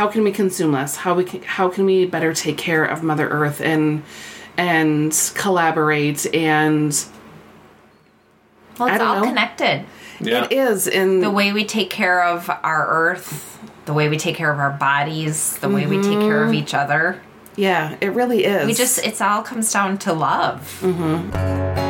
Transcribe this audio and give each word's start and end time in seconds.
how 0.00 0.08
can 0.08 0.24
we 0.24 0.32
consume 0.32 0.72
less? 0.72 0.96
How 0.96 1.12
we 1.12 1.24
can, 1.24 1.42
how 1.42 1.68
can 1.68 1.84
we 1.84 2.06
better 2.06 2.32
take 2.32 2.56
care 2.56 2.86
of 2.86 3.02
Mother 3.02 3.28
Earth 3.28 3.60
and 3.60 4.02
and 4.56 5.12
collaborate 5.34 6.24
and 6.34 6.90
Well, 8.78 8.88
it's 8.88 9.02
all 9.02 9.20
know. 9.20 9.24
connected. 9.26 9.84
Yeah. 10.18 10.44
it 10.44 10.52
is 10.52 10.86
in 10.86 11.20
The 11.20 11.30
way 11.30 11.52
we 11.52 11.66
take 11.66 11.90
care 11.90 12.24
of 12.24 12.48
our 12.48 12.88
earth, 12.88 13.58
the 13.84 13.92
way 13.92 14.08
we 14.08 14.16
take 14.16 14.36
care 14.36 14.50
of 14.50 14.58
our 14.58 14.70
bodies, 14.70 15.58
the 15.58 15.68
way 15.68 15.86
we 15.86 15.96
take 15.96 16.18
care 16.20 16.44
of 16.44 16.48
mm-hmm. 16.48 16.54
each 16.54 16.72
other. 16.72 17.20
yeah, 17.56 17.98
it 18.00 18.12
really 18.14 18.46
is. 18.46 18.66
We 18.66 18.72
just, 18.72 19.04
it's 19.04 19.20
all 19.20 19.42
comes 19.42 19.70
down 19.70 19.98
to 19.98 20.14
love. 20.14 20.82
Welcome 20.82 21.89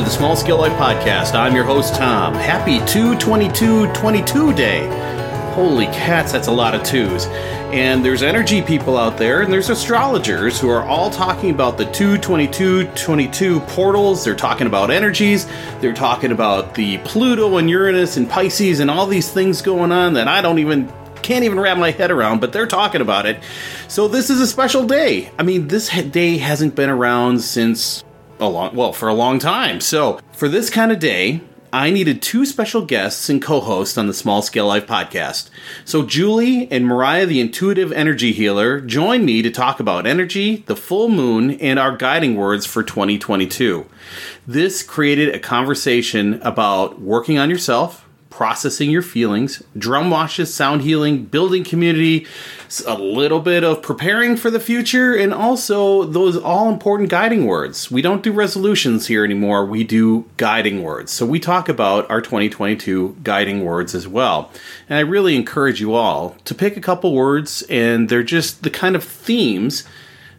to 0.00 0.04
the 0.06 0.10
Small 0.10 0.34
Scale 0.34 0.56
Life 0.56 0.72
Podcast. 0.78 1.34
I'm 1.34 1.54
your 1.54 1.64
host, 1.64 1.94
Tom. 1.94 2.32
Happy 2.32 2.78
22222 2.86 4.54
day. 4.54 4.86
Holy 5.52 5.84
cats, 5.86 6.32
that's 6.32 6.48
a 6.48 6.52
lot 6.52 6.74
of 6.74 6.82
twos. 6.84 7.26
And 7.26 8.02
there's 8.02 8.22
energy 8.22 8.62
people 8.62 8.96
out 8.96 9.18
there, 9.18 9.42
and 9.42 9.52
there's 9.52 9.68
astrologers 9.68 10.58
who 10.58 10.70
are 10.70 10.82
all 10.84 11.10
talking 11.10 11.50
about 11.50 11.76
the 11.76 11.84
22222 11.92 13.60
portals. 13.60 14.24
They're 14.24 14.34
talking 14.34 14.66
about 14.66 14.90
energies. 14.90 15.46
They're 15.80 15.92
talking 15.92 16.32
about 16.32 16.74
the 16.74 16.96
Pluto 16.98 17.58
and 17.58 17.68
Uranus 17.68 18.16
and 18.16 18.26
Pisces 18.30 18.80
and 18.80 18.90
all 18.90 19.06
these 19.06 19.30
things 19.30 19.60
going 19.60 19.92
on 19.92 20.14
that 20.14 20.28
I 20.28 20.40
don't 20.40 20.60
even 20.60 20.90
can't 21.20 21.44
even 21.44 21.60
wrap 21.60 21.76
my 21.76 21.90
head 21.90 22.10
around, 22.10 22.40
but 22.40 22.54
they're 22.54 22.66
talking 22.66 23.02
about 23.02 23.26
it. 23.26 23.42
So 23.88 24.08
this 24.08 24.30
is 24.30 24.40
a 24.40 24.46
special 24.46 24.86
day. 24.86 25.30
I 25.38 25.42
mean, 25.42 25.68
this 25.68 25.90
day 25.90 26.38
hasn't 26.38 26.74
been 26.74 26.88
around 26.88 27.40
since 27.42 28.02
a 28.40 28.48
long, 28.48 28.74
well, 28.74 28.92
for 28.92 29.08
a 29.08 29.14
long 29.14 29.38
time. 29.38 29.80
So 29.80 30.20
for 30.32 30.48
this 30.48 30.70
kind 30.70 30.90
of 30.90 30.98
day, 30.98 31.42
I 31.72 31.90
needed 31.90 32.20
two 32.20 32.44
special 32.46 32.84
guests 32.84 33.28
and 33.28 33.40
co-hosts 33.40 33.96
on 33.96 34.08
the 34.08 34.14
Small 34.14 34.42
Scale 34.42 34.66
Life 34.66 34.86
podcast. 34.86 35.50
So 35.84 36.04
Julie 36.04 36.70
and 36.72 36.84
Mariah, 36.84 37.26
the 37.26 37.40
intuitive 37.40 37.92
energy 37.92 38.32
healer, 38.32 38.80
joined 38.80 39.24
me 39.24 39.40
to 39.42 39.52
talk 39.52 39.78
about 39.78 40.04
energy, 40.04 40.64
the 40.66 40.74
full 40.74 41.08
moon, 41.08 41.52
and 41.60 41.78
our 41.78 41.96
guiding 41.96 42.34
words 42.34 42.66
for 42.66 42.82
2022. 42.82 43.86
This 44.48 44.82
created 44.82 45.32
a 45.32 45.38
conversation 45.38 46.42
about 46.42 47.00
working 47.00 47.38
on 47.38 47.50
yourself, 47.50 48.04
processing 48.40 48.88
your 48.88 49.02
feelings, 49.02 49.62
drum 49.76 50.08
washes, 50.08 50.54
sound 50.54 50.80
healing, 50.80 51.26
building 51.26 51.62
community, 51.62 52.26
a 52.86 52.94
little 52.94 53.38
bit 53.38 53.62
of 53.62 53.82
preparing 53.82 54.34
for 54.34 54.50
the 54.50 54.58
future, 54.58 55.14
and 55.14 55.34
also 55.34 56.04
those 56.04 56.38
all 56.38 56.72
important 56.72 57.10
guiding 57.10 57.44
words. 57.44 57.90
We 57.90 58.00
don't 58.00 58.22
do 58.22 58.32
resolutions 58.32 59.08
here 59.08 59.26
anymore, 59.26 59.66
we 59.66 59.84
do 59.84 60.24
guiding 60.38 60.82
words. 60.82 61.12
So 61.12 61.26
we 61.26 61.38
talk 61.38 61.68
about 61.68 62.10
our 62.10 62.22
2022 62.22 63.18
guiding 63.22 63.62
words 63.62 63.94
as 63.94 64.08
well. 64.08 64.50
And 64.88 64.96
I 64.96 65.02
really 65.02 65.36
encourage 65.36 65.78
you 65.78 65.92
all 65.92 66.34
to 66.46 66.54
pick 66.54 66.78
a 66.78 66.80
couple 66.80 67.14
words, 67.14 67.62
and 67.68 68.08
they're 68.08 68.22
just 68.22 68.62
the 68.62 68.70
kind 68.70 68.96
of 68.96 69.04
themes 69.04 69.84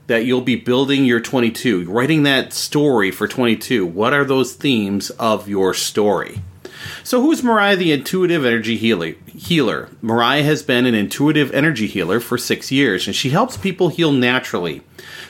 that 0.07 0.25
you'll 0.25 0.41
be 0.41 0.55
building 0.55 1.05
your 1.05 1.19
22, 1.19 1.87
writing 1.87 2.23
that 2.23 2.51
story 2.51 3.11
for 3.11 3.27
22. 3.27 3.85
What 3.85 4.11
are 4.11 4.25
those 4.25 4.53
themes 4.53 5.11
of 5.11 5.47
your 5.47 5.75
story? 5.75 6.41
So, 7.03 7.21
who's 7.21 7.43
Mariah, 7.43 7.75
the 7.75 7.91
intuitive 7.91 8.45
energy 8.45 8.77
healer? 8.77 9.89
Mariah 10.01 10.43
has 10.43 10.63
been 10.63 10.85
an 10.85 10.95
intuitive 10.95 11.51
energy 11.53 11.87
healer 11.87 12.19
for 12.19 12.37
six 12.37 12.71
years, 12.71 13.07
and 13.07 13.15
she 13.15 13.29
helps 13.29 13.57
people 13.57 13.89
heal 13.89 14.11
naturally. 14.11 14.81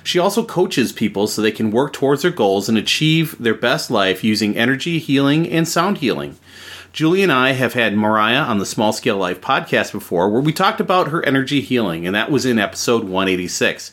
She 0.03 0.19
also 0.19 0.43
coaches 0.43 0.91
people 0.91 1.27
so 1.27 1.41
they 1.41 1.51
can 1.51 1.71
work 1.71 1.93
towards 1.93 2.21
their 2.21 2.31
goals 2.31 2.67
and 2.67 2.77
achieve 2.77 3.35
their 3.39 3.53
best 3.53 3.91
life 3.91 4.23
using 4.23 4.57
energy 4.57 4.99
healing 4.99 5.49
and 5.49 5.67
sound 5.67 5.99
healing. 5.99 6.37
Julie 6.93 7.23
and 7.23 7.31
I 7.31 7.53
have 7.53 7.73
had 7.73 7.95
Mariah 7.95 8.41
on 8.41 8.57
the 8.57 8.65
Small 8.65 8.91
Scale 8.91 9.17
Life 9.17 9.39
podcast 9.39 9.93
before, 9.93 10.29
where 10.29 10.41
we 10.41 10.51
talked 10.51 10.81
about 10.81 11.07
her 11.07 11.25
energy 11.25 11.61
healing, 11.61 12.05
and 12.05 12.13
that 12.13 12.29
was 12.29 12.45
in 12.45 12.59
episode 12.59 13.03
186. 13.03 13.91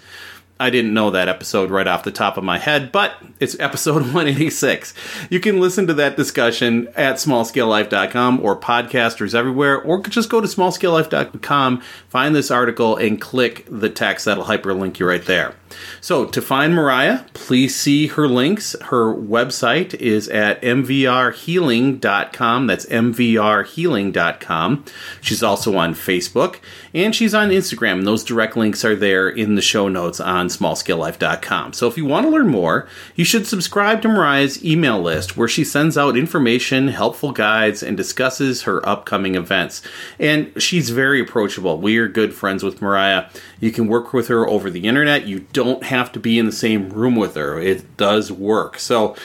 I 0.60 0.70
didn't 0.70 0.94
know 0.94 1.10
that 1.10 1.28
episode 1.28 1.70
right 1.70 1.86
off 1.86 2.02
the 2.02 2.10
top 2.10 2.36
of 2.36 2.44
my 2.44 2.58
head, 2.58 2.90
but 2.90 3.14
it's 3.38 3.58
episode 3.60 4.02
186. 4.02 4.94
You 5.30 5.40
can 5.40 5.60
listen 5.60 5.86
to 5.86 5.94
that 5.94 6.16
discussion 6.16 6.88
at 6.96 7.16
smallscalelife.com 7.16 8.40
or 8.40 8.58
podcasters 8.58 9.34
everywhere, 9.34 9.80
or 9.80 10.02
just 10.02 10.30
go 10.30 10.40
to 10.40 10.48
smallscalelife.com, 10.48 11.80
find 12.08 12.34
this 12.34 12.50
article, 12.50 12.96
and 12.96 13.20
click 13.20 13.66
the 13.70 13.90
text. 13.90 14.24
That'll 14.24 14.44
hyperlink 14.44 14.98
you 14.98 15.08
right 15.08 15.24
there. 15.24 15.54
So, 16.00 16.24
to 16.26 16.40
find 16.40 16.74
Mariah, 16.74 17.24
please 17.34 17.76
see 17.76 18.06
her 18.08 18.28
links. 18.28 18.74
Her 18.82 19.14
website 19.14 19.94
is 19.94 20.28
at 20.28 20.60
mvrhealing.com. 20.62 22.66
That's 22.66 22.86
mvrhealing.com. 22.86 24.84
She's 25.20 25.42
also 25.42 25.76
on 25.76 25.94
Facebook 25.94 26.56
and 26.94 27.14
she's 27.14 27.34
on 27.34 27.50
Instagram. 27.50 27.98
And 27.98 28.06
those 28.06 28.24
direct 28.24 28.56
links 28.56 28.82
are 28.84 28.96
there 28.96 29.28
in 29.28 29.54
the 29.54 29.62
show 29.62 29.88
notes 29.88 30.20
on 30.20 30.48
smallscalelife.com. 30.48 31.72
So, 31.72 31.88
if 31.88 31.96
you 31.96 32.04
want 32.04 32.26
to 32.26 32.30
learn 32.30 32.48
more, 32.48 32.88
you 33.14 33.24
should 33.24 33.46
subscribe 33.46 34.02
to 34.02 34.08
Mariah's 34.08 34.64
email 34.64 35.00
list 35.00 35.36
where 35.36 35.48
she 35.48 35.64
sends 35.64 35.98
out 35.98 36.16
information, 36.16 36.88
helpful 36.88 37.32
guides, 37.32 37.82
and 37.82 37.96
discusses 37.96 38.62
her 38.62 38.86
upcoming 38.88 39.34
events. 39.34 39.82
And 40.18 40.52
she's 40.60 40.90
very 40.90 41.20
approachable. 41.20 41.78
We 41.78 41.98
are 41.98 42.08
good 42.08 42.34
friends 42.34 42.62
with 42.62 42.82
Mariah. 42.82 43.26
You 43.60 43.72
can 43.72 43.88
work 43.88 44.12
with 44.12 44.28
her 44.28 44.48
over 44.48 44.70
the 44.70 44.86
internet. 44.86 45.26
You 45.26 45.40
don't 45.58 45.82
have 45.82 46.12
to 46.12 46.20
be 46.20 46.38
in 46.38 46.46
the 46.46 46.52
same 46.52 46.88
room 46.90 47.16
with 47.16 47.34
her. 47.34 47.58
It 47.58 47.96
does 47.96 48.30
work. 48.30 48.78
So 48.78 49.16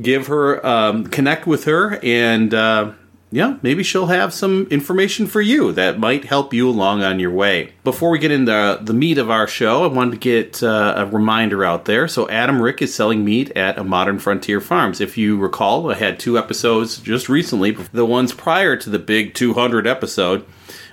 give 0.00 0.28
her, 0.28 0.64
um, 0.66 1.06
connect 1.06 1.46
with 1.46 1.64
her, 1.64 2.00
and 2.02 2.54
uh, 2.54 2.92
yeah, 3.30 3.58
maybe 3.60 3.82
she'll 3.82 4.06
have 4.06 4.32
some 4.32 4.66
information 4.70 5.26
for 5.26 5.42
you 5.42 5.70
that 5.72 5.98
might 5.98 6.24
help 6.24 6.54
you 6.54 6.66
along 6.66 7.02
on 7.02 7.20
your 7.20 7.30
way. 7.30 7.74
Before 7.84 8.08
we 8.08 8.18
get 8.18 8.30
into 8.30 8.78
the 8.80 8.94
meat 8.94 9.18
of 9.18 9.30
our 9.30 9.46
show, 9.46 9.84
I 9.84 9.88
wanted 9.88 10.12
to 10.12 10.16
get 10.16 10.62
uh, 10.62 10.94
a 10.96 11.04
reminder 11.04 11.62
out 11.62 11.84
there. 11.84 12.08
So 12.08 12.26
Adam 12.30 12.62
Rick 12.62 12.80
is 12.80 12.94
selling 12.94 13.22
meat 13.22 13.50
at 13.50 13.76
a 13.76 13.84
Modern 13.84 14.18
Frontier 14.18 14.62
Farms. 14.62 14.98
If 14.98 15.18
you 15.18 15.36
recall, 15.36 15.90
I 15.90 15.96
had 15.96 16.18
two 16.18 16.38
episodes 16.38 16.96
just 16.98 17.28
recently, 17.28 17.72
the 17.72 18.06
ones 18.06 18.32
prior 18.32 18.76
to 18.78 18.88
the 18.88 18.98
big 18.98 19.34
200 19.34 19.86
episode 19.86 20.46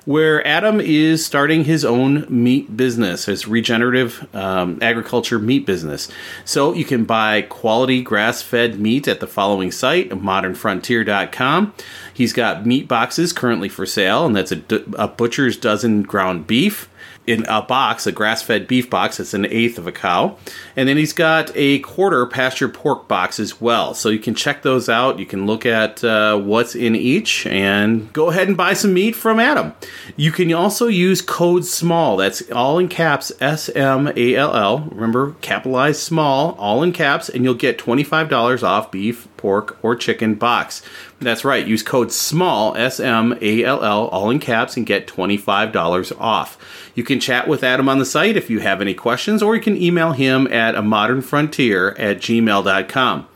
where 0.10 0.46
Adam 0.48 0.82
is 0.82 1.24
starting 1.24 1.66
his 1.66 1.86
own 1.86 2.26
meat 2.30 2.76
business, 2.76 3.26
his 3.26 3.48
regenerative 3.48 4.28
um, 4.36 4.80
agriculture 4.82 5.38
meat 5.38 5.68
business. 5.68 6.08
So 6.46 6.74
you 6.74 6.84
can 6.84 7.06
buy 7.06 7.44
quality 7.44 8.02
grass 8.02 8.42
fed 8.42 8.80
meat 8.80 9.08
at 9.08 9.20
the 9.20 9.28
following 9.28 9.72
site, 9.72 10.10
modernfrontier.com. 10.10 11.76
He's 12.12 12.34
got 12.34 12.66
meat 12.66 12.88
boxes 12.88 13.32
currently 13.32 13.70
for 13.70 13.86
sale, 13.86 14.26
and 14.26 14.36
that's 14.36 14.52
a 14.52 15.08
butcher's 15.08 15.56
dozen 15.56 16.02
ground 16.02 16.48
beef. 16.48 16.89
In 17.26 17.46
a 17.48 17.62
box, 17.62 18.08
a 18.08 18.12
grass 18.12 18.42
fed 18.42 18.68
beef 18.68 18.90
box, 18.90 19.20
it's 19.20 19.34
an 19.34 19.46
eighth 19.46 19.78
of 19.78 19.88
a 19.88 19.92
cow. 19.92 20.38
And 20.76 20.90
then 20.90 20.98
he's 20.98 21.14
got 21.14 21.52
a 21.56 21.80
quarter 21.80 22.26
pasture 22.26 22.68
pork 22.68 23.08
box 23.08 23.40
as 23.40 23.62
well. 23.62 23.94
So 23.94 24.10
you 24.10 24.20
can 24.20 24.36
check 24.36 24.64
those 24.64 24.90
out. 24.90 25.20
You 25.20 25.26
can 25.26 25.46
look 25.46 25.66
at 25.66 26.04
uh, 26.04 26.38
what's 26.40 26.76
in 26.76 26.96
each 26.96 27.46
and 27.46 28.12
go 28.14 28.30
ahead 28.30 28.48
and 28.48 28.58
buy 28.58 28.74
some 28.74 28.94
meat 28.94 29.16
from 29.16 29.40
Adam. 29.40 29.74
You 30.16 30.32
can 30.32 30.52
also 30.54 30.88
use 30.88 31.22
code 31.22 31.66
SMALL. 31.66 32.18
That's 32.18 32.50
all 32.52 32.80
in 32.80 32.88
caps 32.88 33.32
S 33.40 33.70
M 33.70 34.12
A 34.16 34.36
L 34.36 34.56
L. 34.56 34.80
Remember, 34.92 35.36
capitalized 35.42 36.02
small, 36.02 36.56
all 36.60 36.84
in 36.84 36.92
caps, 36.92 37.30
and 37.30 37.44
you'll 37.44 37.54
get 37.54 37.78
$25 37.78 38.64
off 38.64 38.92
beef, 38.92 39.28
pork, 39.40 39.78
or 39.82 39.96
chicken 39.96 40.36
box. 40.36 40.84
That's 41.20 41.46
right. 41.46 41.66
Use 41.66 41.82
code 41.82 42.12
SMALL, 42.12 42.76
S 42.76 43.00
M 43.00 43.38
A 43.42 43.64
L 43.64 43.84
L, 43.84 44.08
all 44.08 44.30
in 44.30 44.40
caps, 44.40 44.78
and 44.78 44.86
get 44.86 45.08
$25 45.08 46.20
off. 46.20 46.58
You 46.94 47.04
can 47.04 47.20
chat 47.20 47.48
with 47.48 47.64
Adam 47.64 47.90
on 47.90 47.98
the 47.98 48.06
site 48.06 48.38
if 48.38 48.50
you 48.50 48.60
have 48.60 48.82
any 48.82 48.94
questions, 48.94 49.42
or 49.42 49.56
you 49.56 49.62
can 49.62 49.82
email 49.82 50.12
him 50.12 50.46
at 50.48 50.76
a 50.76 50.82
modern 50.82 51.22
frontier 51.22 51.92
at 51.92 52.18
gmail.com. 52.18 53.28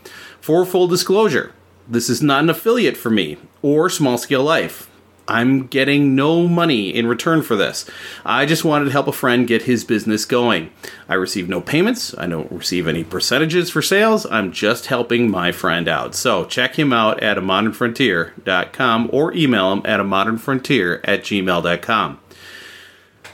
For 0.42 0.66
full 0.66 0.88
disclosure, 0.88 1.54
this 1.88 2.10
is 2.10 2.22
not 2.22 2.44
an 2.44 2.50
affiliate 2.50 2.98
for 2.98 3.10
me 3.10 3.38
or 3.62 3.89
Small 3.89 4.18
Scale 4.18 4.44
Life. 4.44 4.89
I'm 5.28 5.68
getting 5.68 6.16
no 6.16 6.48
money 6.48 6.94
in 6.94 7.08
return 7.08 7.42
for 7.42 7.56
this. 7.56 7.90
I 8.25 8.46
just 8.46 8.66
wanted 8.66 8.86
to 8.86 8.92
help 8.92 9.08
a 9.08 9.14
friend 9.14 9.48
get 9.48 9.64
his 9.64 9.84
business 9.84 10.25
going. 10.25 10.72
I 11.08 11.14
receive 11.14 11.48
no 11.48 11.62
payments. 11.62 12.16
I 12.18 12.28
don't 12.28 12.52
receive 12.52 12.88
any 12.88 13.04
percentages 13.04 13.70
for 13.70 13.81
sales. 13.81 14.25
I'm 14.25 14.52
just 14.52 14.88
helping 14.88 15.31
my 15.31 15.52
friend 15.52 15.88
out. 15.88 16.14
So 16.16 16.46
check 16.46 16.78
him 16.78 16.92
out 16.92 17.22
at 17.24 17.38
a 17.38 17.42
or 19.12 19.34
email 19.34 19.72
him 19.72 19.81
at 19.86 20.00
a 20.00 20.04
at 21.06 21.22
gmail.com. 21.22 22.20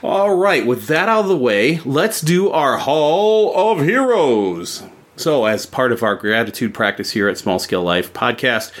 All 0.02 0.34
right, 0.34 0.64
with 0.64 0.86
that 0.86 1.08
out 1.10 1.24
of 1.24 1.28
the 1.28 1.36
way, 1.36 1.80
let's 1.84 2.22
do 2.22 2.48
our 2.50 2.78
Hall 2.78 3.72
of 3.72 3.84
Heroes. 3.84 4.82
So, 5.20 5.44
as 5.44 5.66
part 5.66 5.92
of 5.92 6.02
our 6.02 6.16
gratitude 6.16 6.72
practice 6.72 7.10
here 7.10 7.28
at 7.28 7.36
Small 7.36 7.58
Scale 7.58 7.82
Life 7.82 8.10
podcast, 8.14 8.72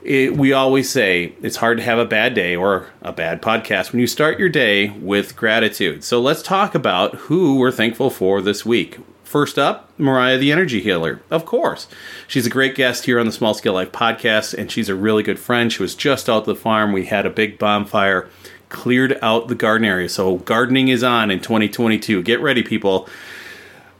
it, 0.00 0.36
we 0.36 0.52
always 0.52 0.88
say 0.88 1.32
it's 1.42 1.56
hard 1.56 1.78
to 1.78 1.82
have 1.82 1.98
a 1.98 2.04
bad 2.04 2.34
day 2.34 2.54
or 2.54 2.86
a 3.02 3.12
bad 3.12 3.42
podcast 3.42 3.90
when 3.90 3.98
you 3.98 4.06
start 4.06 4.38
your 4.38 4.48
day 4.48 4.90
with 4.90 5.34
gratitude. 5.34 6.04
So, 6.04 6.20
let's 6.20 6.40
talk 6.40 6.76
about 6.76 7.16
who 7.16 7.56
we're 7.56 7.72
thankful 7.72 8.10
for 8.10 8.40
this 8.40 8.64
week. 8.64 8.98
First 9.24 9.58
up, 9.58 9.90
Mariah 9.98 10.38
the 10.38 10.52
Energy 10.52 10.80
Healer. 10.80 11.20
Of 11.32 11.44
course. 11.44 11.88
She's 12.28 12.46
a 12.46 12.50
great 12.50 12.76
guest 12.76 13.06
here 13.06 13.18
on 13.18 13.26
the 13.26 13.32
Small 13.32 13.52
Scale 13.52 13.72
Life 13.72 13.90
podcast, 13.90 14.54
and 14.54 14.70
she's 14.70 14.88
a 14.88 14.94
really 14.94 15.24
good 15.24 15.40
friend. 15.40 15.72
She 15.72 15.82
was 15.82 15.96
just 15.96 16.28
out 16.28 16.44
the 16.44 16.54
farm. 16.54 16.92
We 16.92 17.06
had 17.06 17.26
a 17.26 17.30
big 17.30 17.58
bonfire, 17.58 18.28
cleared 18.68 19.18
out 19.20 19.48
the 19.48 19.56
garden 19.56 19.84
area. 19.84 20.08
So, 20.08 20.36
gardening 20.36 20.86
is 20.86 21.02
on 21.02 21.32
in 21.32 21.40
2022. 21.40 22.22
Get 22.22 22.40
ready, 22.40 22.62
people 22.62 23.08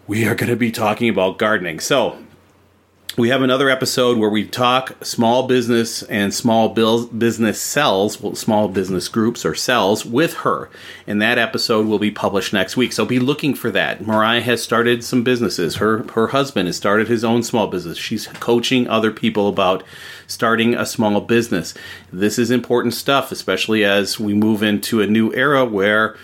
we 0.08 0.26
are 0.26 0.34
going 0.34 0.50
to 0.50 0.56
be 0.56 0.72
talking 0.72 1.08
about 1.08 1.38
gardening. 1.38 1.78
So, 1.78 2.18
we 3.18 3.30
have 3.30 3.42
another 3.42 3.68
episode 3.68 4.16
where 4.16 4.30
we 4.30 4.46
talk 4.46 5.04
small 5.04 5.48
business 5.48 6.04
and 6.04 6.32
small 6.32 6.68
business 6.68 7.60
cells, 7.60 8.20
well, 8.20 8.36
small 8.36 8.68
business 8.68 9.08
groups 9.08 9.44
or 9.44 9.56
cells 9.56 10.06
with 10.06 10.34
her. 10.34 10.70
And 11.04 11.20
that 11.20 11.36
episode 11.36 11.88
will 11.88 11.98
be 11.98 12.12
published 12.12 12.52
next 12.52 12.76
week. 12.76 12.92
So 12.92 13.04
be 13.04 13.18
looking 13.18 13.54
for 13.54 13.72
that. 13.72 14.06
Mariah 14.06 14.42
has 14.42 14.62
started 14.62 15.02
some 15.02 15.24
businesses. 15.24 15.76
Her 15.76 16.04
her 16.12 16.28
husband 16.28 16.68
has 16.68 16.76
started 16.76 17.08
his 17.08 17.24
own 17.24 17.42
small 17.42 17.66
business. 17.66 17.98
She's 17.98 18.28
coaching 18.28 18.86
other 18.86 19.10
people 19.10 19.48
about 19.48 19.82
starting 20.28 20.76
a 20.76 20.86
small 20.86 21.20
business. 21.20 21.74
This 22.12 22.38
is 22.38 22.52
important 22.52 22.94
stuff, 22.94 23.32
especially 23.32 23.84
as 23.84 24.20
we 24.20 24.32
move 24.32 24.62
into 24.62 25.00
a 25.02 25.08
new 25.08 25.34
era 25.34 25.64
where 25.64 26.14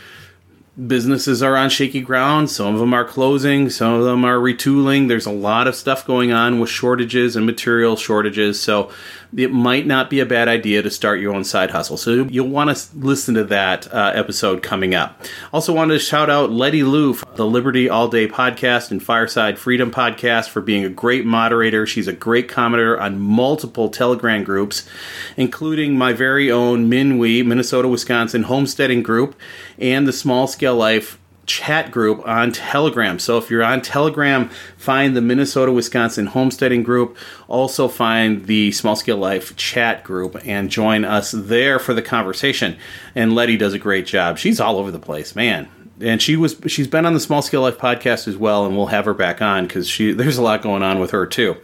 businesses 0.86 1.42
are 1.42 1.56
on 1.56 1.70
shaky 1.70 2.00
ground. 2.00 2.50
Some 2.50 2.74
of 2.74 2.80
them 2.80 2.92
are 2.94 3.04
closing, 3.04 3.70
some 3.70 3.92
of 3.94 4.04
them 4.04 4.24
are 4.24 4.38
retooling. 4.38 5.08
There's 5.08 5.26
a 5.26 5.32
lot 5.32 5.68
of 5.68 5.76
stuff 5.76 6.06
going 6.06 6.32
on 6.32 6.58
with 6.58 6.70
shortages 6.70 7.36
and 7.36 7.46
material 7.46 7.96
shortages. 7.96 8.60
So 8.60 8.90
it 9.36 9.52
might 9.52 9.86
not 9.86 10.10
be 10.10 10.20
a 10.20 10.26
bad 10.26 10.48
idea 10.48 10.82
to 10.82 10.90
start 10.90 11.20
your 11.20 11.34
own 11.34 11.44
side 11.44 11.70
hustle. 11.70 11.96
So 11.96 12.24
you'll 12.24 12.48
want 12.48 12.76
to 12.76 12.96
listen 12.96 13.34
to 13.34 13.44
that 13.44 13.92
uh, 13.92 14.12
episode 14.14 14.62
coming 14.62 14.94
up. 14.94 15.22
Also, 15.52 15.72
wanted 15.72 15.94
to 15.94 15.98
shout 15.98 16.30
out 16.30 16.50
Letty 16.50 16.82
Lou, 16.82 17.14
the 17.34 17.46
Liberty 17.46 17.88
All 17.88 18.08
Day 18.08 18.28
podcast 18.28 18.90
and 18.90 19.02
Fireside 19.02 19.58
Freedom 19.58 19.90
podcast, 19.90 20.48
for 20.48 20.60
being 20.60 20.84
a 20.84 20.88
great 20.88 21.24
moderator. 21.24 21.86
She's 21.86 22.08
a 22.08 22.12
great 22.12 22.48
commenter 22.48 23.00
on 23.00 23.20
multiple 23.20 23.88
Telegram 23.88 24.44
groups, 24.44 24.88
including 25.36 25.98
my 25.98 26.12
very 26.12 26.50
own 26.50 26.90
Minwi, 26.90 27.44
Minnesota 27.44 27.88
Wisconsin 27.88 28.44
homesteading 28.44 29.02
group, 29.02 29.34
and 29.78 30.06
the 30.06 30.12
Small 30.12 30.46
Scale 30.46 30.76
Life 30.76 31.18
chat 31.46 31.90
group 31.90 32.26
on 32.26 32.52
Telegram. 32.52 33.18
So 33.18 33.38
if 33.38 33.50
you're 33.50 33.62
on 33.62 33.80
Telegram, 33.82 34.48
find 34.76 35.16
the 35.16 35.20
Minnesota 35.20 35.72
Wisconsin 35.72 36.26
Homesteading 36.26 36.82
group. 36.82 37.16
Also 37.48 37.88
find 37.88 38.46
the 38.46 38.72
Small 38.72 38.96
Scale 38.96 39.16
Life 39.16 39.54
chat 39.56 40.04
group 40.04 40.36
and 40.44 40.70
join 40.70 41.04
us 41.04 41.32
there 41.32 41.78
for 41.78 41.94
the 41.94 42.02
conversation. 42.02 42.76
And 43.14 43.34
Letty 43.34 43.56
does 43.56 43.74
a 43.74 43.78
great 43.78 44.06
job. 44.06 44.38
She's 44.38 44.60
all 44.60 44.78
over 44.78 44.90
the 44.90 44.98
place, 44.98 45.36
man. 45.36 45.68
And 46.00 46.20
she 46.20 46.34
was 46.36 46.56
she's 46.66 46.88
been 46.88 47.06
on 47.06 47.14
the 47.14 47.20
Small 47.20 47.40
Scale 47.40 47.62
Life 47.62 47.78
podcast 47.78 48.26
as 48.26 48.36
well, 48.36 48.66
and 48.66 48.76
we'll 48.76 48.86
have 48.86 49.04
her 49.04 49.14
back 49.14 49.40
on 49.40 49.68
because 49.68 49.88
she 49.88 50.12
there's 50.12 50.38
a 50.38 50.42
lot 50.42 50.60
going 50.60 50.82
on 50.82 50.98
with 50.98 51.12
her 51.12 51.24
too. 51.24 51.56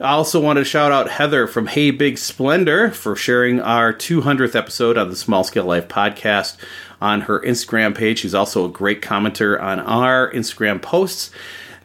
I 0.00 0.12
also 0.12 0.40
wanted 0.40 0.60
to 0.60 0.64
shout 0.64 0.92
out 0.92 1.10
Heather 1.10 1.48
from 1.48 1.66
Hey 1.66 1.90
Big 1.90 2.16
Splendor 2.16 2.92
for 2.92 3.16
sharing 3.16 3.60
our 3.60 3.92
200th 3.92 4.54
episode 4.54 4.96
on 4.96 5.10
the 5.10 5.16
Small 5.16 5.42
Scale 5.42 5.64
Life 5.64 5.88
podcast 5.88 6.56
on 7.02 7.22
her 7.22 7.40
Instagram 7.40 7.94
page. 7.94 8.20
She's 8.20 8.34
also 8.34 8.64
a 8.64 8.68
great 8.68 9.02
commenter 9.02 9.60
on 9.60 9.80
our 9.80 10.32
Instagram 10.32 10.80
posts. 10.80 11.30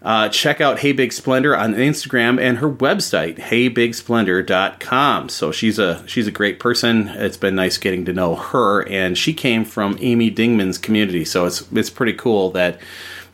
Uh, 0.02 0.30
check 0.30 0.62
out 0.62 0.80
Hey 0.80 0.92
Big 0.92 1.12
Splendor 1.12 1.58
on 1.58 1.74
Instagram 1.74 2.40
and 2.40 2.60
her 2.60 2.69
website, 2.69 3.40
heybigsplendor.com. 3.40 5.30
So 5.30 5.52
she's 5.52 5.80
a 5.80 6.08
she's 6.08 6.28
a 6.28 6.31
great 6.31 6.60
person. 6.60 7.08
It's 7.10 7.36
been 7.36 7.56
nice 7.56 7.78
getting 7.80 8.06
to 8.06 8.14
know 8.14 8.36
her, 8.36 8.88
and 8.88 9.18
she 9.18 9.34
came 9.34 9.66
from 9.66 9.98
Amy 10.00 10.30
Dingmann's 10.30 10.78
community, 10.78 11.25
so 11.25 11.46
it's 11.46 11.70
it's 11.72 11.90
pretty 11.90 12.13
cool 12.13 12.52
that 12.52 12.80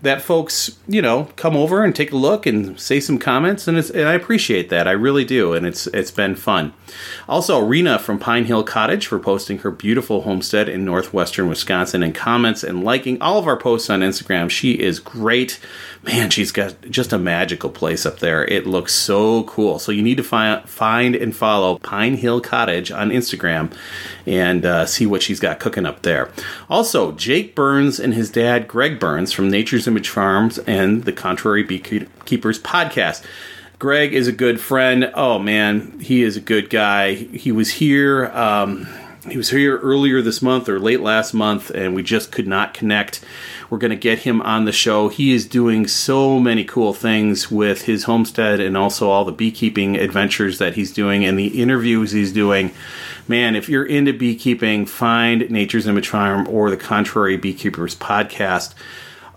that 0.03 0.21
folks, 0.21 0.77
you 0.85 1.01
know, 1.01 1.29
come 1.37 1.55
over 1.55 1.83
and 1.83 1.95
take 1.95 2.11
a 2.11 2.17
look 2.17 2.45
and 2.45 2.77
say 2.77 2.99
some 2.99 3.17
comments, 3.17 3.69
and, 3.69 3.77
and 3.77 4.07
I 4.07 4.13
appreciate 4.13 4.69
that. 4.69 4.85
I 4.85 4.91
really 4.91 5.23
do, 5.23 5.53
and 5.53 5.65
it's 5.65 5.87
it's 5.87 6.11
been 6.11 6.35
fun. 6.35 6.73
Also, 7.27 7.59
Rena 7.59 7.97
from 7.97 8.19
Pine 8.19 8.45
Hill 8.45 8.63
Cottage 8.63 9.07
for 9.07 9.17
posting 9.17 9.59
her 9.59 9.71
beautiful 9.71 10.21
homestead 10.21 10.67
in 10.67 10.83
northwestern 10.83 11.47
Wisconsin 11.47 12.03
and 12.03 12.13
comments 12.13 12.63
and 12.63 12.83
liking 12.83 13.21
all 13.21 13.39
of 13.39 13.47
our 13.47 13.55
posts 13.57 13.89
on 13.89 14.01
Instagram. 14.01 14.49
She 14.49 14.73
is 14.73 14.99
great. 14.99 15.59
Man, 16.03 16.29
she's 16.29 16.51
got 16.51 16.81
just 16.81 17.13
a 17.13 17.17
magical 17.17 17.69
place 17.69 18.05
up 18.05 18.19
there. 18.19 18.43
It 18.45 18.67
looks 18.67 18.93
so 18.93 19.43
cool. 19.43 19.79
So 19.79 19.93
you 19.93 20.03
need 20.03 20.17
to 20.17 20.23
find 20.23 20.67
find 20.67 21.15
and 21.15 21.33
follow 21.33 21.77
Pine 21.77 22.17
Hill 22.17 22.41
Cottage 22.41 22.91
on 22.91 23.09
Instagram 23.09 23.73
and 24.25 24.65
uh, 24.65 24.85
see 24.85 25.05
what 25.05 25.23
she's 25.23 25.39
got 25.39 25.61
cooking 25.61 25.85
up 25.85 26.01
there. 26.01 26.29
Also, 26.69 27.13
Jake 27.13 27.55
Burns 27.55 28.01
and 28.01 28.13
his 28.13 28.29
dad 28.29 28.67
Greg 28.67 28.99
Burns 28.99 29.31
from 29.31 29.49
Nature's 29.49 29.87
Image 29.93 30.09
Farms 30.09 30.57
and 30.57 31.03
the 31.03 31.13
Contrary 31.13 31.61
Beekeepers 31.61 32.59
podcast. 32.59 33.23
Greg 33.77 34.11
is 34.11 34.27
a 34.27 34.31
good 34.31 34.59
friend. 34.59 35.11
Oh 35.13 35.37
man, 35.37 35.99
he 35.99 36.23
is 36.23 36.35
a 36.35 36.41
good 36.41 36.71
guy. 36.71 37.13
He 37.13 37.51
was 37.51 37.69
here. 37.69 38.25
Um, 38.31 38.87
he 39.29 39.37
was 39.37 39.51
here 39.51 39.77
earlier 39.77 40.23
this 40.23 40.41
month 40.41 40.67
or 40.67 40.79
late 40.79 40.99
last 40.99 41.31
month, 41.31 41.69
and 41.69 41.93
we 41.93 42.01
just 42.01 42.31
could 42.31 42.47
not 42.47 42.73
connect. 42.73 43.23
We're 43.69 43.77
going 43.77 43.91
to 43.91 43.95
get 43.95 44.19
him 44.19 44.41
on 44.41 44.65
the 44.65 44.71
show. 44.71 45.09
He 45.09 45.31
is 45.31 45.45
doing 45.45 45.87
so 45.87 46.39
many 46.39 46.63
cool 46.63 46.93
things 46.93 47.51
with 47.51 47.83
his 47.83 48.05
homestead 48.05 48.59
and 48.59 48.75
also 48.75 49.11
all 49.11 49.25
the 49.25 49.31
beekeeping 49.31 49.95
adventures 49.95 50.57
that 50.57 50.73
he's 50.73 50.91
doing 50.91 51.23
and 51.23 51.37
the 51.37 51.61
interviews 51.61 52.11
he's 52.11 52.33
doing. 52.33 52.71
Man, 53.27 53.55
if 53.55 53.69
you're 53.69 53.85
into 53.85 54.11
beekeeping, 54.11 54.87
find 54.87 55.49
Nature's 55.51 55.85
Image 55.85 56.09
Farm 56.09 56.47
or 56.49 56.71
the 56.71 56.77
Contrary 56.77 57.37
Beekeepers 57.37 57.95
podcast. 57.95 58.73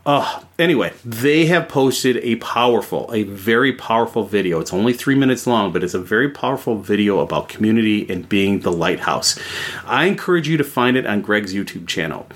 Uh, 0.07 0.41
anyway, 0.57 0.93
they 1.05 1.47
have 1.47 1.69
posted 1.69 2.17
a 2.19 2.37
powerful, 2.37 3.11
a 3.13 3.25
very 3.25 3.73
powerful 3.73 4.23
video. 4.23 4.61
It's 4.61 4.73
only 4.73 4.93
three 4.93 5.17
minutes 5.17 5.49
long, 5.49 5.73
but 5.73 5.83
it's 5.83 5.95
a 5.95 6.01
very 6.01 6.31
powerful 6.31 6.79
video 6.79 7.19
about 7.19 7.49
community 7.49 8.09
and 8.09 8.29
being 8.29 8.61
the 8.61 8.71
lighthouse. 8.71 9.37
I 9.85 10.05
encourage 10.05 10.49
you 10.49 10.57
to 10.59 10.65
find 10.65 10.97
it 10.97 11.07
on 11.07 11.23
Greg's 11.23 11.53
YouTube 11.53 11.89
channel. 11.89 12.29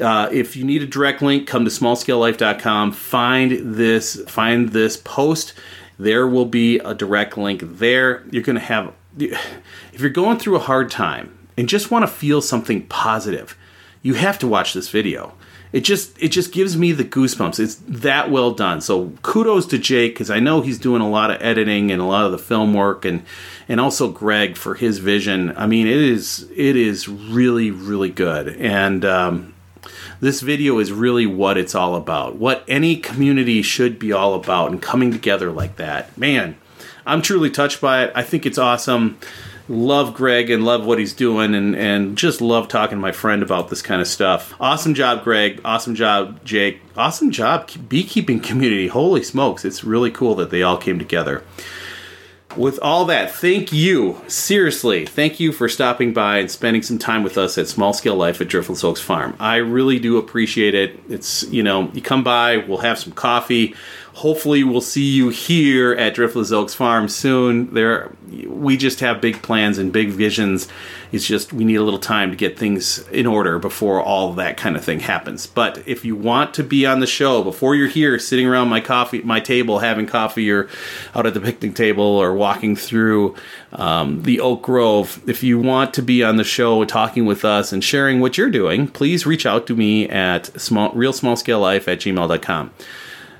Uh, 0.00 0.28
if 0.30 0.54
you 0.54 0.62
need 0.62 0.80
a 0.80 0.86
direct 0.86 1.20
link, 1.20 1.48
come 1.48 1.64
to 1.64 1.72
smallscalelife.com. 1.72 2.92
Find 2.92 3.74
this, 3.74 4.22
find 4.28 4.68
this 4.68 4.96
post. 4.96 5.54
There 5.98 6.28
will 6.28 6.46
be 6.46 6.78
a 6.78 6.94
direct 6.94 7.36
link 7.36 7.62
there. 7.64 8.22
You're 8.30 8.44
going 8.44 8.54
to 8.54 8.62
have, 8.62 8.92
if 9.18 10.00
you're 10.00 10.10
going 10.10 10.38
through 10.38 10.54
a 10.54 10.60
hard 10.60 10.88
time 10.88 11.36
and 11.56 11.68
just 11.68 11.90
want 11.90 12.04
to 12.04 12.06
feel 12.06 12.40
something 12.40 12.86
positive, 12.86 13.58
you 14.02 14.14
have 14.14 14.38
to 14.38 14.46
watch 14.46 14.72
this 14.72 14.88
video 14.88 15.34
it 15.72 15.80
just 15.80 16.20
it 16.22 16.28
just 16.28 16.52
gives 16.52 16.76
me 16.76 16.92
the 16.92 17.04
goosebumps. 17.04 17.60
It's 17.60 17.76
that 17.86 18.30
well 18.30 18.52
done. 18.52 18.80
So 18.80 19.12
kudos 19.22 19.66
to 19.66 19.78
Jake 19.78 20.14
because 20.14 20.30
I 20.30 20.40
know 20.40 20.60
he's 20.60 20.78
doing 20.78 21.02
a 21.02 21.08
lot 21.08 21.30
of 21.30 21.42
editing 21.42 21.90
and 21.90 22.00
a 22.00 22.04
lot 22.04 22.24
of 22.24 22.32
the 22.32 22.38
film 22.38 22.74
work, 22.74 23.04
and 23.04 23.22
and 23.68 23.80
also 23.80 24.08
Greg 24.10 24.56
for 24.56 24.74
his 24.74 24.98
vision. 24.98 25.54
I 25.56 25.66
mean, 25.66 25.86
it 25.86 25.96
is 25.96 26.48
it 26.54 26.76
is 26.76 27.08
really 27.08 27.70
really 27.70 28.10
good, 28.10 28.48
and 28.56 29.04
um, 29.04 29.54
this 30.20 30.40
video 30.40 30.78
is 30.78 30.90
really 30.90 31.26
what 31.26 31.58
it's 31.58 31.74
all 31.74 31.96
about. 31.96 32.36
What 32.36 32.64
any 32.66 32.96
community 32.96 33.60
should 33.62 33.98
be 33.98 34.12
all 34.12 34.34
about, 34.34 34.70
and 34.70 34.80
coming 34.80 35.12
together 35.12 35.50
like 35.52 35.76
that. 35.76 36.16
Man, 36.16 36.56
I'm 37.04 37.20
truly 37.20 37.50
touched 37.50 37.80
by 37.80 38.04
it. 38.04 38.12
I 38.14 38.22
think 38.22 38.46
it's 38.46 38.58
awesome 38.58 39.18
love 39.68 40.14
Greg 40.14 40.50
and 40.50 40.64
love 40.64 40.86
what 40.86 40.98
he's 40.98 41.12
doing 41.12 41.54
and, 41.54 41.76
and 41.76 42.16
just 42.16 42.40
love 42.40 42.68
talking 42.68 42.96
to 42.96 43.02
my 43.02 43.12
friend 43.12 43.42
about 43.42 43.68
this 43.68 43.82
kind 43.82 44.00
of 44.00 44.08
stuff. 44.08 44.54
Awesome 44.58 44.94
job, 44.94 45.24
Greg. 45.24 45.60
Awesome 45.64 45.94
job, 45.94 46.44
Jake. 46.44 46.80
Awesome 46.96 47.30
job, 47.30 47.70
beekeeping 47.88 48.40
community. 48.40 48.88
Holy 48.88 49.22
smokes, 49.22 49.64
it's 49.64 49.84
really 49.84 50.10
cool 50.10 50.34
that 50.36 50.50
they 50.50 50.62
all 50.62 50.78
came 50.78 50.98
together. 50.98 51.44
With 52.56 52.78
all 52.80 53.04
that, 53.04 53.30
thank 53.30 53.72
you, 53.72 54.20
seriously, 54.26 55.06
thank 55.06 55.38
you 55.38 55.52
for 55.52 55.68
stopping 55.68 56.12
by 56.12 56.38
and 56.38 56.50
spending 56.50 56.82
some 56.82 56.98
time 56.98 57.22
with 57.22 57.38
us 57.38 57.56
at 57.58 57.68
Small 57.68 57.92
Scale 57.92 58.16
Life 58.16 58.40
at 58.40 58.48
Driftless 58.48 58.82
Oaks 58.82 59.00
Farm. 59.00 59.36
I 59.38 59.56
really 59.56 60.00
do 60.00 60.16
appreciate 60.16 60.74
it. 60.74 60.98
It's, 61.08 61.44
you 61.52 61.62
know, 61.62 61.90
you 61.92 62.00
come 62.00 62.24
by, 62.24 62.56
we'll 62.56 62.78
have 62.78 62.98
some 62.98 63.12
coffee 63.12 63.76
hopefully 64.18 64.64
we'll 64.64 64.80
see 64.80 65.04
you 65.04 65.28
here 65.28 65.92
at 65.92 66.16
Driftless 66.16 66.50
Oaks 66.50 66.74
Farm 66.74 67.08
soon. 67.08 67.72
There, 67.72 68.10
we 68.48 68.76
just 68.76 68.98
have 68.98 69.20
big 69.20 69.42
plans 69.42 69.78
and 69.78 69.92
big 69.92 70.10
visions. 70.10 70.66
It's 71.12 71.24
just 71.24 71.52
we 71.52 71.64
need 71.64 71.76
a 71.76 71.84
little 71.84 72.00
time 72.00 72.32
to 72.32 72.36
get 72.36 72.58
things 72.58 73.06
in 73.10 73.26
order 73.26 73.60
before 73.60 74.02
all 74.02 74.32
that 74.32 74.56
kind 74.56 74.74
of 74.74 74.84
thing 74.84 74.98
happens. 74.98 75.46
But 75.46 75.86
if 75.86 76.04
you 76.04 76.16
want 76.16 76.52
to 76.54 76.64
be 76.64 76.84
on 76.84 76.98
the 76.98 77.06
show 77.06 77.44
before 77.44 77.76
you're 77.76 77.86
here, 77.86 78.18
sitting 78.18 78.44
around 78.44 78.68
my 78.68 78.80
coffee, 78.80 79.22
my 79.22 79.38
table, 79.38 79.78
having 79.78 80.06
coffee, 80.06 80.50
or 80.50 80.68
out 81.14 81.24
at 81.24 81.34
the 81.34 81.40
picnic 81.40 81.76
table, 81.76 82.02
or 82.02 82.34
walking 82.34 82.74
through 82.74 83.36
um, 83.72 84.24
the 84.24 84.40
Oak 84.40 84.62
Grove, 84.62 85.22
if 85.28 85.44
you 85.44 85.60
want 85.60 85.94
to 85.94 86.02
be 86.02 86.24
on 86.24 86.38
the 86.38 86.44
show, 86.44 86.84
talking 86.84 87.24
with 87.24 87.44
us 87.44 87.72
and 87.72 87.84
sharing 87.84 88.18
what 88.18 88.36
you're 88.36 88.50
doing, 88.50 88.88
please 88.88 89.26
reach 89.26 89.46
out 89.46 89.68
to 89.68 89.76
me 89.76 90.08
at 90.08 90.60
small, 90.60 90.90
real 90.92 91.12
small 91.12 91.36
scale 91.36 91.60
life 91.60 91.86
at 91.86 92.00
gmail.com. 92.00 92.72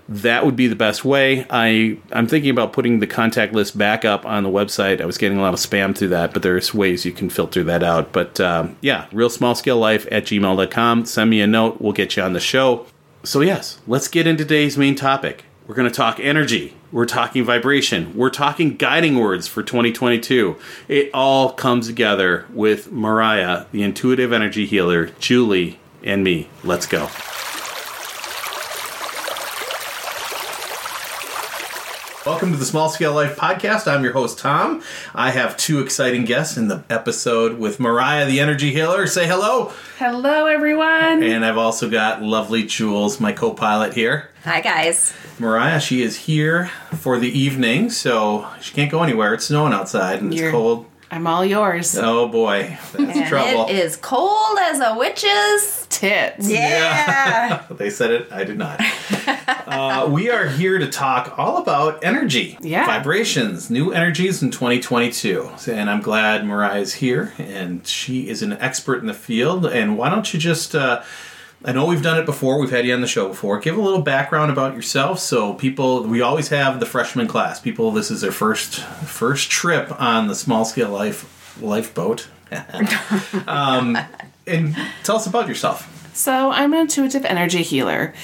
that 0.09 0.45
would 0.45 0.57
be 0.57 0.67
the 0.67 0.77
best 0.77 1.05
way. 1.05 1.47
I 1.51 1.99
I'm 2.13 2.27
thinking 2.27 2.51
about 2.51 2.73
putting 2.73 3.01
the 3.01 3.07
contact 3.07 3.53
list 3.53 3.77
back 3.77 4.05
up 4.05 4.25
on 4.25 4.43
the 4.43 4.49
website. 4.49 5.01
I 5.01 5.07
was 5.07 5.19
getting 5.19 5.39
a 5.39 5.43
lot 5.43 5.55
of 5.55 5.61
spam 5.61 5.97
through 5.97 6.09
that, 6.09 6.33
but 6.33 6.43
there's 6.43 6.73
ways 6.73 7.05
you 7.05 7.13
can 7.13 7.29
filter 7.29 7.63
that 7.65 7.83
out. 7.83 8.13
But 8.13 8.41
um, 8.41 8.77
yeah, 8.81 9.07
real 9.13 9.31
small 9.31 9.55
scale 9.55 9.79
life 9.79 10.07
at 10.11 10.25
gmail.com. 10.25 11.05
Send 11.05 11.31
me 11.31 11.41
a 11.41 11.47
note. 11.47 11.81
We'll 11.81 11.93
get 11.93 12.17
you 12.17 12.23
on 12.23 12.33
the 12.33 12.41
show. 12.41 12.87
So 13.23 13.41
yes, 13.41 13.81
let's 13.87 14.09
get 14.09 14.27
into 14.27 14.45
today's 14.45 14.79
main 14.79 14.95
topic. 14.95 15.45
We're 15.67 15.75
going 15.75 15.89
to 15.89 15.95
talk 15.95 16.19
energy. 16.19 16.75
We're 16.91 17.05
talking 17.05 17.45
vibration. 17.45 18.17
We're 18.17 18.31
talking 18.31 18.77
guiding 18.77 19.19
words 19.19 19.47
for 19.47 19.63
2022. 19.63 20.57
It 20.89 21.11
all 21.13 21.53
comes 21.53 21.89
together 21.89 22.47
with 22.55 22.91
Mariah, 22.91 23.67
the 23.71 23.83
intuitive 23.83 24.33
energy 24.33 24.65
healer, 24.65 25.09
Julie, 25.19 25.79
and 26.03 26.25
me. 26.25 26.49
Let's 26.65 26.87
go. 26.87 27.11
Welcome 32.29 32.53
to 32.53 32.59
the 32.59 32.67
Small 32.67 32.91
Scale 32.91 33.15
Life 33.15 33.37
Podcast. 33.39 33.91
I'm 33.91 34.05
your 34.05 34.13
host, 34.13 34.39
Tom. 34.39 34.83
I 35.15 35.31
have 35.31 35.57
two 35.57 35.81
exciting 35.81 36.27
guests 36.27 36.59
in 36.59 36.69
the 36.69 36.85
episode 36.91 37.59
with 37.59 37.81
Mariah, 37.81 38.27
the 38.27 38.39
energy 38.39 38.71
healer. 38.71 39.07
Say 39.07 39.27
hello. 39.27 39.73
Hello, 39.99 40.45
everyone. 40.45 41.23
And 41.23 41.43
I've 41.43 41.57
also 41.57 41.89
got 41.89 42.21
lovely 42.21 42.65
Jules, 42.65 43.19
my 43.19 43.33
co 43.33 43.55
pilot 43.55 43.95
here. 43.95 44.29
Hi, 44.45 44.61
guys. 44.61 45.15
Mariah, 45.39 45.81
she 45.81 46.03
is 46.03 46.19
here 46.19 46.67
for 46.99 47.19
the 47.19 47.31
evening, 47.31 47.89
so 47.89 48.47
she 48.61 48.75
can't 48.75 48.91
go 48.91 49.03
anywhere. 49.03 49.33
It's 49.33 49.47
snowing 49.47 49.73
outside 49.73 50.21
and 50.21 50.35
You're- 50.35 50.49
it's 50.49 50.53
cold. 50.53 50.85
I'm 51.11 51.27
all 51.27 51.45
yours. 51.45 51.97
Oh 51.97 52.29
boy, 52.29 52.77
that's 52.93 52.97
And 53.19 53.27
trouble. 53.27 53.67
it 53.69 53.77
is 53.77 53.97
cold 53.97 54.59
as 54.61 54.81
a 54.81 54.95
witch's. 54.97 55.87
Tits. 55.91 56.49
Yeah. 56.49 57.65
they 57.71 57.89
said 57.91 58.11
it, 58.11 58.31
I 58.31 58.45
did 58.45 58.59
not. 58.59 58.79
uh, 59.67 60.07
we 60.11 60.31
are 60.31 60.47
here 60.47 60.79
to 60.79 60.89
talk 60.89 61.39
all 61.39 61.57
about 61.57 62.05
energy, 62.05 62.59
Yeah. 62.61 62.85
vibrations, 62.87 63.71
new 63.71 63.91
energies 63.93 64.43
in 64.43 64.51
2022. 64.51 65.49
And 65.67 65.89
I'm 65.89 66.03
glad 66.03 66.45
Mariah's 66.45 66.93
here, 66.95 67.33
and 67.39 67.85
she 67.87 68.29
is 68.29 68.43
an 68.43 68.53
expert 68.53 69.01
in 69.01 69.07
the 69.07 69.15
field. 69.15 69.65
And 69.67 69.97
why 69.97 70.11
don't 70.11 70.33
you 70.33 70.39
just. 70.39 70.75
Uh, 70.75 71.03
I 71.65 71.73
know 71.73 71.87
we've 71.87 72.03
done 72.03 72.19
it 72.19 72.27
before. 72.27 72.61
We've 72.61 72.71
had 72.71 72.87
you 72.87 72.95
on 72.95 73.01
the 73.01 73.09
show 73.09 73.29
before. 73.29 73.59
Give 73.59 73.77
a 73.77 73.81
little 73.81 74.01
background 74.03 74.53
about 74.53 74.75
yourself, 74.75 75.19
so 75.19 75.55
people. 75.55 76.05
We 76.05 76.23
always 76.23 76.49
have 76.49 76.79
the 76.79 76.87
freshman 76.87 77.27
class. 77.27 77.61
People, 77.61 77.91
this 77.91 78.11
is 78.11 78.21
their 78.21 78.33
first 78.33 78.81
first 78.81 79.51
trip 79.51 80.01
on 80.01 80.29
the 80.29 80.35
small 80.35 80.65
scale 80.65 80.91
life 80.91 81.61
lifeboat. 81.61 82.29
um, 83.47 83.99
and 84.47 84.77
tell 85.03 85.17
us 85.17 85.27
about 85.27 85.49
yourself. 85.49 85.95
So, 86.15 86.51
I'm 86.51 86.73
an 86.73 86.81
intuitive 86.81 87.25
energy 87.25 87.63
healer. 87.63 88.15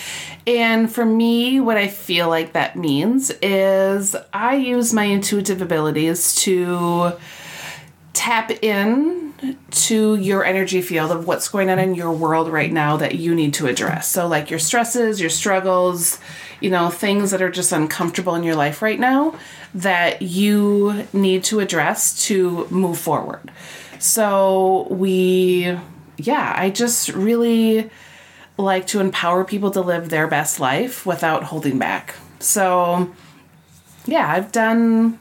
And 0.46 0.92
for 0.92 1.04
me, 1.04 1.58
what 1.60 1.76
I 1.76 1.88
feel 1.88 2.28
like 2.28 2.52
that 2.52 2.76
means 2.76 3.30
is 3.42 4.14
I 4.32 4.56
use 4.56 4.92
my 4.92 5.04
intuitive 5.04 5.60
abilities 5.62 6.34
to 6.42 7.12
tap 8.12 8.50
in 8.62 9.33
to 9.70 10.16
your 10.16 10.44
energy 10.44 10.82
field 10.82 11.10
of 11.10 11.26
what's 11.26 11.48
going 11.48 11.70
on 11.70 11.78
in 11.78 11.94
your 11.94 12.12
world 12.12 12.48
right 12.48 12.72
now 12.72 12.96
that 12.96 13.16
you 13.16 13.34
need 13.34 13.54
to 13.54 13.66
address. 13.66 14.08
So, 14.08 14.26
like 14.26 14.50
your 14.50 14.58
stresses, 14.58 15.20
your 15.20 15.30
struggles, 15.30 16.18
you 16.60 16.70
know, 16.70 16.90
things 16.90 17.30
that 17.30 17.42
are 17.42 17.50
just 17.50 17.72
uncomfortable 17.72 18.34
in 18.34 18.42
your 18.42 18.54
life 18.54 18.82
right 18.82 18.98
now 18.98 19.36
that 19.74 20.22
you 20.22 21.06
need 21.12 21.44
to 21.44 21.60
address 21.60 22.26
to 22.26 22.66
move 22.70 22.98
forward. 22.98 23.50
So, 23.98 24.86
we, 24.90 25.76
yeah, 26.16 26.54
I 26.56 26.70
just 26.70 27.08
really 27.10 27.90
like 28.56 28.86
to 28.88 29.00
empower 29.00 29.44
people 29.44 29.70
to 29.72 29.80
live 29.80 30.10
their 30.10 30.28
best 30.28 30.60
life 30.60 31.04
without 31.04 31.44
holding 31.44 31.78
back. 31.78 32.14
So, 32.38 33.12
yeah, 34.06 34.30
I've 34.30 34.52
done 34.52 35.18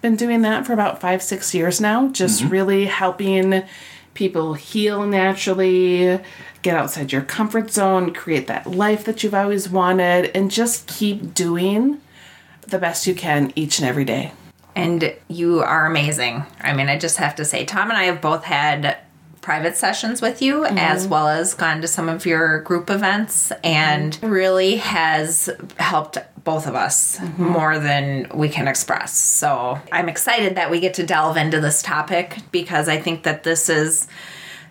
been 0.00 0.16
doing 0.16 0.42
that 0.42 0.66
for 0.66 0.72
about 0.72 1.00
five, 1.00 1.22
six 1.22 1.54
years 1.54 1.80
now, 1.80 2.08
just 2.08 2.42
mm-hmm. 2.42 2.50
really 2.50 2.86
helping 2.86 3.62
people 4.14 4.54
heal 4.54 5.06
naturally, 5.06 6.20
get 6.62 6.76
outside 6.76 7.12
your 7.12 7.22
comfort 7.22 7.70
zone, 7.70 8.12
create 8.12 8.46
that 8.48 8.66
life 8.66 9.04
that 9.04 9.22
you've 9.22 9.34
always 9.34 9.68
wanted, 9.68 10.30
and 10.36 10.50
just 10.50 10.86
keep 10.88 11.34
doing 11.34 12.00
the 12.62 12.78
best 12.78 13.06
you 13.06 13.14
can 13.14 13.52
each 13.54 13.78
and 13.78 13.88
every 13.88 14.04
day. 14.04 14.32
And 14.74 15.14
you 15.28 15.60
are 15.60 15.86
amazing. 15.86 16.44
I 16.60 16.72
mean, 16.72 16.88
I 16.88 16.98
just 16.98 17.16
have 17.16 17.34
to 17.36 17.44
say, 17.44 17.64
Tom 17.64 17.90
and 17.90 17.98
I 17.98 18.04
have 18.04 18.20
both 18.20 18.44
had 18.44 18.98
private 19.40 19.76
sessions 19.76 20.20
with 20.20 20.42
you 20.42 20.62
mm-hmm. 20.62 20.76
as 20.76 21.06
well 21.08 21.28
as 21.28 21.54
gone 21.54 21.80
to 21.80 21.88
some 21.88 22.08
of 22.08 22.26
your 22.26 22.60
group 22.60 22.90
events 22.90 23.50
and 23.64 24.12
mm-hmm. 24.12 24.28
really 24.28 24.76
has 24.76 25.48
helped 25.78 26.18
both 26.48 26.66
of 26.66 26.74
us 26.74 27.18
mm-hmm. 27.18 27.44
more 27.44 27.78
than 27.78 28.26
we 28.32 28.48
can 28.48 28.68
express. 28.68 29.12
So 29.14 29.78
I'm 29.92 30.08
excited 30.08 30.54
that 30.56 30.70
we 30.70 30.80
get 30.80 30.94
to 30.94 31.04
delve 31.04 31.36
into 31.36 31.60
this 31.60 31.82
topic 31.82 32.38
because 32.52 32.88
I 32.88 32.96
think 32.96 33.24
that 33.24 33.44
this 33.44 33.68
is 33.68 34.08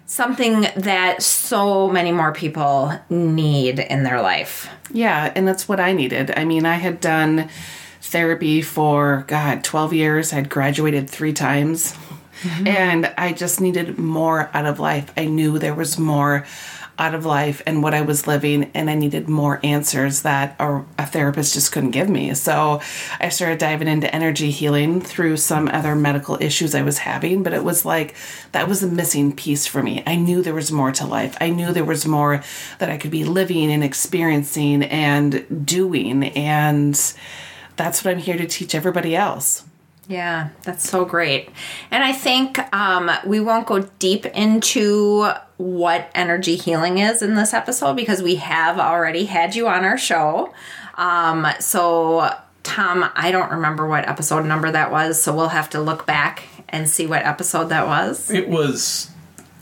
something 0.08 0.62
that 0.76 1.22
so 1.22 1.88
many 1.88 2.12
more 2.12 2.34
people 2.34 3.00
need 3.12 3.78
in 3.78 4.02
their 4.02 4.24
life. 4.24 4.68
Yeah, 4.92 5.32
and 5.36 5.48
that's 5.48 5.70
what 5.70 5.80
I 5.80 5.94
needed. 5.94 6.34
I 6.36 6.46
mean, 6.46 6.66
I 6.66 6.78
had 6.78 7.00
done 7.00 7.48
therapy 8.02 8.64
for, 8.64 9.26
God, 9.28 9.64
12 9.64 9.94
years. 9.94 10.34
I'd 10.34 10.50
graduated 10.50 11.08
three 11.08 11.34
times. 11.34 11.96
Mm-hmm. 12.41 12.67
And 12.67 13.13
I 13.17 13.34
just 13.34 13.62
needed 13.62 13.98
more 13.98 14.50
out 14.53 14.65
of 14.65 14.79
life. 14.79 15.12
I 15.17 15.25
knew 15.25 15.60
there 15.60 15.75
was 15.75 15.98
more 15.98 16.46
out 17.00 17.13
of 17.13 17.25
life 17.25 17.62
and 17.65 17.84
what 17.84 17.94
I 17.94 18.01
was 18.01 18.27
living, 18.27 18.72
and 18.74 18.89
I 18.89 18.96
needed 18.96 19.29
more 19.29 19.60
answers 19.63 20.24
that 20.24 20.56
a, 20.60 20.84
a 20.98 21.06
therapist 21.06 21.53
just 21.53 21.72
couldn't 21.72 21.91
give 21.91 22.10
me. 22.10 22.34
So 22.34 22.82
I 23.20 23.29
started 23.29 23.60
diving 23.60 23.88
into 23.88 24.13
energy 24.13 24.50
healing 24.51 25.01
through 25.01 25.38
some 25.38 25.67
other 25.67 25.96
medical 25.96 26.38
issues 26.41 26.74
I 26.74 26.82
was 26.82 27.00
having, 27.00 27.44
but 27.44 27.53
it 27.53 27.63
was 27.63 27.86
like 27.86 28.15
that 28.51 28.67
was 28.67 28.82
a 28.82 28.88
missing 28.88 29.36
piece 29.36 29.67
for 29.67 29.84
me. 29.84 30.03
I 30.08 30.15
knew 30.15 30.41
there 30.41 30.53
was 30.53 30.72
more 30.72 30.91
to 30.94 31.06
life. 31.06 31.38
I 31.39 31.50
knew 31.50 31.72
there 31.72 31.86
was 31.86 32.08
more 32.08 32.44
that 32.79 32.89
I 32.89 32.98
could 32.98 33.12
be 33.12 33.24
living 33.24 33.72
and 33.72 33.84
experiencing 33.84 34.84
and 34.84 35.65
doing, 35.65 36.24
and 36.29 36.96
that's 37.75 38.03
what 38.03 38.12
I'm 38.12 38.20
here 38.20 38.38
to 38.38 38.48
teach 38.48 38.74
everybody 38.74 39.15
else. 39.15 39.63
Yeah, 40.08 40.50
that's 40.64 40.90
so 40.90 41.04
great. 41.04 41.50
And 41.92 42.04
I 42.04 42.14
think 42.14 42.60
um, 42.74 43.12
we 43.26 43.40
won't 43.40 43.68
go 43.68 43.82
deep 44.00 44.26
into 44.28 45.30
what 45.58 46.10
energy 46.16 46.56
healing 46.56 47.00
is 47.00 47.22
in 47.22 47.36
this 47.36 47.54
episode 47.54 47.96
because 47.96 48.22
we 48.22 48.36
have 48.36 48.80
already 48.80 49.26
had 49.26 49.56
you 49.56 49.68
on 49.68 49.84
our 49.84 49.98
show. 49.98 50.54
Um, 50.96 51.46
so, 51.60 52.34
Tom, 52.64 53.10
I 53.16 53.32
don't 53.32 53.52
remember 53.52 53.86
what 53.86 54.08
episode 54.08 54.46
number 54.46 54.72
that 54.72 54.92
was, 54.92 55.22
so 55.22 55.36
we'll 55.36 55.50
have 55.50 55.70
to 55.72 55.82
look 55.82 56.06
back 56.06 56.44
and 56.70 56.90
see 56.90 57.06
what 57.06 57.26
episode 57.26 57.66
that 57.66 57.88
was. 57.88 58.32
It 58.32 58.48
was 58.48 59.12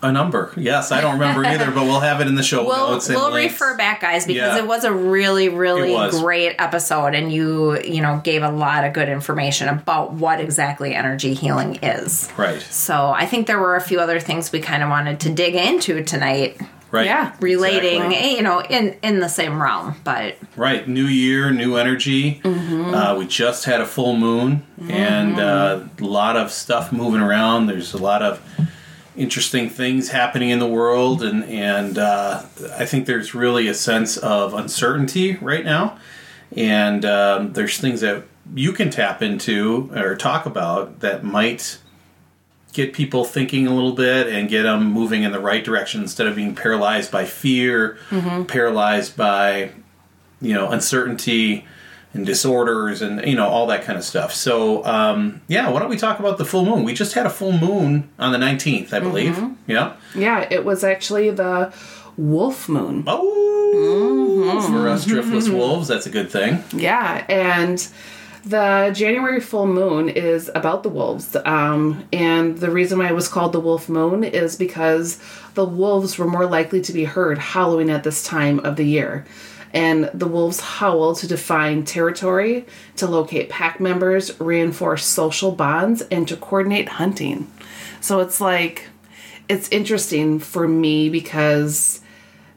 a 0.05 0.11
number. 0.11 0.51
Yes, 0.55 0.91
I 0.91 1.01
don't 1.01 1.13
remember 1.19 1.45
either, 1.45 1.71
but 1.71 1.83
we'll 1.83 1.99
have 1.99 2.21
it 2.21 2.27
in 2.27 2.35
the 2.35 2.43
show 2.43 2.65
We'll, 2.65 2.91
notes. 2.91 3.09
we'll 3.09 3.31
links. 3.31 3.53
refer 3.53 3.75
back 3.77 4.01
guys 4.01 4.25
because 4.25 4.55
Yeah. 4.55 4.63
it 4.63 4.67
was 4.67 4.83
a 4.83 4.93
really 4.93 5.49
really 5.49 5.93
great 6.11 6.55
episode 6.59 7.13
and 7.15 7.31
you 7.31 7.79
you 7.81 8.01
know 8.01 8.21
gave 8.23 8.43
a 8.43 8.49
lot 8.51 8.83
of 8.85 8.93
good 8.93 9.09
information 9.09 9.67
about 9.67 10.13
what 10.13 10.39
exactly 10.39 10.93
energy 10.93 11.33
healing 11.33 11.75
is 11.83 12.29
Right, 12.37 12.61
So 12.61 13.09
I 13.15 13.25
think 13.25 13.47
there 13.47 13.59
were 13.59 13.75
a 13.75 13.81
few 13.81 13.99
other 13.99 14.19
things 14.19 14.51
we 14.51 14.59
kind 14.59 14.83
of 14.83 14.89
wanted 14.89 15.19
to 15.21 15.29
dig 15.29 15.55
into 15.55 16.03
tonight, 16.03 16.59
right. 16.91 17.05
Yeah. 17.05 17.33
relating, 17.39 18.01
Exactly. 18.03 18.15
eh, 18.31 18.35
you 18.37 18.41
know, 18.43 18.61
in 18.61 18.95
in 19.03 19.19
the 19.19 19.29
same 19.29 19.61
realm. 19.61 19.95
But 20.03 20.35
Right, 20.55 20.87
new 20.87 21.05
year, 21.05 21.51
new 21.51 21.75
energy. 21.75 22.41
Uh, 22.45 23.15
we 23.19 23.25
just 23.27 23.65
had 23.65 23.81
a 23.81 23.85
full 23.85 24.15
moon, 24.15 24.63
and 24.89 25.39
uh, 25.39 25.79
a 25.99 26.03
lot 26.03 26.37
of 26.37 26.51
stuff 26.51 26.91
moving 26.93 27.19
around. 27.21 27.67
There's 27.67 27.93
a 27.93 27.97
lot 27.97 28.21
of 28.21 28.39
interesting 29.17 29.69
things 29.69 30.09
happening 30.09 30.49
in 30.49 30.59
the 30.59 30.67
world, 30.67 31.23
and 31.23 31.43
and 31.45 31.97
uh, 31.97 32.43
I 32.77 32.85
think 32.85 33.05
there's 33.05 33.33
really 33.33 33.67
a 33.67 33.73
sense 33.73 34.17
of 34.17 34.53
uncertainty 34.53 35.35
right 35.37 35.65
now. 35.65 35.97
And 36.55 37.03
um, 37.05 37.53
there's 37.53 37.79
things 37.79 38.01
that 38.01 38.23
you 38.53 38.71
can 38.71 38.89
tap 38.89 39.21
into 39.21 39.91
or 39.95 40.15
talk 40.15 40.45
about 40.45 40.99
that 40.99 41.23
might 41.23 41.79
get 42.73 42.93
people 42.93 43.23
thinking 43.25 43.65
a 43.67 43.73
little 43.73 43.93
bit 43.93 44.27
and 44.27 44.49
get 44.49 44.63
them 44.63 44.85
moving 44.91 45.23
in 45.23 45.31
the 45.31 45.39
right 45.39 45.63
direction 45.63 46.01
instead 46.01 46.27
of 46.27 46.35
being 46.35 46.53
paralyzed 46.53 47.11
by 47.11 47.25
fear, 47.25 47.97
paralyzed 48.45 49.15
by 49.17 49.71
you 50.41 50.53
know 50.53 50.69
uncertainty 50.71 51.65
and 52.15 52.25
disorders 52.25 53.01
and 53.01 53.25
you 53.27 53.35
know 53.35 53.47
all 53.47 53.67
that 53.67 53.83
kind 53.83 53.97
of 53.97 54.03
stuff. 54.03 54.33
So 54.33 54.83
um, 54.85 55.41
yeah, 55.47 55.69
why 55.69 55.79
don't 55.79 55.89
we 55.89 55.97
talk 55.97 56.19
about 56.19 56.37
the 56.37 56.45
full 56.45 56.65
moon? 56.65 56.83
We 56.83 56.93
just 56.93 57.13
had 57.13 57.25
a 57.25 57.29
full 57.29 57.51
moon 57.51 58.09
on 58.17 58.31
the 58.31 58.37
nineteenth, 58.37 58.93
I 58.93 58.99
believe. 58.99 59.37
Yeah. 59.67 59.95
Yeah, 60.15 60.47
it 60.49 60.65
was 60.65 60.83
actually 60.83 61.29
the 61.31 61.73
wolf 62.17 62.69
moon. 62.69 63.03
Oh, 63.07 64.67
for 64.69 64.87
us 64.87 65.05
driftless 65.05 65.53
wolves, 65.53 65.87
that's 65.87 66.05
a 66.05 66.09
good 66.09 66.31
thing. 66.31 66.63
Yeah, 66.71 67.25
and 67.27 67.85
the 68.45 68.91
January 68.95 69.39
full 69.41 69.65
moon 69.65 70.07
is 70.07 70.51
about 70.53 70.83
the 70.83 70.89
wolves. 70.89 71.35
Um, 71.45 72.07
and 72.13 72.57
the 72.59 72.69
reason 72.69 72.99
why 72.99 73.09
it 73.09 73.15
was 73.15 73.27
called 73.27 73.53
the 73.53 73.59
wolf 73.59 73.89
moon 73.89 74.23
is 74.23 74.55
because 74.55 75.19
the 75.55 75.65
wolves 75.65 76.17
were 76.17 76.27
more 76.27 76.45
likely 76.45 76.79
to 76.81 76.93
be 76.93 77.05
heard 77.05 77.37
howling 77.39 77.89
at 77.89 78.03
this 78.03 78.23
time 78.23 78.59
of 78.59 78.75
the 78.75 78.85
year. 78.85 79.25
And 79.75 80.09
the 80.13 80.25
wolves 80.25 80.61
howl 80.61 81.15
to 81.15 81.27
define 81.27 81.83
territory, 81.83 82.65
to 82.95 83.07
locate 83.07 83.49
pack 83.49 83.81
members, 83.81 84.39
reinforce 84.39 85.05
social 85.05 85.51
bonds, 85.51 86.01
and 86.09 86.25
to 86.29 86.37
coordinate 86.37 86.87
hunting. 86.87 87.51
So 87.99 88.21
it's 88.21 88.39
like, 88.39 88.87
it's 89.49 89.67
interesting 89.69 90.39
for 90.39 90.65
me 90.65 91.09
because, 91.09 91.99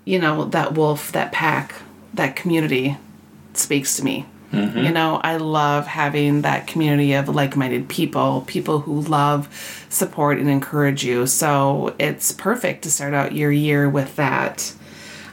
you 0.04 0.20
know, 0.20 0.44
that 0.44 0.74
wolf, 0.74 1.10
that 1.10 1.32
pack, 1.32 1.74
that 2.14 2.36
community 2.36 2.96
speaks 3.52 3.96
to 3.96 4.04
me. 4.04 4.24
Mm-hmm. 4.52 4.78
You 4.78 4.92
know, 4.92 5.20
I 5.22 5.36
love 5.36 5.86
having 5.86 6.42
that 6.42 6.66
community 6.66 7.12
of 7.14 7.28
like 7.28 7.56
minded 7.56 7.88
people, 7.88 8.44
people 8.46 8.78
who 8.78 9.00
love, 9.00 9.86
support, 9.90 10.38
and 10.38 10.48
encourage 10.48 11.04
you. 11.04 11.26
So 11.26 11.94
it's 11.98 12.32
perfect 12.32 12.82
to 12.84 12.90
start 12.90 13.12
out 13.12 13.34
your 13.34 13.50
year 13.50 13.90
with 13.90 14.16
that. 14.16 14.72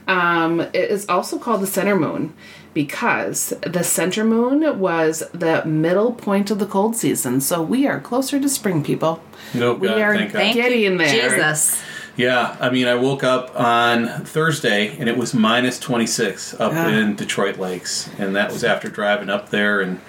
Um, 0.07 0.61
it 0.61 0.75
is 0.91 1.07
also 1.09 1.37
called 1.39 1.61
the 1.61 1.67
center 1.67 1.95
moon 1.95 2.33
because 2.73 3.53
the 3.65 3.83
center 3.83 4.23
moon 4.23 4.79
was 4.79 5.23
the 5.33 5.65
middle 5.65 6.11
point 6.13 6.51
of 6.51 6.59
the 6.59 6.65
cold 6.65 6.95
season. 6.95 7.41
So 7.41 7.61
we 7.61 7.87
are 7.87 7.99
closer 7.99 8.39
to 8.39 8.49
spring, 8.49 8.83
people. 8.83 9.21
No, 9.53 9.73
We 9.73 9.87
God, 9.87 9.99
are 9.99 10.15
thank 10.15 10.33
God. 10.33 10.53
Getting 10.53 10.81
you, 10.81 10.97
there. 10.97 11.07
Jesus. 11.29 11.81
Yeah, 12.17 12.55
I 12.59 12.69
mean, 12.69 12.87
I 12.87 12.95
woke 12.95 13.23
up 13.23 13.59
on 13.59 14.07
Thursday 14.25 14.95
and 14.97 15.09
it 15.09 15.17
was 15.17 15.33
minus 15.33 15.79
26 15.79 16.53
up 16.59 16.71
Yeah. 16.71 16.87
in 16.89 17.15
Detroit 17.15 17.57
Lakes. 17.57 18.09
And 18.17 18.35
that 18.35 18.51
was 18.51 18.63
after 18.63 18.87
driving 18.89 19.29
up 19.29 19.49
there 19.49 19.81
and 19.81 19.99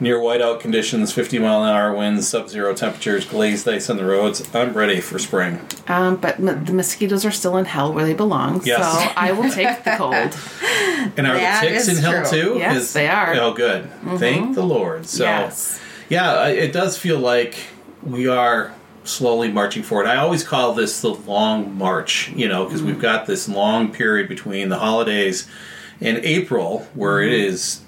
near 0.00 0.18
whiteout 0.18 0.60
conditions, 0.60 1.12
50 1.12 1.38
mile 1.38 1.62
an 1.62 1.70
hour 1.70 1.94
winds, 1.94 2.26
sub 2.26 2.48
zero 2.48 2.74
temperatures, 2.74 3.24
glazed 3.26 3.68
ice 3.68 3.90
on 3.90 3.98
the 3.98 4.04
roads. 4.04 4.42
I'm 4.54 4.72
ready 4.72 5.00
for 5.00 5.18
spring. 5.18 5.60
Um, 5.86 6.16
but 6.16 6.38
m- 6.38 6.64
the 6.64 6.72
mosquitoes 6.72 7.24
are 7.24 7.30
still 7.30 7.56
in 7.58 7.66
hell 7.66 7.92
where 7.92 8.04
they 8.04 8.14
belong. 8.14 8.62
Yes. 8.64 8.80
So 8.80 9.12
I 9.16 9.32
will 9.32 9.50
take 9.50 9.84
the 9.84 9.94
cold. 9.96 10.36
And 11.16 11.26
are 11.26 11.34
That 11.34 11.62
the 11.62 11.68
ticks 11.70 11.88
in 11.88 11.94
is 11.94 12.00
hell 12.00 12.28
true. 12.28 12.52
too? 12.54 12.58
Yes, 12.58 12.92
they 12.92 13.08
are. 13.08 13.34
Oh, 13.34 13.54
good. 13.54 13.90
Thank 14.18 14.42
mm-hmm. 14.44 14.52
the 14.52 14.62
Lord. 14.62 15.06
So, 15.06 15.24
Yes. 15.24 15.80
yeah, 16.10 16.46
it 16.48 16.72
does 16.72 16.98
feel 16.98 17.18
like 17.18 17.56
we 18.02 18.28
are 18.28 18.74
slowly 19.04 19.50
marching 19.50 19.82
forward. 19.82 20.06
I 20.06 20.16
always 20.16 20.44
call 20.44 20.74
this 20.74 21.00
the 21.00 21.08
long 21.14 21.76
march, 21.76 22.30
you 22.36 22.48
know, 22.48 22.64
because 22.64 22.82
we've 22.82 22.96
mm. 22.96 23.00
got 23.00 23.26
this 23.26 23.48
long 23.48 23.92
period 23.92 24.28
between 24.28 24.68
the 24.68 24.78
holidays 24.78 25.48
and 26.00 26.18
April 26.18 26.86
where 26.94 27.22
it 27.22 27.32
mm-hmm. 27.32 27.48
is 27.48 27.80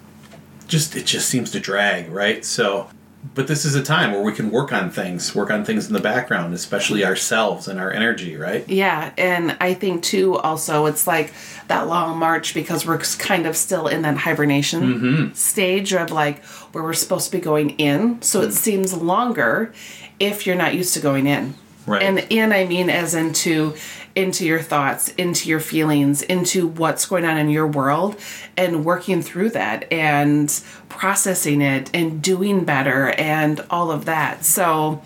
just 0.73 0.97
it 0.97 1.05
just 1.05 1.29
seems 1.29 1.51
to 1.51 1.61
drag, 1.61 2.11
right? 2.11 2.45
So 2.45 2.89
but 3.35 3.47
this 3.47 3.65
is 3.65 3.77
a 3.77 3.83
time 3.83 4.11
where 4.11 4.23
we 4.23 4.33
can 4.33 4.51
work 4.51 4.73
on 4.73 4.91
things, 4.91 5.33
work 5.33 5.51
on 5.51 5.65
things 5.65 5.87
in 5.87 5.93
the 5.93 6.01
background, 6.01 6.53
especially 6.55 7.05
ourselves 7.05 7.69
and 7.69 7.79
our 7.79 7.93
energy, 7.93 8.37
right? 8.37 8.69
Yeah, 8.69 9.13
and 9.17 9.57
I 9.61 9.75
think 9.75 10.03
too, 10.03 10.37
also, 10.39 10.87
it's 10.87 11.07
like 11.07 11.33
that 11.69 11.87
long 11.87 12.19
march 12.19 12.53
because 12.53 12.85
we're 12.85 12.99
kind 12.99 13.47
of 13.47 13.57
still 13.57 13.87
in 13.87 14.03
that 14.03 14.17
hibernation 14.17 14.83
mm-hmm. 14.83 15.35
stage 15.35 15.93
of 15.93 16.11
like 16.11 16.45
where 16.73 16.83
we're 16.83 16.95
supposed 16.95 17.27
to 17.27 17.37
be 17.37 17.41
going 17.41 17.71
in. 17.71 18.21
So 18.23 18.41
it 18.41 18.49
mm. 18.49 18.53
seems 18.53 18.93
longer 18.93 19.73
if 20.19 20.45
you're 20.45 20.57
not 20.57 20.75
used 20.75 20.95
to 20.95 21.01
going 21.01 21.29
in. 21.29 21.55
Right. 21.87 22.03
And 22.03 22.19
in, 22.31 22.53
I 22.53 22.67
mean, 22.67 22.91
as 22.91 23.15
into 23.15 23.75
into 24.15 24.45
your 24.45 24.61
thoughts, 24.61 25.09
into 25.15 25.49
your 25.49 25.61
feelings, 25.61 26.23
into 26.23 26.67
what's 26.67 27.07
going 27.07 27.25
on 27.25 27.39
in 27.39 27.49
your 27.49 27.67
world, 27.67 28.17
and 28.57 28.85
working 28.85 29.23
through 29.23 29.51
that 29.51 29.91
and 29.91 30.63
processing 30.89 31.63
it 31.63 31.91
and 31.95 32.23
doing 32.23 32.65
better 32.65 33.11
and 33.11 33.65
all 33.71 33.91
of 33.91 34.05
that. 34.05 34.45
So 34.45 35.03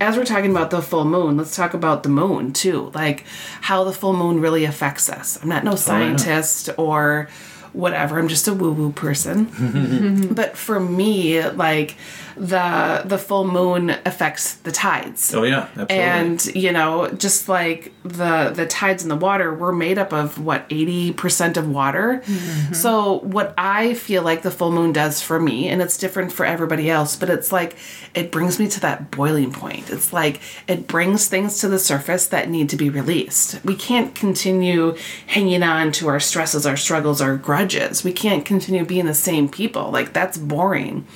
as 0.00 0.16
we're 0.16 0.24
talking 0.24 0.50
about 0.50 0.70
the 0.70 0.82
full 0.82 1.04
moon, 1.04 1.36
let's 1.36 1.56
talk 1.56 1.74
about 1.74 2.02
the 2.02 2.08
moon 2.08 2.52
too, 2.52 2.90
like 2.94 3.24
how 3.62 3.84
the 3.84 3.92
full 3.92 4.12
moon 4.12 4.40
really 4.40 4.64
affects 4.64 5.08
us. 5.08 5.42
I'm 5.42 5.48
not 5.48 5.64
no 5.64 5.72
oh, 5.72 5.76
scientist 5.76 6.68
or 6.76 7.28
whatever. 7.72 8.18
I'm 8.18 8.28
just 8.28 8.48
a 8.48 8.52
woo-woo 8.52 8.92
person. 8.92 10.28
but 10.34 10.56
for 10.56 10.78
me, 10.78 11.42
like 11.48 11.96
the 12.42 13.02
the 13.04 13.18
full 13.18 13.46
moon 13.46 13.90
affects 14.04 14.56
the 14.56 14.72
tides. 14.72 15.32
Oh 15.32 15.44
yeah, 15.44 15.68
absolutely. 15.76 15.96
And 15.96 16.44
you 16.56 16.72
know, 16.72 17.08
just 17.10 17.48
like 17.48 17.92
the 18.02 18.50
the 18.52 18.66
tides 18.66 19.04
in 19.04 19.08
the 19.08 19.16
water, 19.16 19.54
we're 19.54 19.70
made 19.70 19.96
up 19.96 20.12
of 20.12 20.44
what 20.44 20.66
eighty 20.68 21.12
percent 21.12 21.56
of 21.56 21.68
water. 21.68 22.20
Mm-hmm. 22.24 22.74
So 22.74 23.20
what 23.20 23.54
I 23.56 23.94
feel 23.94 24.24
like 24.24 24.42
the 24.42 24.50
full 24.50 24.72
moon 24.72 24.92
does 24.92 25.22
for 25.22 25.38
me, 25.38 25.68
and 25.68 25.80
it's 25.80 25.96
different 25.96 26.32
for 26.32 26.44
everybody 26.44 26.90
else, 26.90 27.14
but 27.14 27.30
it's 27.30 27.52
like 27.52 27.76
it 28.12 28.32
brings 28.32 28.58
me 28.58 28.66
to 28.70 28.80
that 28.80 29.12
boiling 29.12 29.52
point. 29.52 29.88
It's 29.88 30.12
like 30.12 30.40
it 30.66 30.88
brings 30.88 31.28
things 31.28 31.60
to 31.60 31.68
the 31.68 31.78
surface 31.78 32.26
that 32.26 32.50
need 32.50 32.68
to 32.70 32.76
be 32.76 32.90
released. 32.90 33.64
We 33.64 33.76
can't 33.76 34.16
continue 34.16 34.96
hanging 35.28 35.62
on 35.62 35.92
to 35.92 36.08
our 36.08 36.18
stresses, 36.18 36.66
our 36.66 36.76
struggles, 36.76 37.20
our 37.20 37.36
grudges. 37.36 38.02
We 38.02 38.12
can't 38.12 38.44
continue 38.44 38.84
being 38.84 39.06
the 39.06 39.14
same 39.14 39.48
people. 39.48 39.92
Like 39.92 40.12
that's 40.12 40.38
boring. 40.38 41.06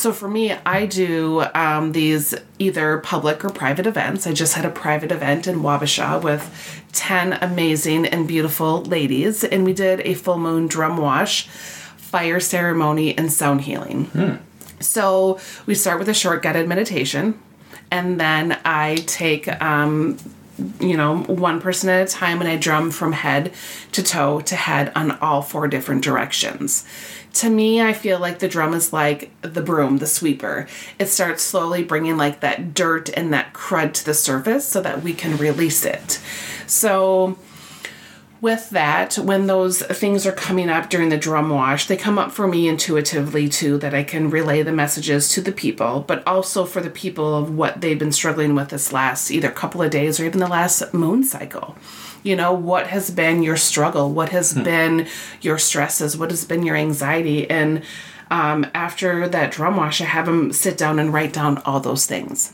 So 0.00 0.14
for 0.14 0.28
me, 0.28 0.52
I 0.52 0.86
do 0.86 1.44
um, 1.54 1.92
these 1.92 2.34
either 2.58 2.96
public 3.00 3.44
or 3.44 3.50
private 3.50 3.86
events. 3.86 4.26
I 4.26 4.32
just 4.32 4.54
had 4.54 4.64
a 4.64 4.70
private 4.70 5.12
event 5.12 5.46
in 5.46 5.56
Wabasha 5.56 6.22
with 6.22 6.50
10 6.92 7.34
amazing 7.42 8.06
and 8.06 8.26
beautiful 8.26 8.80
ladies, 8.80 9.44
and 9.44 9.62
we 9.62 9.74
did 9.74 10.00
a 10.00 10.14
full 10.14 10.38
moon 10.38 10.68
drum 10.68 10.96
wash, 10.96 11.48
fire 11.98 12.40
ceremony, 12.40 13.14
and 13.18 13.30
sound 13.30 13.60
healing. 13.60 14.06
So 14.80 15.38
we 15.66 15.74
start 15.74 15.98
with 15.98 16.08
a 16.08 16.14
short 16.14 16.42
guided 16.42 16.66
meditation, 16.66 17.38
and 17.90 18.18
then 18.18 18.58
I 18.64 19.04
take 19.06 19.48
um, 19.60 20.16
you 20.80 20.96
know, 20.96 21.18
one 21.24 21.60
person 21.60 21.88
at 21.88 22.08
a 22.08 22.10
time, 22.10 22.40
and 22.40 22.48
I 22.48 22.56
drum 22.56 22.90
from 22.90 23.12
head 23.12 23.52
to 23.92 24.02
toe 24.02 24.40
to 24.40 24.56
head 24.56 24.92
on 24.94 25.12
all 25.18 25.42
four 25.42 25.68
different 25.68 26.02
directions. 26.02 26.86
To 27.34 27.48
me, 27.48 27.80
I 27.80 27.92
feel 27.92 28.18
like 28.18 28.40
the 28.40 28.48
drum 28.48 28.74
is 28.74 28.92
like 28.92 29.30
the 29.42 29.62
broom, 29.62 29.98
the 29.98 30.06
sweeper. 30.06 30.66
It 30.98 31.06
starts 31.06 31.42
slowly 31.42 31.84
bringing 31.84 32.16
like 32.16 32.40
that 32.40 32.74
dirt 32.74 33.08
and 33.14 33.32
that 33.32 33.52
crud 33.52 33.94
to 33.94 34.04
the 34.04 34.14
surface 34.14 34.66
so 34.66 34.80
that 34.82 35.02
we 35.02 35.14
can 35.14 35.36
release 35.36 35.84
it. 35.84 36.20
So, 36.66 37.38
with 38.40 38.70
that, 38.70 39.16
when 39.16 39.46
those 39.46 39.82
things 39.82 40.26
are 40.26 40.32
coming 40.32 40.70
up 40.70 40.88
during 40.88 41.10
the 41.10 41.18
drum 41.18 41.50
wash, 41.50 41.86
they 41.86 41.96
come 41.96 42.18
up 42.18 42.32
for 42.32 42.46
me 42.46 42.68
intuitively 42.68 43.48
too, 43.48 43.76
that 43.78 43.94
I 43.94 44.02
can 44.02 44.30
relay 44.30 44.62
the 44.62 44.72
messages 44.72 45.28
to 45.30 45.40
the 45.40 45.52
people, 45.52 46.04
but 46.06 46.26
also 46.26 46.64
for 46.64 46.80
the 46.80 46.90
people 46.90 47.36
of 47.36 47.54
what 47.54 47.80
they've 47.80 47.98
been 47.98 48.12
struggling 48.12 48.54
with 48.54 48.70
this 48.70 48.92
last 48.92 49.30
either 49.30 49.50
couple 49.50 49.82
of 49.82 49.90
days 49.90 50.18
or 50.18 50.24
even 50.24 50.40
the 50.40 50.48
last 50.48 50.94
moon 50.94 51.22
cycle. 51.22 51.76
You 52.22 52.36
know, 52.36 52.52
what 52.52 52.88
has 52.88 53.10
been 53.10 53.42
your 53.42 53.56
struggle? 53.56 54.10
What 54.10 54.30
has 54.30 54.52
been 54.54 55.06
your 55.40 55.58
stresses? 55.58 56.16
What 56.16 56.30
has 56.30 56.44
been 56.44 56.62
your 56.62 56.76
anxiety? 56.76 57.48
And 57.48 57.82
um, 58.30 58.66
after 58.74 59.26
that 59.26 59.50
drum 59.50 59.76
wash, 59.76 60.00
I 60.00 60.04
have 60.04 60.26
them 60.26 60.52
sit 60.52 60.78
down 60.78 60.98
and 60.98 61.12
write 61.12 61.32
down 61.32 61.58
all 61.64 61.80
those 61.80 62.06
things. 62.06 62.52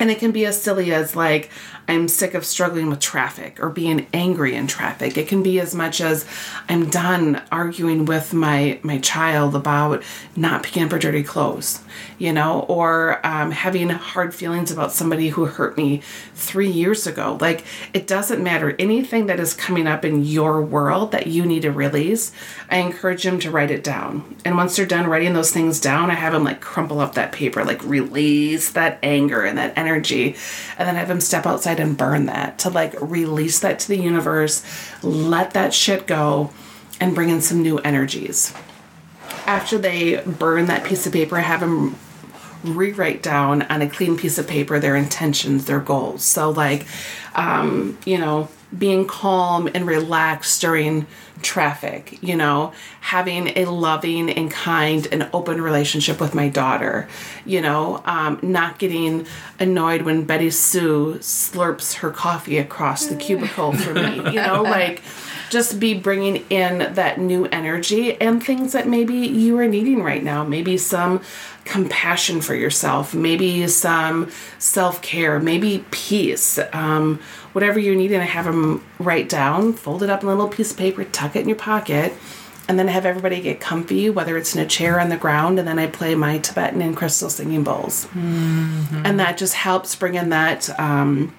And 0.00 0.10
it 0.10 0.18
can 0.18 0.32
be 0.32 0.46
as 0.46 0.60
silly 0.60 0.92
as 0.92 1.14
like, 1.14 1.50
I'm 1.88 2.08
sick 2.08 2.34
of 2.34 2.44
struggling 2.44 2.90
with 2.90 3.00
traffic 3.00 3.62
or 3.62 3.70
being 3.70 4.06
angry 4.12 4.54
in 4.54 4.66
traffic. 4.66 5.16
It 5.16 5.28
can 5.28 5.42
be 5.42 5.60
as 5.60 5.74
much 5.74 6.00
as 6.00 6.24
I'm 6.68 6.90
done 6.90 7.42
arguing 7.52 8.04
with 8.06 8.34
my 8.34 8.80
my 8.82 8.98
child 8.98 9.54
about 9.54 10.02
not 10.34 10.62
picking 10.62 10.82
up 10.82 10.90
her 10.90 10.98
dirty 10.98 11.22
clothes, 11.22 11.80
you 12.18 12.32
know, 12.32 12.60
or 12.68 13.24
um, 13.24 13.52
having 13.52 13.88
hard 13.90 14.34
feelings 14.34 14.70
about 14.70 14.92
somebody 14.92 15.28
who 15.28 15.46
hurt 15.46 15.76
me 15.76 16.02
three 16.34 16.70
years 16.70 17.06
ago. 17.06 17.38
Like 17.40 17.64
it 17.92 18.06
doesn't 18.06 18.42
matter. 18.42 18.74
Anything 18.78 19.26
that 19.26 19.38
is 19.38 19.54
coming 19.54 19.86
up 19.86 20.04
in 20.04 20.24
your 20.24 20.60
world 20.62 21.12
that 21.12 21.28
you 21.28 21.46
need 21.46 21.62
to 21.62 21.70
release, 21.70 22.32
I 22.68 22.78
encourage 22.78 23.22
them 23.22 23.38
to 23.40 23.50
write 23.50 23.70
it 23.70 23.84
down. 23.84 24.36
And 24.44 24.56
once 24.56 24.76
they're 24.76 24.86
done 24.86 25.06
writing 25.06 25.34
those 25.34 25.52
things 25.52 25.80
down, 25.80 26.10
I 26.10 26.14
have 26.14 26.32
them 26.32 26.44
like 26.44 26.60
crumple 26.60 27.00
up 27.00 27.14
that 27.14 27.32
paper, 27.32 27.64
like 27.64 27.82
release 27.84 28.70
that 28.72 28.98
anger 29.02 29.44
and 29.44 29.56
that 29.58 29.76
energy, 29.76 30.36
and 30.78 30.88
then 30.88 30.96
have 30.96 31.08
them 31.08 31.20
step 31.20 31.46
outside 31.46 31.75
and 31.80 31.96
burn 31.96 32.26
that 32.26 32.58
to 32.60 32.70
like 32.70 32.94
release 33.00 33.60
that 33.60 33.78
to 33.80 33.88
the 33.88 33.98
universe, 33.98 34.64
let 35.02 35.52
that 35.52 35.72
shit 35.74 36.06
go, 36.06 36.50
and 37.00 37.14
bring 37.14 37.28
in 37.28 37.40
some 37.40 37.62
new 37.62 37.78
energies. 37.78 38.52
After 39.46 39.78
they 39.78 40.16
burn 40.22 40.66
that 40.66 40.84
piece 40.84 41.06
of 41.06 41.12
paper, 41.12 41.38
have 41.38 41.60
them 41.60 41.96
rewrite 42.64 43.22
down 43.22 43.62
on 43.62 43.82
a 43.82 43.88
clean 43.88 44.16
piece 44.16 44.38
of 44.38 44.48
paper 44.48 44.78
their 44.78 44.96
intentions, 44.96 45.66
their 45.66 45.80
goals. 45.80 46.24
So, 46.24 46.50
like, 46.50 46.86
um, 47.34 47.98
you 48.04 48.18
know, 48.18 48.48
being 48.76 49.06
calm 49.06 49.68
and 49.74 49.86
relaxed 49.86 50.60
during 50.60 51.06
traffic, 51.42 52.18
you 52.22 52.34
know, 52.34 52.72
having 53.00 53.56
a 53.56 53.66
loving 53.66 54.30
and 54.30 54.50
kind 54.50 55.06
and 55.12 55.28
open 55.32 55.60
relationship 55.60 56.20
with 56.20 56.34
my 56.34 56.48
daughter, 56.48 57.08
you 57.44 57.60
know, 57.60 58.02
um, 58.04 58.38
not 58.42 58.78
getting 58.78 59.26
annoyed 59.60 60.02
when 60.02 60.24
Betty 60.24 60.50
Sue 60.50 61.16
slurps 61.20 61.94
her 61.96 62.10
coffee 62.10 62.58
across 62.58 63.06
the 63.06 63.16
cubicle 63.16 63.72
for 63.72 63.94
me, 63.94 64.16
you 64.16 64.40
know, 64.42 64.62
like 64.64 65.02
just 65.50 65.78
be 65.78 65.94
bringing 65.94 66.44
in 66.50 66.94
that 66.94 67.18
new 67.18 67.46
energy 67.46 68.20
and 68.20 68.42
things 68.42 68.72
that 68.72 68.88
maybe 68.88 69.14
you 69.14 69.58
are 69.58 69.68
needing 69.68 70.02
right 70.02 70.22
now. 70.22 70.44
Maybe 70.44 70.76
some 70.78 71.20
compassion 71.64 72.40
for 72.40 72.54
yourself, 72.54 73.14
maybe 73.14 73.66
some 73.68 74.30
self 74.58 75.02
care, 75.02 75.38
maybe 75.38 75.84
peace, 75.90 76.58
um, 76.72 77.20
whatever 77.52 77.78
you're 77.78 77.94
needing. 77.94 78.20
I 78.20 78.24
have 78.24 78.44
them 78.44 78.84
write 78.98 79.28
down, 79.28 79.72
fold 79.72 80.02
it 80.02 80.10
up 80.10 80.22
in 80.22 80.28
a 80.28 80.32
little 80.34 80.48
piece 80.48 80.70
of 80.72 80.76
paper, 80.78 81.04
tuck 81.04 81.36
it 81.36 81.40
in 81.40 81.48
your 81.48 81.58
pocket, 81.58 82.12
and 82.68 82.78
then 82.78 82.88
have 82.88 83.06
everybody 83.06 83.40
get 83.40 83.60
comfy, 83.60 84.10
whether 84.10 84.36
it's 84.36 84.54
in 84.54 84.60
a 84.60 84.66
chair 84.66 85.00
on 85.00 85.08
the 85.08 85.16
ground, 85.16 85.58
and 85.58 85.66
then 85.68 85.78
I 85.78 85.86
play 85.86 86.14
my 86.14 86.38
Tibetan 86.38 86.82
and 86.82 86.96
crystal 86.96 87.30
singing 87.30 87.62
bowls, 87.64 88.08
and 88.14 89.20
that 89.20 89.38
just 89.38 89.54
helps 89.54 89.94
bring 89.94 90.14
in 90.14 90.30
that 90.30 90.68
um, 90.80 91.32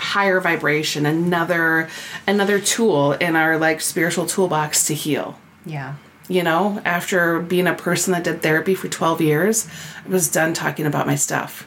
higher 0.00 0.40
vibration. 0.40 1.06
Another 1.06 1.88
another 2.26 2.58
tool 2.58 3.12
in 3.12 3.36
our 3.36 3.58
like 3.58 3.80
spiritual 3.80 4.26
toolbox 4.26 4.86
to 4.86 4.94
heal. 4.94 5.38
Yeah. 5.64 5.96
You 6.28 6.42
know, 6.42 6.80
after 6.84 7.40
being 7.40 7.66
a 7.66 7.74
person 7.74 8.12
that 8.12 8.24
did 8.24 8.40
therapy 8.40 8.74
for 8.74 8.88
12 8.88 9.20
years, 9.20 9.68
I 10.04 10.08
was 10.08 10.30
done 10.30 10.54
talking 10.54 10.86
about 10.86 11.06
my 11.06 11.16
stuff. 11.16 11.66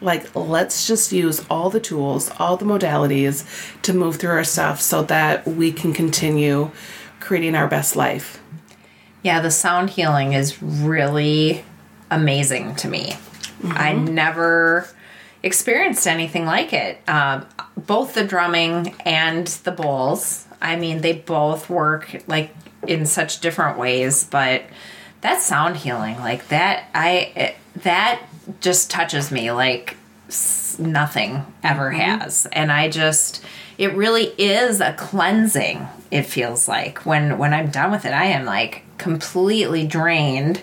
Like, 0.00 0.34
let's 0.34 0.88
just 0.88 1.12
use 1.12 1.46
all 1.48 1.70
the 1.70 1.78
tools, 1.78 2.28
all 2.40 2.56
the 2.56 2.64
modalities 2.64 3.46
to 3.82 3.92
move 3.92 4.16
through 4.16 4.32
our 4.32 4.42
stuff 4.42 4.80
so 4.80 5.02
that 5.04 5.46
we 5.46 5.70
can 5.70 5.92
continue 5.92 6.72
creating 7.20 7.54
our 7.54 7.68
best 7.68 7.94
life. 7.94 8.42
Yeah, 9.22 9.40
the 9.40 9.52
sound 9.52 9.90
healing 9.90 10.32
is 10.32 10.60
really 10.60 11.64
amazing 12.10 12.74
to 12.76 12.88
me. 12.88 13.12
I 13.62 13.92
mm-hmm. 13.92 14.14
never 14.14 14.88
experienced 15.42 16.06
anything 16.06 16.44
like 16.46 16.72
it. 16.72 17.00
Um, 17.08 17.46
both 17.76 18.14
the 18.14 18.24
drumming 18.24 18.94
and 19.04 19.46
the 19.46 19.72
bowls. 19.72 20.46
I 20.60 20.76
mean, 20.76 21.00
they 21.00 21.12
both 21.12 21.68
work 21.68 22.22
like 22.26 22.54
in 22.86 23.06
such 23.06 23.40
different 23.40 23.78
ways, 23.78 24.24
but 24.24 24.62
that 25.20 25.40
sound 25.40 25.76
healing, 25.76 26.18
like 26.18 26.48
that, 26.48 26.84
I 26.94 27.10
it, 27.34 27.56
that 27.82 28.22
just 28.60 28.90
touches 28.90 29.30
me 29.30 29.50
like 29.52 29.96
nothing 30.78 31.46
ever 31.62 31.90
has, 31.90 32.46
and 32.52 32.70
I 32.70 32.88
just. 32.88 33.44
It 33.78 33.94
really 33.94 34.26
is 34.38 34.80
a 34.80 34.92
cleansing. 34.92 35.88
It 36.10 36.22
feels 36.22 36.68
like 36.68 37.04
when 37.06 37.38
when 37.38 37.54
I'm 37.54 37.70
done 37.70 37.90
with 37.90 38.04
it, 38.04 38.12
I 38.12 38.26
am 38.26 38.44
like 38.44 38.84
completely 38.98 39.86
drained, 39.86 40.60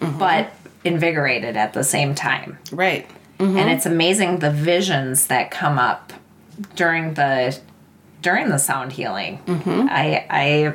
but 0.00 0.52
invigorated 0.84 1.56
at 1.56 1.72
the 1.74 1.84
same 1.84 2.14
time 2.14 2.58
Right. 2.70 3.08
And 3.42 3.56
mm-hmm. 3.56 3.68
it's 3.68 3.86
amazing 3.86 4.38
the 4.38 4.50
visions 4.50 5.26
that 5.26 5.50
come 5.50 5.78
up 5.78 6.12
during 6.76 7.14
the 7.14 7.58
during 8.20 8.48
the 8.48 8.58
sound 8.58 8.92
healing. 8.92 9.40
Mm-hmm. 9.46 9.88
I 9.90 10.26
I 10.30 10.74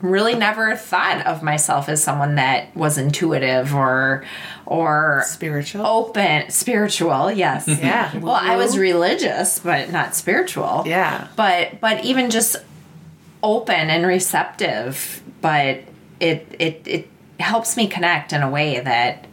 really 0.00 0.34
never 0.34 0.76
thought 0.76 1.26
of 1.26 1.42
myself 1.42 1.88
as 1.88 2.02
someone 2.02 2.36
that 2.36 2.74
was 2.74 2.96
intuitive 2.96 3.74
or 3.74 4.24
or 4.66 5.24
Spiritual. 5.26 5.86
open 5.86 6.50
spiritual. 6.50 7.30
Yes. 7.30 7.68
Yeah. 7.80 8.16
Well, 8.18 8.34
I 8.34 8.56
was 8.56 8.78
religious, 8.78 9.58
but 9.58 9.90
not 9.90 10.14
spiritual. 10.14 10.84
Yeah. 10.86 11.28
But 11.36 11.80
but 11.80 12.04
even 12.04 12.30
just 12.30 12.56
open 13.42 13.90
and 13.90 14.06
receptive, 14.06 15.22
but 15.40 15.82
it 16.18 16.54
it 16.58 16.82
it 16.86 17.08
helps 17.38 17.76
me 17.76 17.88
connect 17.88 18.32
in 18.32 18.42
a 18.42 18.50
way 18.50 18.80
that 18.80 19.26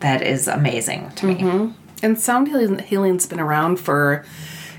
that 0.00 0.22
is 0.22 0.48
amazing 0.48 1.10
to 1.16 1.26
me. 1.26 1.34
Mm-hmm. 1.36 1.83
And 2.02 2.18
sound 2.18 2.48
healing, 2.48 2.78
healing's 2.80 3.26
been 3.26 3.40
around 3.40 3.78
for, 3.78 4.24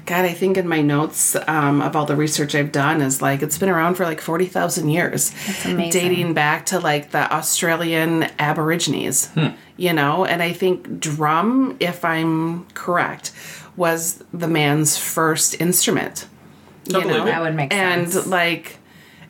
God, 0.06 0.26
I 0.26 0.34
think 0.34 0.58
in 0.58 0.68
my 0.68 0.82
notes 0.82 1.36
um, 1.48 1.82
of 1.82 1.96
all 1.96 2.06
the 2.06 2.16
research 2.16 2.54
I've 2.54 2.72
done 2.72 3.02
is 3.02 3.22
like 3.22 3.42
it's 3.42 3.58
been 3.58 3.70
around 3.70 3.96
for 3.96 4.06
like 4.06 4.22
40,000 4.22 4.90
years. 4.90 5.32
That's 5.32 5.66
amazing. 5.66 5.92
Dating 5.92 6.34
back 6.34 6.68
to 6.68 6.80
like 6.80 7.12
the 7.12 7.32
Australian 7.34 8.24
Aborigines, 8.38 9.32
you 9.78 9.94
know? 9.94 10.26
And 10.26 10.44
I 10.44 10.54
think 10.54 11.00
drum, 11.00 11.78
if 11.80 12.06
I'm 12.06 12.66
correct, 12.74 13.32
was 13.76 14.24
the 14.32 14.48
man's 14.48 14.98
first 14.98 15.60
instrument. 15.60 16.28
I 16.94 17.02
believe 17.02 17.22
it. 17.22 17.26
That 17.26 17.42
would 17.42 17.56
make 17.56 17.74
and 17.74 18.12
sense. 18.12 18.24
And 18.24 18.32
like 18.32 18.78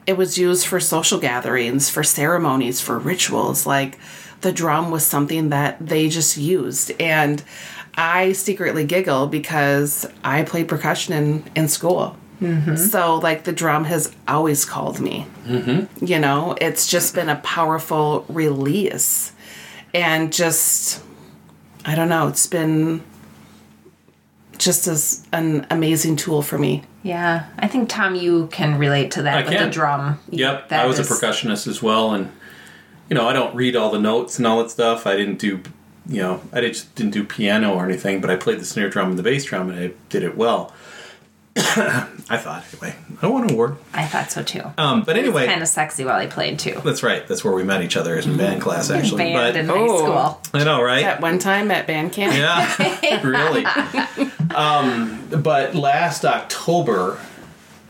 it 0.06 0.18
was 0.18 0.38
used 0.38 0.68
for 0.68 0.80
social 0.80 1.20
gatherings 1.20 1.90
for 1.90 2.04
ceremonies 2.04 2.82
for 2.82 3.00
rituals 3.00 3.66
like 3.66 3.98
the 4.42 4.52
drum 4.52 4.92
was 4.92 5.06
something 5.06 5.50
that 5.50 5.78
they 5.86 6.10
just 6.10 6.38
used 6.38 6.92
and 7.00 7.44
i 7.98 8.32
secretly 8.34 8.86
giggle 8.86 9.28
because 9.28 10.06
i 10.24 10.44
played 10.44 10.68
percussion 10.68 11.14
in, 11.14 11.44
in 11.56 11.68
school 11.68 12.16
so 12.76 13.16
like 13.16 13.46
the 13.46 13.54
drum 13.54 13.86
has 13.86 14.14
always 14.28 14.66
called 14.66 15.00
me 15.00 15.26
mm-hmm. 15.46 16.06
you 16.06 16.20
know 16.20 16.56
it's 16.62 16.86
just 16.86 17.16
been 17.16 17.30
a 17.30 17.38
powerful 17.38 18.26
release 18.30 19.32
and 19.94 20.32
just 20.34 21.02
i 21.86 21.96
don't 21.96 22.10
know 22.10 22.28
it's 22.28 22.46
been 22.46 23.02
just 24.58 24.88
as 24.88 25.26
an 25.32 25.66
amazing 25.70 26.16
tool 26.16 26.42
for 26.42 26.58
me 26.58 26.84
Yeah, 27.04 27.46
I 27.60 27.68
think 27.68 27.90
Tom, 27.90 28.16
you 28.16 28.48
can 28.48 28.78
relate 28.80 29.12
to 29.12 29.22
that 29.24 29.38
I 29.38 29.42
with 29.42 29.52
can. 29.52 29.66
the 29.66 29.70
drum. 29.70 30.20
Yep, 30.30 30.70
That 30.70 30.86
I 30.86 30.88
was 30.88 30.98
is- 31.00 31.10
a 31.12 31.14
percussionist 31.14 31.68
as 31.68 31.82
well, 31.84 32.14
and 32.14 32.32
you 33.10 33.16
know 33.16 33.28
I 33.28 33.34
don't 33.34 33.54
read 33.56 33.76
all 33.76 33.92
the 33.92 34.00
notes 34.00 34.38
and 34.38 34.48
all 34.48 34.64
that 34.64 34.72
stuff. 34.72 35.06
I 35.06 35.16
didn't 35.18 35.38
do, 35.40 35.62
you 36.08 36.22
know, 36.22 36.42
I 36.54 36.62
just 36.62 36.94
didn't 36.96 37.12
do 37.14 37.24
piano 37.24 37.74
or 37.74 37.86
anything, 37.86 38.22
but 38.22 38.30
I 38.30 38.36
played 38.36 38.60
the 38.60 38.66
snare 38.66 38.90
drum 38.90 39.10
and 39.10 39.20
the 39.20 39.24
bass 39.24 39.46
drum, 39.46 39.70
and 39.70 39.80
I 39.80 39.92
did 40.10 40.24
it 40.24 40.36
well. 40.38 40.74
I 41.58 42.38
thought 42.38 42.66
anyway. 42.74 42.96
I 43.22 43.28
won 43.28 43.46
an 43.46 43.52
award, 43.52 43.78
I 43.94 44.06
thought 44.06 44.30
so 44.30 44.44
too. 44.44 44.62
um, 44.78 45.04
but 45.04 45.16
anyway, 45.16 45.46
kind 45.46 45.62
of 45.62 45.70
sexy 45.70 46.04
while 46.04 46.20
he 46.20 46.28
played 46.28 46.60
too. 46.60 46.82
that's 46.84 47.02
right. 47.02 47.26
That's 47.26 47.46
where 47.46 47.54
we 47.54 47.64
met 47.64 47.82
each 47.82 47.96
other 47.96 48.18
as 48.18 48.26
in 48.28 48.36
band 48.36 48.62
class, 48.62 48.90
actually. 48.92 49.32
Band 49.32 49.56
in 49.56 49.68
but 49.68 49.78
high 49.78 49.82
Oh. 49.88 49.98
school. 50.42 50.42
I 50.54 50.64
know, 50.66 50.82
right? 50.84 51.04
at 51.06 51.22
one 51.22 51.40
time 51.40 51.72
at 51.72 51.88
band 51.88 52.12
camp 52.12 52.34
Yeah, 52.36 53.22
really. 53.24 53.64
Um, 54.54 55.28
but 55.42 55.76
last 55.76 56.26
October, 56.26 57.20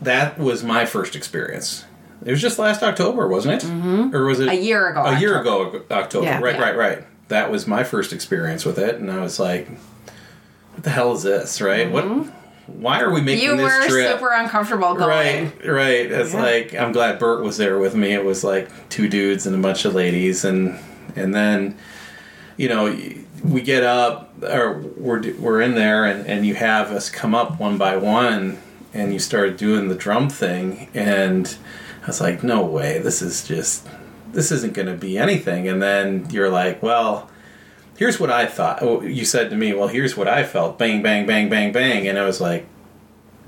that 0.00 0.38
was 0.38 0.62
my 0.62 0.86
first 0.86 1.16
experience. 1.16 1.84
It 2.24 2.30
was 2.30 2.40
just 2.40 2.58
last 2.58 2.82
October, 2.82 3.26
wasn't 3.28 3.62
it? 3.62 3.66
Mm-hmm. 3.66 4.14
Or 4.14 4.26
was 4.26 4.38
it 4.40 4.48
A 4.48 4.54
year 4.54 4.88
ago, 4.88 5.02
A 5.04 5.18
year 5.18 5.40
ago, 5.40 5.82
October. 5.90 6.24
Yeah. 6.26 6.40
right, 6.40 6.54
Yeah. 6.54 6.62
right, 6.62 6.76
right. 6.76 7.04
That 7.28 7.50
was 7.50 7.66
my 7.66 7.82
first 7.84 8.12
experience 8.12 8.64
with 8.64 8.78
it, 8.78 8.96
and 8.96 9.10
I 9.10 9.20
was 9.20 9.38
like, 9.40 9.68
"What 10.72 10.82
the 10.82 10.90
hell 10.90 11.12
is 11.12 11.22
this? 11.22 11.60
Right? 11.60 11.90
What? 11.90 12.04
Mm-hmm. 12.04 12.30
Why 12.82 13.00
are 13.00 13.12
we 13.12 13.20
making 13.20 13.44
You 13.44 13.56
this 13.56 13.64
were 13.64 13.88
trip?" 13.88 14.12
super 14.12 14.30
uncomfortable 14.32 14.94
going. 14.94 15.52
Right, 15.60 15.66
right. 15.66 16.12
It's 16.12 16.34
Yeah. 16.34 16.42
like 16.42 16.74
I'm 16.74 16.92
glad 16.92 17.18
Bert 17.18 17.42
was 17.42 17.56
there 17.56 17.78
with 17.78 17.94
me. 17.94 18.12
It 18.12 18.24
was 18.24 18.42
like 18.44 18.68
two 18.88 19.08
dudes 19.08 19.46
and 19.46 19.54
a 19.54 19.58
bunch 19.58 19.84
of 19.84 19.94
ladies, 19.94 20.44
and 20.44 20.78
and 21.16 21.34
then, 21.34 21.76
you 22.56 22.68
know, 22.68 22.96
we 23.44 23.60
get 23.60 23.82
up 23.84 24.34
or 24.42 24.80
we're 24.96 25.32
we're 25.38 25.60
in 25.60 25.74
there, 25.74 26.04
and 26.04 26.26
and 26.26 26.46
you 26.46 26.54
have 26.54 26.90
us 26.90 27.08
come 27.10 27.34
up 27.34 27.58
one 27.60 27.76
by 27.78 27.96
one, 27.96 28.58
and 28.94 29.12
you 29.12 29.18
start 29.18 29.56
doing 29.58 29.88
the 29.88 29.94
drum 29.94 30.28
thing, 30.28 30.88
and 30.94 31.56
I 32.02 32.06
was 32.08 32.20
like, 32.20 32.42
no 32.44 32.64
way, 32.64 32.98
this 32.98 33.20
is 33.22 33.46
just 33.46 33.86
this 34.36 34.52
isn't 34.52 34.74
going 34.74 34.86
to 34.86 34.94
be 34.94 35.18
anything. 35.18 35.66
And 35.68 35.82
then 35.82 36.28
you're 36.30 36.50
like, 36.50 36.82
well. 36.82 37.30
Here's 37.98 38.20
what 38.20 38.30
I 38.30 38.44
thought. 38.44 38.82
Oh, 38.82 39.00
you 39.00 39.24
said 39.24 39.48
to 39.48 39.56
me, 39.56 39.72
"Well, 39.72 39.88
here's 39.88 40.18
what 40.18 40.28
I 40.28 40.44
felt." 40.44 40.76
Bang, 40.78 41.00
bang, 41.02 41.24
bang, 41.24 41.48
bang, 41.48 41.72
bang, 41.72 42.06
and 42.06 42.18
I 42.18 42.26
was 42.26 42.42
like, 42.42 42.66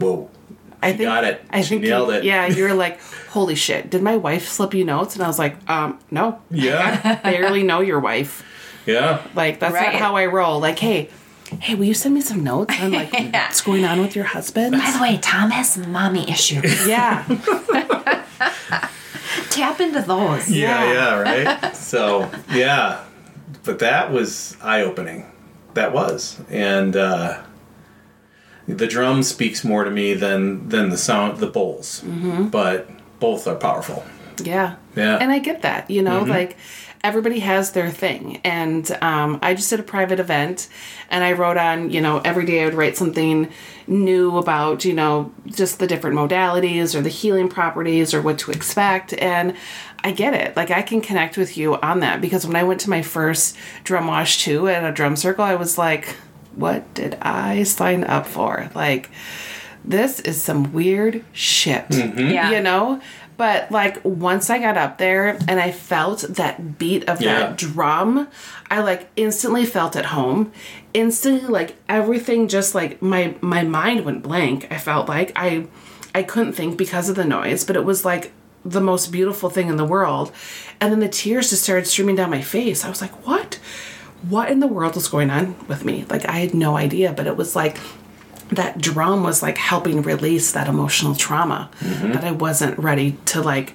"Whoa!" 0.01 0.31
I 0.83 0.93
think 0.93 1.03
got 1.03 1.25
it. 1.25 1.45
I 1.51 1.61
She 1.61 1.69
think 1.69 1.83
nailed 1.83 2.09
you, 2.09 2.15
it. 2.15 2.25
Yeah, 2.25 2.47
you 2.47 2.63
were 2.65 2.73
like, 2.85 2.99
"Holy 3.29 3.55
shit! 3.55 3.91
Did 3.91 4.01
my 4.03 4.17
wife 4.17 4.49
slip 4.49 4.73
you 4.73 4.87
notes?" 4.87 5.15
And 5.17 5.23
I 5.23 5.27
was 5.27 5.39
like, 5.39 5.55
"Um, 5.69 5.99
no, 6.11 6.41
Yeah, 6.51 7.19
I 7.23 7.31
barely 7.31 7.63
know 7.63 7.81
your 7.81 8.01
wife. 8.01 8.43
yeah. 8.87 9.21
Like 9.35 9.61
that's 9.61 9.75
Right. 9.75 9.93
not 9.93 10.01
how 10.01 10.17
I 10.17 10.25
roll. 10.25 10.61
Like, 10.61 10.79
hey, 10.79 11.11
hey, 11.61 11.75
will 11.75 11.85
you 11.85 11.93
send 11.93 12.15
me 12.15 12.23
some 12.23 12.43
notes 12.43 12.73
on 12.81 12.93
like 12.93 13.13
Yeah. 13.19 13.49
what's 13.49 13.61
going 13.61 13.85
on 13.85 14.01
with 14.01 14.17
your 14.17 14.25
husband?" 14.25 14.73
By 14.73 14.91
the 14.93 15.03
way, 15.03 15.19
Tom 15.21 15.51
has 15.51 15.77
mommy 15.77 16.27
issues. 16.31 16.87
yeah, 16.89 17.23
Tap 19.59 19.81
into 19.81 20.01
those. 20.03 20.51
Yeah, 20.51 20.85
Yeah. 20.85 20.93
yeah, 20.93 21.55
right. 21.65 21.77
so 21.93 22.31
yeah, 22.53 23.05
but 23.65 23.79
that 23.81 24.13
was 24.13 24.57
eye 24.63 24.83
opening. 24.83 25.27
That 25.75 25.93
was, 25.93 26.41
and 26.51 26.97
uh, 26.97 27.43
the 28.67 28.87
drum 28.87 29.23
speaks 29.23 29.65
more 29.65 29.85
to 29.85 29.91
me 29.91 30.15
than 30.15 30.69
than 30.69 30.91
the 30.91 30.97
sound, 30.99 31.39
the 31.39 31.47
bowls. 31.47 32.03
But 32.51 32.89
both 33.21 33.47
are 33.47 33.55
powerful. 33.57 34.05
yeah, 34.43 34.77
Yeah. 34.97 35.17
And 35.21 35.31
I 35.33 35.39
get 35.41 35.63
that. 35.63 35.91
You 35.91 36.03
know, 36.03 36.23
like 36.23 36.57
everybody 37.03 37.41
has 37.41 37.73
their 37.73 37.91
thing, 37.91 38.41
and 38.45 38.91
um, 39.03 39.39
I 39.43 39.55
just 39.55 39.71
did 39.71 39.81
a 39.81 39.85
private 39.85 40.21
event, 40.21 40.69
and 41.11 41.25
I 41.25 41.33
wrote 41.33 41.57
on. 41.57 41.91
You 41.91 42.01
know, 42.01 42.19
every 42.19 42.47
day 42.47 42.63
I 42.63 42.65
would 42.65 42.75
write 42.75 42.97
something 42.97 43.51
new 43.87 44.37
about 44.37 44.85
you 44.85 44.93
know 44.93 45.33
just 45.47 45.79
the 45.79 45.87
different 45.87 46.17
modalities 46.17 46.95
or 46.95 47.01
the 47.01 47.09
healing 47.09 47.49
properties 47.49 48.13
or 48.13 48.21
what 48.21 48.39
to 48.39 48.51
expect 48.51 49.15
and 49.15 49.57
I 50.05 50.13
get 50.13 50.35
it. 50.35 50.57
Like 50.57 50.71
I 50.71 50.83
can 50.83 51.01
connect 51.01 51.37
with 51.37 51.57
you 51.57 51.75
on 51.77 52.01
that 52.01 52.21
because 52.21 52.47
when 52.47 52.57
I 52.57 52.63
went 52.63 52.81
to 52.83 52.91
my 52.91 53.03
first 53.03 53.57
drum 53.85 54.07
wash 54.07 54.45
too 54.45 54.69
at 54.69 54.85
a 54.85 54.93
drum 54.93 55.17
circle, 55.17 55.45
I 55.45 55.57
was 55.57 55.77
like, 55.77 56.15
what 56.55 56.93
did 56.95 57.19
I 57.21 57.65
sign 57.65 58.05
up 58.05 58.27
for? 58.27 58.71
Like 58.75 59.11
this 59.85 60.21
is 60.21 60.43
some 60.43 60.73
weird 60.73 61.25
shit. 61.33 61.87
Yeah. 61.91 62.51
You 62.51 62.61
know? 62.61 63.01
But 63.39 63.71
like 63.71 64.05
once 64.05 64.51
I 64.51 64.59
got 64.59 64.77
up 64.77 64.99
there 64.99 65.39
and 65.49 65.59
I 65.61 65.71
felt 65.71 66.21
that 66.29 66.77
beat 66.77 67.09
of 67.09 67.23
Yeah. 67.23 67.39
that 67.39 67.57
drum, 67.57 68.29
I 68.71 68.81
like 68.81 69.09
instantly 69.17 69.65
felt 69.65 69.97
at 69.97 70.07
home. 70.07 70.53
Instantly 70.93 71.49
like 71.49 71.77
everything 71.89 72.49
just 72.49 72.75
like 72.75 73.01
my 73.01 73.35
my 73.41 73.63
mind 73.63 74.05
went 74.05 74.23
blank. 74.23 74.67
I 74.71 74.77
felt 74.79 75.09
like 75.09 75.33
I 75.37 75.67
I 76.15 76.25
couldn't 76.25 76.55
think 76.55 76.77
because 76.77 77.09
of 77.09 77.15
the 77.17 77.25
noise, 77.25 77.65
but 77.65 77.77
it 77.77 77.85
was 77.85 78.05
like 78.05 78.33
the 78.65 78.81
most 78.81 79.13
beautiful 79.13 79.49
thing 79.51 79.69
in 79.69 79.77
the 79.77 79.85
world. 79.85 80.33
And 80.81 80.91
then 80.93 80.99
the 81.01 81.09
tears 81.09 81.51
just 81.51 81.63
started 81.63 81.87
streaming 81.87 82.17
down 82.17 82.31
my 82.31 82.43
face. 82.43 82.85
I 82.85 82.89
was 82.91 83.01
like, 83.01 83.27
what? 83.27 83.61
What 84.29 84.51
in 84.51 84.59
the 84.59 84.67
world 84.67 84.97
was 84.97 85.07
going 85.07 85.31
on 85.31 85.55
with 85.69 85.85
me? 85.85 86.05
Like, 86.11 86.29
I 86.29 86.39
had 86.41 86.53
no 86.55 86.77
idea, 86.77 87.13
but 87.13 87.29
it 87.29 87.37
was 87.37 87.55
like 87.55 87.79
that 88.51 88.81
drum 88.81 89.23
was 89.23 89.43
like 89.43 89.59
helping 89.59 90.03
release 90.03 90.53
that 90.53 90.69
emotional 90.69 91.15
trauma 91.15 91.71
mm-hmm. 91.81 92.13
that 92.13 92.25
I 92.25 92.33
wasn't 92.33 92.79
ready 92.79 93.17
to 93.27 93.43
like. 93.43 93.75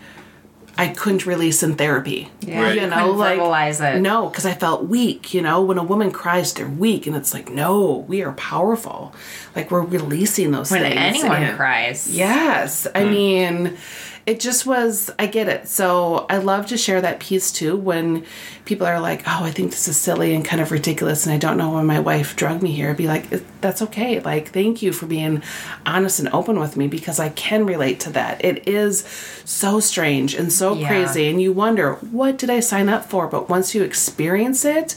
I 0.76 0.88
couldn't 0.88 1.28
release 1.28 1.62
in 1.62 1.76
therapy. 1.76 2.32
Yeah, 2.40 2.64
Right. 2.64 2.74
you 2.76 2.82
You 2.82 2.88
know, 2.88 2.96
couldn't 2.96 3.18
like 3.20 3.40
verbalize 3.40 3.96
it. 3.96 4.02
no, 4.02 4.28
because 4.28 4.48
I 4.48 4.56
felt 4.56 4.86
weak. 4.86 5.32
You 5.32 5.44
know, 5.44 5.62
when 5.62 5.78
a 5.78 5.84
woman 5.84 6.10
cries, 6.10 6.52
they're 6.52 6.68
weak, 6.68 7.06
and 7.06 7.16
it's 7.16 7.32
like, 7.32 7.52
no, 7.52 8.04
we 8.08 8.24
are 8.24 8.32
powerful. 8.34 9.14
Like 9.56 9.70
we're 9.70 9.82
releasing 9.82 10.50
those 10.50 10.72
when 10.72 10.82
things. 10.82 10.96
When 10.96 11.04
anyone 11.04 11.44
and- 11.44 11.58
cries. 11.58 12.10
Yes. 12.10 12.88
I 12.96 13.04
hmm. 13.04 13.12
mean, 13.12 13.78
it 14.26 14.40
just 14.40 14.66
was, 14.66 15.12
I 15.20 15.26
get 15.28 15.50
it. 15.50 15.68
So 15.68 16.26
I 16.30 16.38
love 16.38 16.68
to 16.68 16.78
share 16.78 17.02
that 17.02 17.20
piece 17.20 17.52
too 17.52 17.76
when 17.76 18.26
people 18.64 18.88
are 18.88 19.00
like, 19.02 19.24
oh, 19.28 19.44
I 19.44 19.52
think 19.52 19.72
this 19.72 19.88
is 19.90 19.98
silly 19.98 20.34
and 20.34 20.46
kind 20.46 20.62
of 20.62 20.72
ridiculous, 20.72 21.26
and 21.26 21.34
I 21.36 21.38
don't 21.38 21.58
know 21.58 21.72
why 21.72 21.84
my 21.84 22.00
wife 22.00 22.36
drugged 22.36 22.64
me 22.64 22.72
here. 22.72 22.90
I'd 22.90 22.98
be 22.98 23.08
like, 23.08 23.28
that's 23.60 23.82
okay. 23.82 24.22
Like, 24.22 24.50
thank 24.50 24.82
you 24.82 24.94
for 24.94 25.06
being 25.06 25.44
honest 25.86 26.20
and 26.20 26.30
open 26.30 26.60
with 26.60 26.78
me 26.78 26.88
because 26.88 27.20
I 27.20 27.30
can 27.30 27.66
relate 27.66 28.00
to 28.02 28.12
that. 28.12 28.44
It 28.46 28.68
is 28.68 29.06
so 29.44 29.82
strange 29.82 30.34
and 30.34 30.54
so 30.54 30.74
Yeah. 30.76 30.88
crazy, 30.88 31.30
and 31.30 31.42
you 31.42 31.52
wonder, 31.52 31.96
what 31.96 32.38
did 32.38 32.50
I 32.50 32.62
sign 32.62 32.88
up 32.88 33.10
for? 33.10 33.28
But 33.28 33.50
once 33.50 33.76
you 33.76 33.84
experience 33.84 34.64
it, 34.64 34.96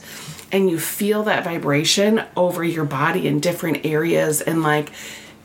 and 0.52 0.70
you 0.70 0.78
feel 0.78 1.24
that 1.24 1.42
vibration 1.42 2.22
over 2.36 2.62
your 2.62 2.84
body 2.84 3.26
in 3.26 3.40
different 3.40 3.84
areas 3.84 4.40
and 4.40 4.62
like 4.62 4.92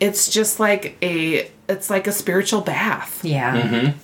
it's 0.01 0.29
just 0.29 0.59
like 0.59 0.97
a 1.01 1.49
it's 1.69 1.89
like 1.89 2.07
a 2.07 2.11
spiritual 2.11 2.59
bath 2.61 3.23
Yeah. 3.23 3.61
Mm-hmm. 3.61 3.97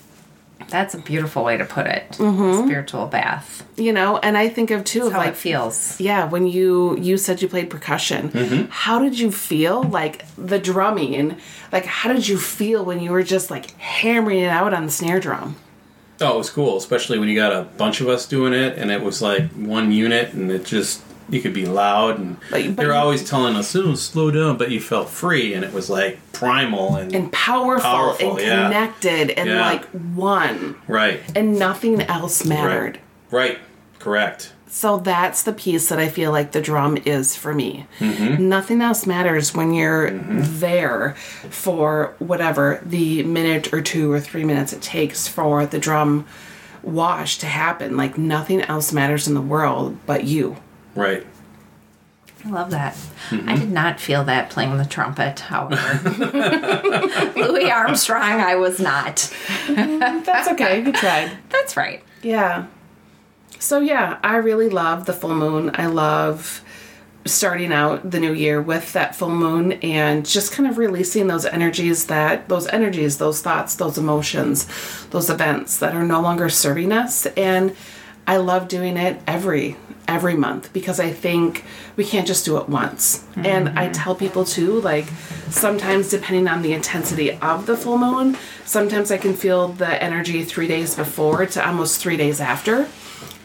That's 0.70 0.94
a 0.94 0.98
beautiful 0.98 1.46
way 1.46 1.56
to 1.56 1.64
put 1.66 1.88
it. 1.88 2.10
Mm-hmm. 2.18 2.68
Spiritual 2.68 3.06
bath. 3.08 3.64
you 3.78 3.94
know 3.94 4.18
and 4.18 4.38
i 4.38 4.50
think 4.50 4.72
of 4.72 4.84
too 4.84 5.06
of 5.08 5.12
How 5.14 5.20
like 5.20 5.30
it 5.30 5.38
feels. 5.38 6.00
yeah 6.02 6.26
when 6.34 6.48
you 6.48 6.98
you 6.98 7.16
said 7.18 7.42
you 7.42 7.48
played 7.48 7.70
percussion 7.70 8.30
mm-hmm. 8.32 8.66
how 8.70 8.98
did 9.00 9.18
you 9.20 9.32
feel 9.32 9.84
like 9.84 10.26
the 10.36 10.60
drumming 10.60 11.38
like 11.72 11.86
how 11.86 12.12
did 12.12 12.28
you 12.28 12.38
feel 12.40 12.84
when 12.84 13.00
you 13.00 13.12
were 13.12 13.24
just 13.24 13.52
like 13.52 13.72
hammering 13.80 14.40
it 14.40 14.50
out 14.50 14.74
on 14.74 14.86
the 14.88 14.92
snare 14.92 15.20
drum 15.20 15.56
Oh, 16.20 16.34
it 16.34 16.38
was 16.40 16.50
cool, 16.50 16.78
especially 16.78 17.20
when 17.20 17.30
you 17.30 17.36
got 17.36 17.54
a 17.54 17.62
bunch 17.78 18.02
of 18.02 18.08
us 18.10 18.26
doing 18.28 18.52
it, 18.52 18.76
and 18.80 18.90
it 18.90 19.04
was 19.04 19.22
like 19.22 19.52
one 19.52 19.92
unit, 19.92 20.34
and 20.34 20.50
it 20.50 20.66
just 20.66 21.04
you 21.30 21.42
could 21.42 21.54
be 21.54 21.66
loud, 21.66 22.18
and 22.20 22.38
But- 22.50 22.76
but 22.76 22.78
they're 22.78 22.94
always 22.94 23.24
telling 23.28 23.56
us, 23.56 23.76
"Oh, 23.76 23.96
slow 23.96 24.32
down," 24.32 24.58
but 24.58 24.72
you 24.72 24.80
felt 24.80 25.10
free, 25.10 25.54
and 25.54 25.64
it 25.64 25.74
was 25.74 25.90
like 25.90 26.20
primal 26.34 26.96
and, 26.96 27.14
and 27.14 27.32
powerful, 27.32 27.90
Powerful, 27.90 28.38
and 28.38 28.46
yeah. 28.46 28.64
connected 28.68 29.32
and 29.32 29.50
Yeah. 29.50 29.62
like 29.66 29.86
one 30.16 30.76
right, 30.88 31.20
and 31.36 31.58
nothing 31.60 32.02
else 32.04 32.46
mattered 32.46 33.00
right, 33.32 33.42
right, 33.50 33.58
correct. 34.00 34.54
So 34.70 34.98
that's 34.98 35.42
the 35.44 35.54
piece 35.54 35.88
that 35.90 35.98
I 35.98 36.08
feel 36.10 36.32
like 36.32 36.52
the 36.52 36.62
drum 36.62 36.98
is 37.06 37.36
for 37.36 37.54
me. 37.54 37.86
Mm-hmm. 38.00 38.48
Nothing 38.50 38.82
else 38.82 39.08
matters 39.08 39.56
when 39.56 39.74
you're 39.74 40.12
there 40.12 41.16
for 41.50 42.14
whatever 42.20 42.82
the 42.86 43.24
minute 43.24 43.74
or 43.74 43.82
two 43.82 44.12
or 44.12 44.20
three 44.20 44.44
minutes 44.44 44.74
it 44.74 44.82
takes 44.82 45.28
for 45.28 45.66
the 45.66 45.80
drum 45.80 46.26
wash 46.84 47.38
to 47.40 47.46
happen. 47.48 47.98
Like 47.98 48.18
nothing 48.18 48.62
else 48.62 48.92
matters 48.94 49.28
in 49.28 49.34
the 49.34 49.42
world 49.42 49.98
but 50.06 50.26
you. 50.26 50.58
Right. 50.98 51.26
I 52.46 52.50
love 52.50 52.72
that. 52.72 52.94
I 53.32 53.36
mm-hmm. 53.36 53.56
did 53.56 53.72
not 53.72 54.00
feel 54.00 54.24
that 54.24 54.50
playing 54.50 54.78
the 54.78 54.86
trumpet, 54.86 55.40
however. 55.40 56.10
Louis 57.36 57.70
Armstrong, 57.70 58.22
I 58.42 58.56
was 58.56 58.80
not. 58.80 59.18
Mm, 59.68 60.24
that's 60.24 60.48
okay. 60.50 60.84
You 60.84 60.92
tried. 60.92 61.38
That's 61.50 61.76
right. 61.76 62.04
Yeah. 62.22 62.68
So 63.60 63.80
yeah, 63.80 64.20
I 64.24 64.38
really 64.38 64.70
love 64.70 65.06
the 65.06 65.14
full 65.14 65.36
moon. 65.36 65.72
I 65.74 65.88
love 65.88 66.64
starting 67.26 67.74
out 67.74 68.10
the 68.10 68.20
new 68.20 68.34
year 68.34 68.62
with 68.62 68.94
that 68.94 69.16
full 69.16 69.30
moon 69.30 69.74
and 69.74 70.26
just 70.26 70.54
kind 70.54 70.70
of 70.70 70.78
releasing 70.78 71.28
those 71.28 71.46
energies 71.46 72.06
that 72.06 72.48
those 72.48 72.68
energies, 72.68 73.18
those 73.18 73.42
thoughts, 73.42 73.76
those 73.76 73.98
emotions, 73.98 74.68
those 75.10 75.30
events 75.30 75.78
that 75.80 75.94
are 75.94 76.04
no 76.04 76.22
longer 76.22 76.50
serving 76.50 76.92
us 76.92 77.26
and 77.26 77.76
I 78.28 78.38
love 78.38 78.68
doing 78.68 78.98
it 78.98 79.22
every 79.26 79.78
every 80.08 80.36
month 80.36 80.72
because 80.74 81.00
I 81.00 81.12
think 81.12 81.64
we 81.96 82.06
can't 82.06 82.28
just 82.28 82.46
do 82.46 82.58
it 82.58 82.70
once. 82.70 83.26
And 83.36 83.70
I 83.70 83.86
mm-hmm. 83.86 83.92
tell 83.92 84.16
people 84.16 84.46
too 84.46 84.80
like 84.82 85.06
sometimes 85.50 86.10
depending 86.10 86.48
on 86.48 86.62
the 86.62 86.74
intensity 86.74 87.34
of 87.34 87.66
the 87.66 87.78
full 87.78 87.98
moon, 87.98 88.38
sometimes 88.66 89.12
I 89.12 89.18
can 89.18 89.34
feel 89.34 89.70
the 89.70 90.02
energy 90.02 90.44
3 90.44 90.68
days 90.68 90.96
before 90.96 91.46
to 91.46 91.68
almost 91.68 92.02
3 92.02 92.18
days 92.18 92.40
after. 92.40 92.88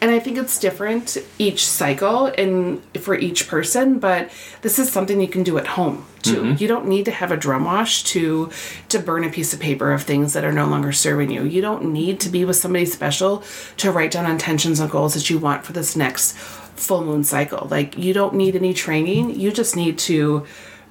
And 0.02 0.10
I 0.10 0.18
think 0.18 0.36
it's 0.36 0.58
different 0.58 1.16
each 1.38 1.64
cycle 1.64 2.26
and 2.26 2.82
for 2.96 3.14
each 3.14 3.46
person, 3.46 4.00
but 4.00 4.32
this 4.62 4.80
is 4.80 4.90
something 4.90 5.20
you 5.20 5.28
can 5.28 5.44
do 5.44 5.58
at 5.58 5.66
home 5.68 6.04
too. 6.22 6.42
Mm-hmm. 6.42 6.60
You 6.60 6.66
don't 6.66 6.88
need 6.88 7.04
to 7.04 7.12
have 7.12 7.30
a 7.30 7.36
drum 7.36 7.64
wash 7.64 8.02
to 8.04 8.50
to 8.88 8.98
burn 8.98 9.22
a 9.22 9.30
piece 9.30 9.54
of 9.54 9.60
paper 9.60 9.92
of 9.92 10.02
things 10.02 10.32
that 10.32 10.44
are 10.44 10.50
no 10.50 10.66
longer 10.66 10.90
serving 10.90 11.30
you. 11.30 11.44
You 11.44 11.62
don't 11.62 11.92
need 11.92 12.18
to 12.18 12.30
be 12.30 12.44
with 12.44 12.56
somebody 12.56 12.84
special 12.84 13.44
to 13.76 13.92
write 13.92 14.10
down 14.10 14.28
intentions 14.28 14.80
and 14.80 14.90
goals 14.90 15.14
that 15.14 15.30
you 15.30 15.38
want 15.38 15.64
for 15.64 15.72
this 15.72 15.94
next 15.94 16.36
full 16.36 17.04
moon 17.04 17.22
cycle. 17.22 17.68
Like 17.70 17.96
you 17.96 18.12
don't 18.12 18.34
need 18.34 18.56
any 18.56 18.74
training. 18.74 19.38
You 19.38 19.52
just 19.52 19.76
need 19.76 19.98
to 20.00 20.44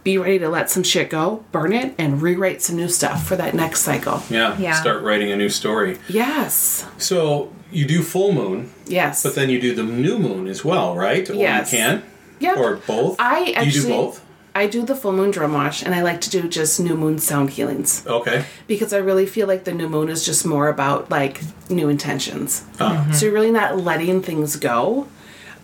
be 0.05 0.17
ready 0.17 0.39
to 0.39 0.47
let 0.47 0.69
some 0.69 0.83
shit 0.83 1.09
go, 1.09 1.43
burn 1.51 1.73
it, 1.73 1.93
and 1.97 2.21
rewrite 2.21 2.61
some 2.61 2.77
new 2.77 2.87
stuff 2.87 3.27
for 3.27 3.35
that 3.35 3.53
next 3.53 3.81
cycle. 3.81 4.23
Yeah. 4.29 4.57
Yeah. 4.57 4.79
Start 4.79 5.03
writing 5.03 5.31
a 5.31 5.35
new 5.35 5.49
story. 5.49 5.99
Yes. 6.07 6.87
So 6.97 7.51
you 7.71 7.85
do 7.85 8.01
full 8.03 8.31
moon, 8.33 8.69
Yes. 8.87 9.23
but 9.23 9.35
then 9.35 9.49
you 9.49 9.59
do 9.61 9.73
the 9.73 9.83
new 9.83 10.17
moon 10.19 10.47
as 10.47 10.63
well, 10.65 10.95
right? 10.95 11.29
Or 11.29 11.33
Yes. 11.35 11.71
you 11.71 11.77
can. 11.77 12.03
Yep. 12.39 12.57
Or 12.57 12.75
both. 12.87 13.15
I 13.19 13.45
Do 13.45 13.53
actually 13.53 13.65
you 13.75 13.81
do 13.83 13.87
both. 13.89 14.21
I 14.53 14.67
do 14.67 14.83
the 14.83 14.95
full 14.95 15.13
moon 15.13 15.31
drum 15.31 15.53
wash 15.53 15.81
and 15.81 15.95
I 15.95 16.01
like 16.01 16.19
to 16.21 16.29
do 16.29 16.47
just 16.49 16.77
new 16.79 16.95
moon 16.97 17.19
sound 17.19 17.51
healings 17.51 18.03
Okay. 18.05 18.43
because 18.67 18.91
I 18.91 18.97
really 18.97 19.25
feel 19.25 19.47
like 19.47 19.63
the 19.63 19.71
new 19.71 19.87
moon 19.87 20.09
is 20.09 20.25
just 20.25 20.45
more 20.45 20.67
about 20.67 21.09
like 21.09 21.39
new 21.69 21.87
intentions. 21.87 22.63
Ah. 22.79 23.07
So 23.13 23.25
you're 23.25 23.33
really 23.33 23.51
not 23.51 23.77
letting 23.79 24.21
things 24.21 24.57
go. 24.57 25.07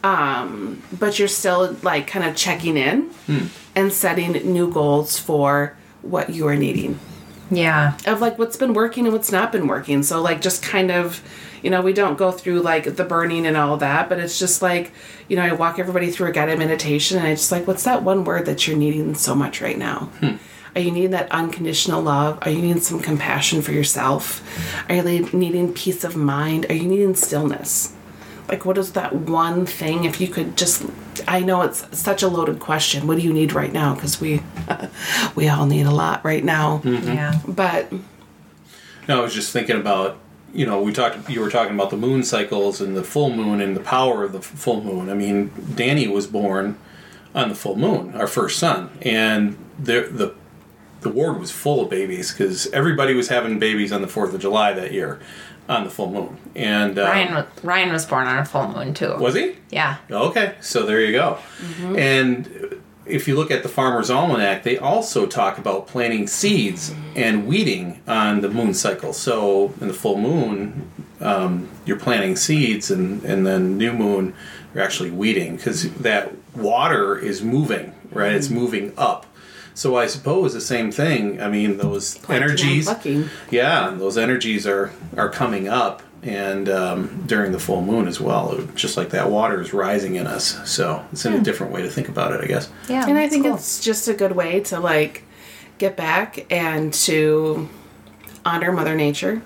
Um, 0.04 0.82
but 0.98 1.20
you're 1.20 1.28
still 1.28 1.76
like 1.82 2.08
kind 2.08 2.24
of 2.24 2.36
checking 2.36 2.78
in 2.78 3.10
Hmm. 3.26 3.48
and 3.76 3.92
setting 3.92 4.32
new 4.54 4.72
goals 4.72 5.18
for 5.20 5.74
what 6.02 6.30
you 6.30 6.48
are 6.48 6.56
needing 6.56 7.00
Yeah. 7.52 7.94
of 8.06 8.22
like 8.22 8.38
what's 8.40 8.56
been 8.56 8.74
working 8.74 9.06
and 9.06 9.14
what's 9.14 9.32
not 9.32 9.52
been 9.52 9.68
working. 9.68 10.04
So 10.04 10.22
like 10.22 10.40
just 10.40 10.62
kind 10.64 10.92
of, 10.92 11.22
you 11.62 11.70
know, 11.70 11.82
we 11.82 11.94
don't 11.94 12.18
go 12.18 12.32
through 12.32 12.62
like 12.62 12.96
the 12.96 13.04
burning 13.04 13.46
and 13.46 13.58
all 13.58 13.78
that, 13.78 14.10
but 14.10 14.20
it's 14.20 14.40
just 14.40 14.62
like, 14.62 14.92
you 15.28 15.36
know, 15.36 15.44
I 15.44 15.54
walk 15.54 15.80
everybody 15.80 16.12
through 16.12 16.30
a 16.30 16.32
guided 16.32 16.60
meditation 16.60 17.18
and 17.18 17.28
I 17.28 17.36
just 17.36 17.52
like, 17.52 17.68
what's 17.68 17.84
that 17.84 18.04
one 18.04 18.24
word 18.24 18.46
that 18.46 18.68
you're 18.68 18.78
needing 18.78 19.16
so 19.16 19.36
much 19.36 19.62
right 19.62 19.78
now? 19.78 20.12
Hmm. 20.20 20.36
Are 20.76 20.82
you 20.82 20.92
needing 20.92 21.12
that 21.12 21.32
unconditional 21.32 22.04
love? 22.04 22.38
Are 22.44 22.52
you 22.52 22.62
needing 22.62 22.82
some 22.82 23.00
compassion 23.00 23.64
for 23.64 23.72
yourself? 23.72 24.44
Are 24.88 24.96
you 24.96 25.28
needing 25.34 25.74
peace 25.74 26.04
of 26.04 26.16
mind? 26.16 26.68
Are 26.70 26.76
you 26.76 26.88
needing 26.88 27.16
stillness? 27.16 27.94
Like, 28.48 28.64
what 28.64 28.78
is 28.78 28.94
that 28.94 29.14
one 29.14 29.66
thing? 29.66 30.06
If 30.06 30.22
you 30.22 30.28
could 30.28 30.56
just, 30.56 30.86
I 31.28 31.40
know 31.42 31.64
it's 31.64 31.86
such 31.98 32.22
a 32.22 32.28
loaded 32.28 32.60
question. 32.60 33.08
What 33.08 33.18
do 33.18 33.24
you 33.24 33.34
need 33.34 33.54
right 33.54 33.74
now? 33.74 33.96
Because 33.96 34.22
we, 34.22 34.42
we 35.36 35.50
all 35.50 35.66
need 35.66 35.86
a 35.88 35.92
lot 35.92 36.24
right 36.24 36.44
now. 36.44 36.80
Mm-hmm. 36.84 37.08
Yeah. 37.08 37.42
But 37.48 37.92
No, 39.08 39.20
I 39.20 39.24
was 39.24 39.34
just 39.34 39.52
thinking 39.52 39.78
about 39.78 40.20
you 40.58 40.66
know 40.66 40.82
we 40.82 40.92
talked 40.92 41.30
you 41.30 41.40
were 41.40 41.50
talking 41.52 41.76
about 41.76 41.92
the 41.92 41.98
moon 41.98 42.24
cycles 42.24 42.82
and 42.82 42.98
the 42.98 43.04
full 43.04 43.30
moon 43.30 43.62
and 43.62 43.76
the 43.78 43.80
power 43.82 44.24
of 44.24 44.32
the 44.34 44.42
full 44.42 44.84
moon. 44.84 45.10
I 45.10 45.14
mean, 45.14 45.52
Danny 45.76 46.08
was 46.08 46.26
born 46.28 46.78
on 47.36 47.50
the 47.50 47.56
full 47.56 47.76
moon, 47.76 48.16
our 48.16 48.28
first 48.28 48.58
son, 48.60 48.90
and 49.04 49.56
the 49.78 50.02
the 50.12 50.34
the 51.02 51.10
ward 51.10 51.40
was 51.40 51.52
full 51.52 51.82
of 51.82 51.90
babies 51.92 52.32
because 52.32 52.68
everybody 52.74 53.14
was 53.14 53.28
having 53.30 53.60
babies 53.60 53.92
on 53.92 54.02
the 54.02 54.08
Fourth 54.08 54.34
of 54.34 54.42
July 54.42 54.74
that 54.74 54.92
year 54.92 55.20
on 55.70 55.84
the 55.84 55.90
full 55.90 56.10
moon. 56.12 56.38
And 56.56 56.98
uh, 56.98 57.04
Ryan, 57.04 57.46
Ryan 57.62 57.92
was 57.92 58.06
born 58.06 58.26
on 58.26 58.40
a 58.40 58.46
full 58.46 58.68
moon, 58.68 58.94
too. 58.94 59.16
was 59.18 59.36
he? 59.36 59.58
Yeah. 59.70 59.98
Okay, 60.10 60.56
so 60.62 60.86
there 60.86 61.02
you 61.02 61.12
go. 61.12 61.38
And 61.96 62.67
if 63.08 63.28
you 63.28 63.36
look 63.36 63.52
at 63.52 63.64
the 63.64 63.70
Farmer's 63.70 64.10
Almanac, 64.10 64.64
they 64.64 64.78
also 64.78 65.26
talk 65.26 65.58
about 65.58 65.88
planting 65.88 66.28
seeds 66.28 66.94
and 67.16 67.48
weeding 67.48 68.02
on 68.08 68.42
the 68.42 68.50
moon 68.50 68.74
cycle. 68.74 69.14
So 69.14 69.74
in 69.82 69.88
the 69.88 69.94
full 69.94 70.18
moon, 70.18 70.92
um, 71.20 71.70
you're 71.86 72.00
planting 72.00 72.36
seeds, 72.36 72.92
and, 72.92 73.24
and 73.24 73.46
then 73.46 73.78
new 73.78 73.94
moon, 73.94 74.36
you're 74.74 74.84
actually 74.84 75.12
weeding 75.12 75.56
because 75.56 75.92
that 75.94 76.32
water 76.56 77.18
is 77.18 77.42
moving, 77.42 77.94
right? 78.12 78.34
It's 78.34 78.50
moving 78.50 78.94
up. 78.98 79.26
So 79.74 79.96
I 79.96 80.08
suppose 80.08 80.54
the 80.54 80.62
same 80.62 80.92
thing. 80.92 81.40
I 81.42 81.50
mean, 81.50 81.78
those 81.78 82.20
energies, 82.30 82.88
yeah, 83.52 83.92
those 83.96 84.18
energies 84.18 84.66
are 84.66 84.92
are 85.16 85.30
coming 85.30 85.68
up, 85.68 86.02
and 86.28 86.68
um, 86.68 87.24
during 87.26 87.54
the 87.54 87.60
full 87.60 87.82
moon 87.82 88.08
as 88.08 88.20
well, 88.20 88.60
just 88.76 88.98
like 88.98 89.12
that 89.12 89.32
water 89.32 89.62
is 89.62 89.74
rising 89.74 90.16
in 90.16 90.28
us. 90.28 90.60
So 90.70 91.04
it's 91.12 91.26
in 91.26 91.34
a 91.34 91.40
different 91.40 91.72
way 91.72 91.82
to 91.82 91.90
think 91.90 92.10
about 92.10 92.34
it, 92.34 92.42
I 92.42 92.48
guess. 92.48 92.70
Yeah. 92.90 93.08
and 93.08 93.18
I 93.18 93.30
think 93.30 93.46
cool. 93.46 93.56
it's 93.56 93.80
just 93.80 94.08
a 94.10 94.14
good 94.14 94.34
way 94.34 94.60
to 94.62 94.80
like 94.80 95.24
get 95.78 95.96
back 95.96 96.46
and 96.52 96.94
to 96.94 97.70
honor 98.46 98.72
Mother 98.72 98.96
Nature 98.96 99.42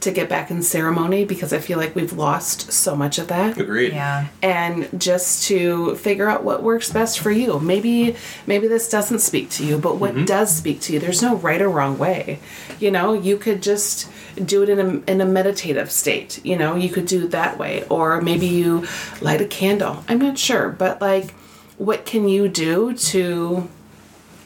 to 0.00 0.10
get 0.10 0.28
back 0.28 0.50
in 0.50 0.62
ceremony 0.62 1.24
because 1.24 1.52
I 1.52 1.58
feel 1.58 1.78
like 1.78 1.94
we've 1.94 2.14
lost 2.14 2.72
so 2.72 2.96
much 2.96 3.18
of 3.18 3.28
that 3.28 3.58
Agreed. 3.58 3.92
Yeah. 3.92 4.28
and 4.42 4.88
just 4.98 5.44
to 5.48 5.94
figure 5.96 6.28
out 6.28 6.42
what 6.42 6.62
works 6.62 6.90
best 6.90 7.20
for 7.20 7.30
you. 7.30 7.60
Maybe 7.60 8.16
maybe 8.46 8.66
this 8.66 8.88
doesn't 8.88 9.18
speak 9.18 9.50
to 9.50 9.66
you, 9.66 9.78
but 9.78 9.96
what 9.96 10.14
mm-hmm. 10.14 10.24
does 10.24 10.56
speak 10.56 10.80
to 10.82 10.92
you? 10.94 11.00
There's 11.00 11.22
no 11.22 11.36
right 11.36 11.60
or 11.60 11.68
wrong 11.68 11.98
way. 11.98 12.40
You 12.78 12.90
know, 12.90 13.12
you 13.12 13.36
could 13.36 13.62
just 13.62 14.10
do 14.42 14.62
it 14.62 14.68
in 14.68 14.78
a 14.78 15.10
in 15.10 15.20
a 15.20 15.26
meditative 15.26 15.90
state. 15.90 16.44
You 16.44 16.56
know, 16.56 16.76
you 16.76 16.88
could 16.88 17.06
do 17.06 17.24
it 17.24 17.30
that 17.32 17.58
way, 17.58 17.84
or 17.88 18.20
maybe 18.20 18.46
you 18.46 18.86
light 19.20 19.40
a 19.40 19.46
candle. 19.46 20.04
I'm 20.08 20.18
not 20.18 20.38
sure, 20.38 20.70
but 20.70 21.00
like, 21.00 21.32
what 21.76 22.06
can 22.06 22.28
you 22.28 22.48
do 22.48 22.94
to 22.94 23.68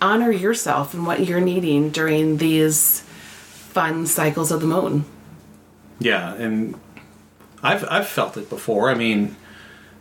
honor 0.02 0.32
yourself 0.32 0.94
and 0.94 1.06
what 1.06 1.26
you're 1.26 1.40
needing 1.40 1.90
during 1.90 2.38
these 2.38 3.00
fun 3.00 4.06
cycles 4.06 4.50
of 4.50 4.60
the 4.60 4.66
moon? 4.66 5.04
Yeah, 5.98 6.34
and 6.34 6.78
I've 7.62 7.86
I've 7.90 8.08
felt 8.08 8.36
it 8.36 8.50
before. 8.50 8.90
I 8.90 8.94
mean, 8.94 9.36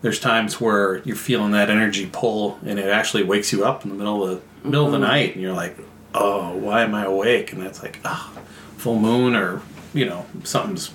there's 0.01 0.19
times 0.19 0.59
where 0.59 0.97
you're 0.99 1.15
feeling 1.15 1.51
that 1.51 1.69
energy 1.69 2.09
pull, 2.11 2.59
and 2.65 2.79
it 2.79 2.89
actually 2.89 3.23
wakes 3.23 3.51
you 3.53 3.63
up 3.63 3.83
in 3.83 3.89
the 3.89 3.95
middle 3.95 4.27
of 4.27 4.41
the 4.63 4.69
middle 4.69 4.85
of 4.85 4.91
the 4.91 4.99
night, 4.99 5.33
and 5.33 5.41
you're 5.41 5.53
like, 5.53 5.77
"Oh, 6.13 6.55
why 6.57 6.83
am 6.83 6.95
I 6.95 7.05
awake?" 7.05 7.53
And 7.53 7.61
that's 7.61 7.81
like, 7.81 7.99
"Ah, 8.03 8.31
full 8.77 8.99
moon," 8.99 9.35
or 9.35 9.61
you 9.93 10.05
know, 10.05 10.25
something's 10.43 10.91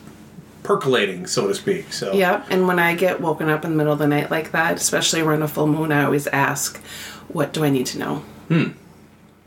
percolating, 0.62 1.26
so 1.26 1.46
to 1.46 1.54
speak. 1.54 1.92
So 1.92 2.12
Yep. 2.12 2.46
And 2.50 2.66
when 2.66 2.78
I 2.78 2.94
get 2.94 3.20
woken 3.20 3.48
up 3.48 3.64
in 3.64 3.70
the 3.70 3.76
middle 3.76 3.92
of 3.92 3.98
the 3.98 4.06
night 4.06 4.30
like 4.30 4.50
that, 4.52 4.76
especially 4.76 5.20
around 5.20 5.42
a 5.42 5.48
full 5.48 5.66
moon, 5.66 5.92
I 5.92 6.04
always 6.04 6.26
ask, 6.26 6.78
what 7.28 7.54
do 7.54 7.64
I 7.64 7.70
need 7.70 7.86
to 7.86 7.98
know? 7.98 8.16
Hmm. 8.48 8.64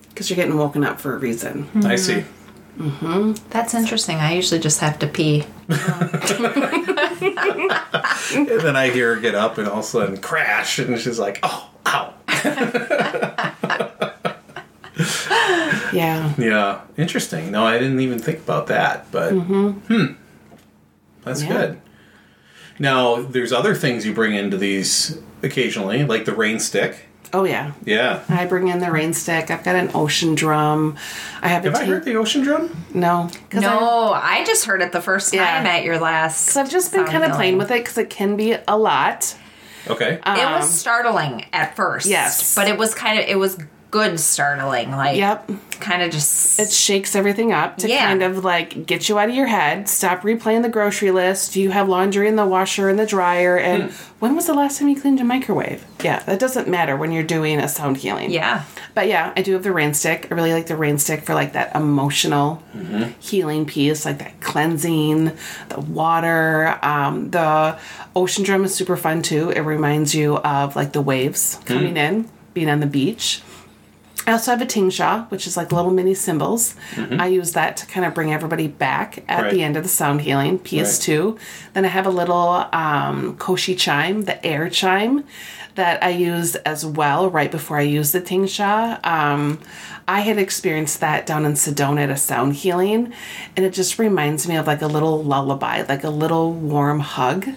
Because 0.10 0.30
you're 0.30 0.36
getting 0.36 0.58
woken 0.58 0.84
up 0.84 1.00
for 1.00 1.14
a 1.14 1.18
reason. 1.18 1.70
I 1.86 1.96
see. 1.96 2.24
That's 3.50 3.74
interesting. 3.74 4.18
I 4.18 4.34
usually 4.34 4.60
just 4.60 4.80
have 4.80 4.98
to 5.00 5.08
pee. 5.08 5.46
And 8.34 8.48
then 8.48 8.76
I 8.78 8.90
hear 8.90 9.16
her 9.16 9.22
get 9.22 9.36
up, 9.36 9.58
and 9.58 9.68
all 9.68 9.80
of 9.80 9.86
a 9.86 9.88
sudden 9.88 10.18
crash, 10.18 10.80
and 10.80 10.98
she's 11.00 11.20
like, 11.20 11.40
"Oh, 11.44 11.70
ow." 11.86 12.14
Yeah. 15.94 16.34
Yeah, 16.38 16.82
interesting. 16.96 17.52
No, 17.52 17.66
I 17.66 17.78
didn't 17.78 18.00
even 18.00 18.18
think 18.20 18.40
about 18.40 18.68
that, 18.68 19.12
but 19.12 19.32
hmm, 19.32 20.06
that's 21.24 21.44
Yeah. 21.44 21.50
good. 21.50 21.82
Now, 22.80 23.22
there's 23.22 23.52
other 23.52 23.76
things 23.76 24.06
you 24.06 24.14
bring 24.14 24.34
into 24.34 24.58
these 24.58 25.20
occasionally, 25.44 26.06
like 26.06 26.26
the 26.26 26.34
rain 26.34 26.60
stick. 26.60 27.08
Oh, 27.34 27.44
yeah. 27.46 27.72
Yeah. 27.86 28.24
I 28.30 28.46
bring 28.46 28.68
in 28.68 28.80
the 28.80 28.92
rain 28.92 29.14
stick. 29.14 29.50
I've 29.52 29.64
got 29.64 29.76
an 29.76 29.92
ocean 29.94 30.36
drum. 30.36 30.98
I 31.42 31.48
have, 31.48 31.64
Have 31.64 31.74
a 31.74 31.78
I 31.78 31.80
tank- 31.80 31.90
heard 31.92 32.06
the 32.06 32.16
ocean 32.16 32.42
drum? 32.42 32.76
No. 32.94 33.30
Cause 33.50 33.64
I, 33.64 33.74
No, 33.80 34.12
I 34.14 34.44
just 34.46 34.66
heard 34.66 34.82
it 34.82 34.92
the 34.92 35.02
first 35.02 35.34
Yeah. 35.34 35.46
time 35.46 35.66
at 35.66 35.84
your 35.84 35.98
last. 36.00 36.56
i 36.58 36.62
I've 36.62 36.70
just 36.70 36.92
been 36.92 37.06
kind 37.06 37.24
of 37.24 37.32
playing 37.32 37.58
with 37.58 37.72
it 37.72 37.80
because 37.84 37.98
it 37.98 38.10
can 38.10 38.36
be 38.36 38.58
a 38.68 38.78
lot. 38.78 39.36
Okay. 39.88 40.20
It 40.26 40.46
was 40.52 40.70
startling 40.72 41.46
at 41.54 41.76
first. 41.76 42.06
Um, 42.08 42.12
Yes. 42.12 42.54
But 42.56 42.68
it 42.68 42.78
was 42.78 42.94
kind 42.94 43.20
of, 43.20 43.26
it 43.26 43.38
was 43.40 43.58
good 43.92 44.20
startling. 44.20 44.92
Like, 44.92 45.18
Yep. 45.18 45.52
kind 45.82 46.02
of 46.02 46.12
just. 46.12 46.60
It 46.60 46.72
shakes 46.72 47.16
everything 47.16 47.52
up 47.52 47.78
to 47.80 47.90
Yeah. 47.90 48.08
kind 48.08 48.24
of 48.24 48.44
like 48.44 48.86
get 48.86 49.10
you 49.10 49.20
out 49.20 49.30
of 49.30 49.36
your 49.36 49.48
head. 49.48 49.90
Stop 49.90 50.22
replaying 50.22 50.64
the 50.64 50.70
grocery 50.70 51.12
list. 51.12 51.56
You 51.56 51.72
have 51.72 51.90
laundry 51.90 52.28
in 52.28 52.38
the 52.38 52.46
washer 52.46 52.88
and 52.88 52.98
the 52.98 53.06
dryer. 53.06 53.58
And 53.58 53.84
hmm. 53.84 53.90
when 54.20 54.36
was 54.36 54.48
the 54.48 54.54
last 54.54 54.80
time 54.80 54.88
you 54.88 55.00
cleaned 55.00 55.20
your 55.20 55.28
microwave? 55.28 55.86
Yeah, 56.02 56.20
that 56.24 56.40
doesn't 56.40 56.68
matter 56.68 56.96
when 56.96 57.12
you're 57.12 57.24
doing 57.24 57.60
a 57.60 57.68
sound 57.68 57.98
healing. 57.98 58.32
yeah. 58.32 58.64
But 58.94 59.08
yeah, 59.08 59.32
I 59.38 59.42
do 59.42 59.54
have 59.54 59.64
the 59.64 59.72
rain 59.72 59.94
stick. 59.94 60.28
I 60.30 60.36
really 60.36 60.54
like 60.54 60.68
the 60.68 60.76
rain 60.76 60.98
stick 60.98 61.24
for 61.24 61.34
like 61.34 61.54
that 61.54 61.74
emotional 61.76 62.62
mm-hmm. 62.76 63.12
healing 63.20 63.66
piece, 63.66 64.06
like 64.06 64.20
that 64.20 64.42
cleansing, 64.42 65.32
the 65.70 65.80
water. 65.80 66.78
Um, 66.82 67.32
the 67.32 67.78
ocean 68.16 68.44
drum 68.44 68.66
is 68.66 68.76
super 68.76 68.98
fun 68.98 69.22
too. 69.22 69.50
It 69.50 69.62
reminds 69.62 70.14
you 70.14 70.38
of 70.38 70.76
like 70.76 70.92
the 70.92 71.02
waves 71.02 71.56
hmm. 71.56 71.64
coming 71.64 71.98
in, 71.98 72.30
being 72.54 72.70
on 72.70 72.80
the 72.82 72.86
beach. 72.88 73.42
I 74.28 74.34
also 74.34 74.52
have 74.52 74.62
a 74.62 74.66
tingsha, 74.66 75.30
which 75.32 75.48
is 75.48 75.58
like 75.58 75.72
little 75.72 75.92
mini 75.92 76.14
cymbals. 76.14 76.76
I 76.98 77.28
use 77.28 77.54
that 77.54 77.76
to 77.78 77.86
kind 77.88 78.06
of 78.06 78.14
bring 78.14 78.32
everybody 78.32 78.68
back 78.68 79.24
at 79.28 79.44
Right. 79.44 79.52
the 79.52 79.64
end 79.64 79.76
of 79.78 79.84
the 79.84 79.90
sound 79.90 80.22
healing, 80.22 80.60
PS2. 80.60 81.38
Then 81.74 81.86
I 81.86 81.88
have 81.88 82.06
a 82.06 82.12
little 82.12 82.68
um, 82.72 83.36
koshi 83.38 83.76
chime, 83.78 84.24
the 84.26 84.44
air 84.46 84.70
chime, 84.70 85.24
that 85.76 86.04
I 86.04 86.10
use 86.10 86.56
as 86.58 86.86
well 86.86 87.30
right 87.30 87.50
before 87.50 87.78
I 87.78 87.82
use 87.84 88.12
the 88.12 88.22
tingsha. 88.22 89.04
Um, 89.06 89.60
I 90.08 90.20
had 90.20 90.38
experienced 90.38 91.00
that 91.00 91.26
down 91.26 91.46
in 91.46 91.54
Sedona 91.54 92.02
at 92.04 92.10
a 92.10 92.18
sound 92.18 92.56
healing, 92.58 93.14
and 93.56 93.66
it 93.66 93.74
just 93.74 93.98
reminds 93.98 94.48
me 94.48 94.56
of 94.56 94.68
like 94.68 94.82
a 94.82 94.88
little 94.88 95.24
lullaby, 95.24 95.84
like 95.88 96.04
a 96.04 96.10
little 96.10 96.52
warm 96.54 97.00
hug. 97.00 97.48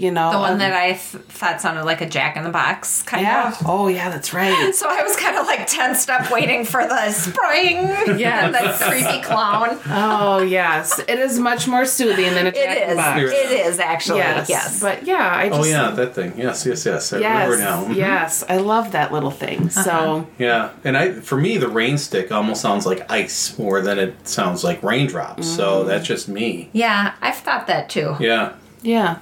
You 0.00 0.10
know, 0.10 0.30
The 0.32 0.38
one 0.38 0.52
of- 0.54 0.58
that 0.60 0.72
I 0.72 0.92
th- 0.92 1.24
thought 1.28 1.60
sounded 1.60 1.84
like 1.84 2.00
a 2.00 2.08
jack 2.08 2.34
in 2.38 2.42
the 2.44 2.48
box, 2.48 3.02
kind 3.02 3.22
yeah. 3.22 3.48
of. 3.48 3.58
Oh 3.66 3.88
yeah, 3.88 4.08
that's 4.08 4.32
right. 4.32 4.74
So 4.80 4.86
I 4.88 5.02
was 5.02 5.14
kind 5.16 5.36
of 5.36 5.46
like 5.46 5.66
tensed 5.66 6.08
up 6.08 6.30
waiting 6.30 6.64
for 6.64 6.82
the 6.86 7.10
spring. 7.12 7.76
yeah, 8.18 8.50
that 8.50 8.80
creepy 8.80 9.20
clown. 9.22 9.78
Oh 9.86 10.38
yes, 10.42 10.98
it 11.00 11.18
is 11.18 11.38
much 11.38 11.68
more 11.68 11.84
soothing 11.84 12.32
than 12.32 12.46
a 12.46 12.52
Jack 12.52 12.78
in 12.82 12.88
the. 12.90 12.96
Box. 12.96 13.20
It 13.20 13.50
is 13.66 13.78
actually. 13.78 14.20
Yes. 14.20 14.48
Yes. 14.48 14.80
but 14.80 15.06
yeah, 15.06 15.36
I 15.36 15.48
just 15.50 15.60
oh 15.60 15.64
yeah, 15.64 15.90
that 15.90 16.14
thing. 16.14 16.32
Yes, 16.38 16.64
yes, 16.64 16.86
yes. 16.86 17.12
I 17.12 17.18
yes, 17.18 17.50
remember 17.50 17.62
now. 17.62 17.84
Mhm. 17.84 17.96
yes, 17.96 18.42
I 18.48 18.56
love 18.56 18.92
that 18.92 19.12
little 19.12 19.30
thing. 19.30 19.68
So 19.68 20.26
Yeah, 20.38 20.70
and 20.82 20.96
I 20.96 21.12
for 21.20 21.36
me 21.36 21.58
the 21.58 21.68
rain 21.68 21.98
stick 21.98 22.32
almost 22.32 22.62
sounds 22.62 22.86
like 22.86 23.10
ice 23.10 23.58
more 23.58 23.82
than 23.82 23.98
it 23.98 24.26
sounds 24.26 24.64
like 24.64 24.82
raindrops. 24.82 25.46
So 25.46 25.84
that's 25.84 26.06
just 26.06 26.26
me. 26.28 26.70
yeah, 26.72 27.12
I've 27.20 27.36
thought 27.36 27.66
that 27.66 27.90
too. 27.90 28.16
Yeah. 28.18 28.54
yeah, 28.82 29.18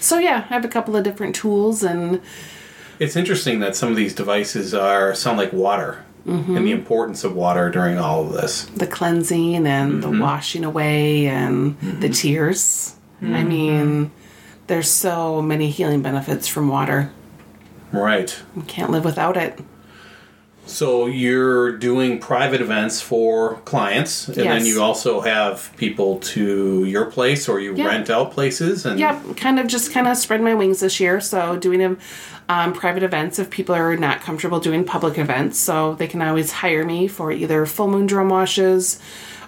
so 0.00 0.18
yeah, 0.18 0.46
I 0.50 0.54
have 0.54 0.64
a 0.64 0.68
couple 0.68 0.96
of 0.96 1.04
different 1.04 1.34
tools 1.34 1.82
and 1.82 2.20
It's 2.98 3.16
interesting 3.16 3.60
that 3.60 3.76
some 3.76 3.90
of 3.90 3.96
these 3.96 4.14
devices 4.14 4.72
are 4.74 5.14
sound 5.14 5.38
like 5.38 5.52
water 5.52 6.02
and 6.24 6.66
the 6.66 6.72
importance 6.72 7.22
of 7.22 7.36
water 7.36 7.70
during 7.70 7.98
all 7.98 8.26
of 8.26 8.32
this. 8.32 8.64
the 8.74 8.86
cleansing 8.86 9.64
and 9.66 10.02
Mm-hmm. 10.02 10.12
the 10.16 10.20
washing 10.20 10.64
away 10.64 11.26
and 11.28 11.78
the 12.00 12.08
tears. 12.08 12.96
I 13.22 13.24
Mm-hmm. 13.26 13.48
mean, 13.48 14.10
there's 14.66 14.90
so 14.90 15.40
many 15.40 15.70
healing 15.70 16.02
benefits 16.02 16.48
from 16.48 16.68
water. 16.68 17.12
Right. 17.92 18.36
We 18.56 18.62
can't 18.62 18.90
live 18.90 19.04
without 19.04 19.36
it. 19.36 19.60
So 20.66 21.06
you're 21.06 21.72
doing 21.78 22.18
private 22.18 22.60
events 22.60 23.00
for 23.00 23.54
clients, 23.64 24.26
and 24.26 24.36
then 24.36 24.66
you 24.66 24.82
also 24.82 25.20
have 25.20 25.70
people 25.76 26.18
to 26.20 26.84
your 26.84 27.06
place, 27.06 27.48
or 27.48 27.60
you 27.60 27.74
Yeah. 27.74 27.86
rent 27.86 28.10
out 28.10 28.32
places. 28.32 28.84
And 28.84 28.98
Yep, 28.98 29.36
kind 29.36 29.60
of 29.60 29.68
just 29.68 29.92
kind 29.92 30.08
of 30.08 30.16
spread 30.16 30.42
my 30.42 30.54
wings 30.54 30.80
this 30.80 30.98
year. 30.98 31.20
So 31.20 31.56
doing 31.56 31.78
them 31.78 31.98
um, 32.48 32.72
private 32.72 33.02
events 33.02 33.38
if 33.38 33.50
people 33.50 33.74
are 33.74 33.96
not 33.96 34.20
comfortable 34.22 34.60
doing 34.60 34.84
public 34.84 35.18
events. 35.18 35.58
So 35.58 35.94
they 35.94 36.06
can 36.06 36.22
always 36.22 36.52
hire 36.52 36.84
me 36.84 37.08
for 37.08 37.32
either 37.32 37.64
full 37.66 37.88
moon 37.88 38.06
drum 38.06 38.28
washes 38.28 38.98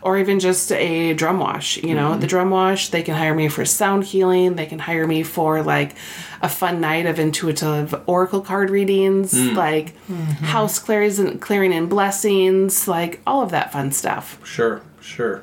or 0.02 0.18
even 0.18 0.40
just 0.40 0.72
a 0.72 1.14
drum 1.14 1.38
wash. 1.38 1.76
You 1.78 1.94
know, 1.94 2.12
the 2.12 2.18
mm-hmm. 2.18 2.26
drum 2.26 2.50
wash, 2.50 2.88
they 2.88 3.02
can 3.02 3.14
hire 3.14 3.34
me 3.34 3.48
for 3.48 3.64
sound 3.64 4.04
healing. 4.04 4.56
They 4.56 4.66
can 4.66 4.78
hire 4.78 5.06
me 5.06 5.22
for 5.22 5.62
like 5.62 5.94
a 6.40 6.48
fun 6.48 6.80
night 6.80 7.06
of 7.06 7.18
intuitive 7.18 7.94
oracle 8.06 8.40
card 8.40 8.70
readings, 8.70 9.34
mm. 9.34 9.54
like 9.54 9.94
mm-hmm. 10.06 10.44
house 10.44 10.78
clearings 10.78 11.18
and 11.18 11.40
clearing 11.40 11.72
and 11.72 11.88
blessings, 11.88 12.86
like 12.86 13.20
all 13.26 13.42
of 13.42 13.50
that 13.50 13.72
fun 13.72 13.92
stuff. 13.92 14.38
Sure, 14.46 14.82
sure. 15.00 15.42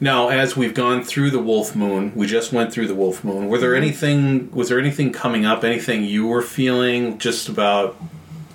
Now, 0.00 0.30
as 0.30 0.56
we've 0.56 0.74
gone 0.74 1.04
through 1.04 1.30
the 1.30 1.38
Wolf 1.38 1.76
Moon, 1.76 2.12
we 2.16 2.26
just 2.26 2.52
went 2.52 2.72
through 2.72 2.88
the 2.88 2.94
Wolf 2.94 3.22
Moon. 3.22 3.48
Were 3.48 3.58
there 3.58 3.74
mm-hmm. 3.74 3.84
anything? 3.84 4.50
Was 4.50 4.68
there 4.68 4.80
anything 4.80 5.12
coming 5.12 5.46
up? 5.46 5.62
Anything 5.62 6.02
you 6.02 6.26
were 6.26 6.42
feeling 6.42 7.18
just 7.18 7.48
about? 7.48 7.96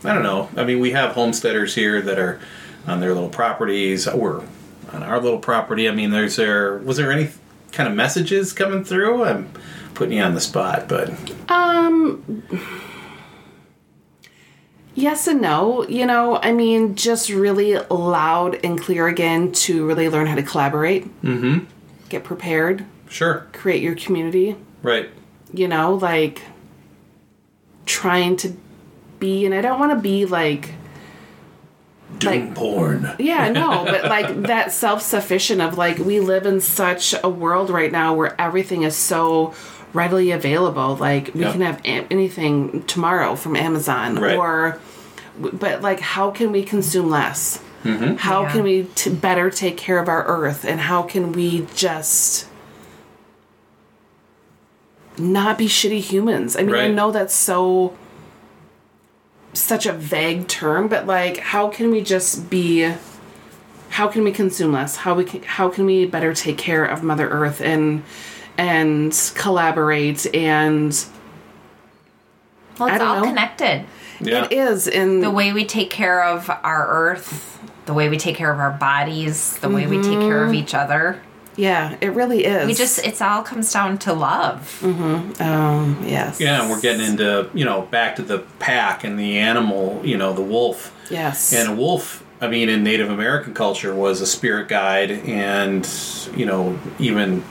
I 0.03 0.13
don't 0.13 0.23
know. 0.23 0.49
I 0.57 0.65
mean, 0.65 0.81
we 0.81 0.91
have 0.91 1.13
homesteaders 1.13 1.73
here 1.73 2.01
that 2.01 2.19
are 2.19 2.41
on 2.85 2.99
their 2.99 3.13
little 3.13 3.29
properties. 3.29 4.07
We're 4.13 4.43
on 4.93 5.03
our 5.03 5.19
little 5.19 5.39
property. 5.39 5.87
I 5.87 5.91
mean, 5.91 6.11
there's 6.11 6.35
there. 6.35 6.77
Was 6.77 6.97
there 6.97 7.11
any 7.11 7.29
kind 7.71 7.89
of 7.89 7.95
messages 7.95 8.53
coming 8.53 8.83
through? 8.83 9.23
I'm 9.23 9.51
putting 9.93 10.17
you 10.17 10.23
on 10.23 10.33
the 10.33 10.41
spot, 10.41 10.87
but 10.87 11.11
Um, 11.49 12.43
yes 14.95 15.27
and 15.27 15.41
no. 15.41 15.87
You 15.87 16.05
know, 16.05 16.37
I 16.41 16.51
mean, 16.51 16.95
just 16.95 17.29
really 17.29 17.77
loud 17.89 18.59
and 18.63 18.79
clear 18.79 19.07
again 19.07 19.51
to 19.53 19.85
really 19.85 20.09
learn 20.09 20.27
how 20.27 20.35
to 20.35 20.43
collaborate. 20.43 21.05
Mm-hmm. 21.21 21.65
Get 22.09 22.23
prepared, 22.23 22.85
sure, 23.09 23.47
create 23.53 23.81
your 23.81 23.95
community. 23.95 24.55
right. 24.81 25.09
You 25.53 25.67
know, 25.69 25.93
like 25.95 26.41
trying 27.85 28.35
to 28.37 28.53
be, 29.19 29.45
and 29.45 29.55
I 29.55 29.61
don't 29.61 29.79
want 29.79 29.91
to 29.93 29.99
be 29.99 30.25
like, 30.25 30.73
Doom 32.19 32.31
Like- 32.31 32.55
porn. 32.55 33.11
yeah, 33.19 33.49
no, 33.49 33.83
but 33.85 34.05
like 34.15 34.43
that 34.43 34.71
self 34.71 35.01
sufficient 35.01 35.61
of 35.61 35.77
like, 35.77 35.97
we 35.99 36.19
live 36.19 36.45
in 36.45 36.61
such 36.61 37.13
a 37.23 37.29
world 37.29 37.69
right 37.69 37.91
now 37.91 38.13
where 38.13 38.39
everything 38.39 38.83
is 38.83 38.95
so 38.95 39.53
readily 39.93 40.31
available. 40.31 40.95
Like, 40.95 41.31
we 41.33 41.41
Yeah. 41.41 41.51
can 41.51 41.61
have 41.61 41.81
anything 41.83 42.83
tomorrow 42.83 43.35
from 43.35 43.55
Amazon 43.55 44.15
Right. 44.15 44.37
or, 44.37 44.79
but 45.39 45.81
like, 45.81 45.99
how 45.99 46.31
can 46.31 46.51
we 46.51 46.63
consume 46.63 47.09
less? 47.09 47.59
Mm-hmm. 47.83 48.15
How 48.15 48.43
Yeah. 48.43 48.51
can 48.51 48.63
we 48.63 48.83
t- 48.95 49.09
better 49.09 49.49
take 49.49 49.77
care 49.77 49.99
of 49.99 50.07
our 50.09 50.25
earth? 50.25 50.65
And 50.65 50.79
how 50.81 51.03
can 51.03 51.31
we 51.31 51.67
just 51.75 52.47
not 55.17 55.57
be 55.57 55.65
shitty 55.67 55.99
humans. 56.01 56.55
I 56.55 56.61
mean, 56.63 56.75
I 56.75 56.87
know 56.89 57.11
that's 57.11 57.33
so 57.33 57.93
such 59.59 59.85
a 59.85 59.93
vague 59.93 60.47
term, 60.47 60.87
but 60.87 61.05
like 61.05 61.37
how 61.37 61.67
can 61.69 61.91
we 61.91 62.01
just 62.01 62.49
be 62.49 62.93
how 63.89 64.07
can 64.07 64.23
we 64.23 64.31
consume 64.31 64.73
less? 64.73 64.97
How 64.97 65.15
we 65.15 65.23
can, 65.23 65.41
how 65.43 65.69
can 65.69 65.85
we 65.85 66.05
better 66.05 66.33
take 66.33 66.57
care 66.57 66.85
of 66.85 67.03
Mother 67.03 67.27
Earth 67.29 67.61
and 67.61 68.03
and 68.57 69.31
collaborate 69.35 70.25
and 70.35 70.91
Well, 72.79 72.89
I 72.89 72.93
it's 72.93 72.99
don't 72.99 73.07
all 73.07 73.21
know. 73.21 73.27
connected. 73.27 73.85
Yeah. 74.19 74.45
it 74.45 74.51
is 74.51 74.87
in 74.87 75.21
The 75.21 75.31
way 75.31 75.53
we 75.53 75.65
take 75.65 75.89
care 75.89 76.23
of 76.23 76.49
our 76.49 76.87
earth, 76.87 77.59
the 77.85 77.93
way 77.93 78.09
we 78.09 78.17
take 78.17 78.35
care 78.35 78.51
of 78.51 78.59
our 78.59 78.71
bodies, 78.71 79.57
the 79.57 79.69
way 79.69 79.85
we 79.85 80.01
take 80.01 80.19
care 80.19 80.43
of 80.43 80.49
mm-hmm. 80.49 80.55
each 80.55 80.73
other. 80.73 81.21
Yeah, 81.57 81.97
it 81.99 82.09
really 82.13 82.45
is. 82.45 82.65
We 82.67 82.73
just, 82.73 83.05
it's 83.05 83.21
all 83.21 83.41
comes 83.43 83.71
down 83.73 83.97
to 83.99 84.13
love. 84.13 84.79
Mm-hmm. 84.81 85.41
um 85.41 86.03
yes. 86.05 86.39
Yeah, 86.39 86.61
and 86.61 86.69
we're 86.71 86.79
getting 86.81 87.05
into, 87.05 87.49
you 87.53 87.65
know, 87.65 87.81
back 87.81 88.15
to 88.17 88.21
the 88.21 88.39
pack 88.59 89.03
and 89.03 89.19
the 89.19 89.37
animal, 89.39 90.01
you 90.05 90.17
know, 90.17 90.31
the 90.33 90.41
wolf. 90.43 90.93
Yes. 91.11 91.51
And 91.53 91.69
a 91.69 91.75
wolf, 91.75 92.23
I 92.39 92.47
mean, 92.47 92.69
in 92.69 92.83
Native 92.83 93.09
American 93.09 93.53
culture, 93.53 93.93
was 93.95 94.21
a 94.21 94.25
spirit 94.27 94.67
guide, 94.67 95.09
and 95.11 95.85
you 96.35 96.45
know, 96.45 96.77
even 96.99 97.43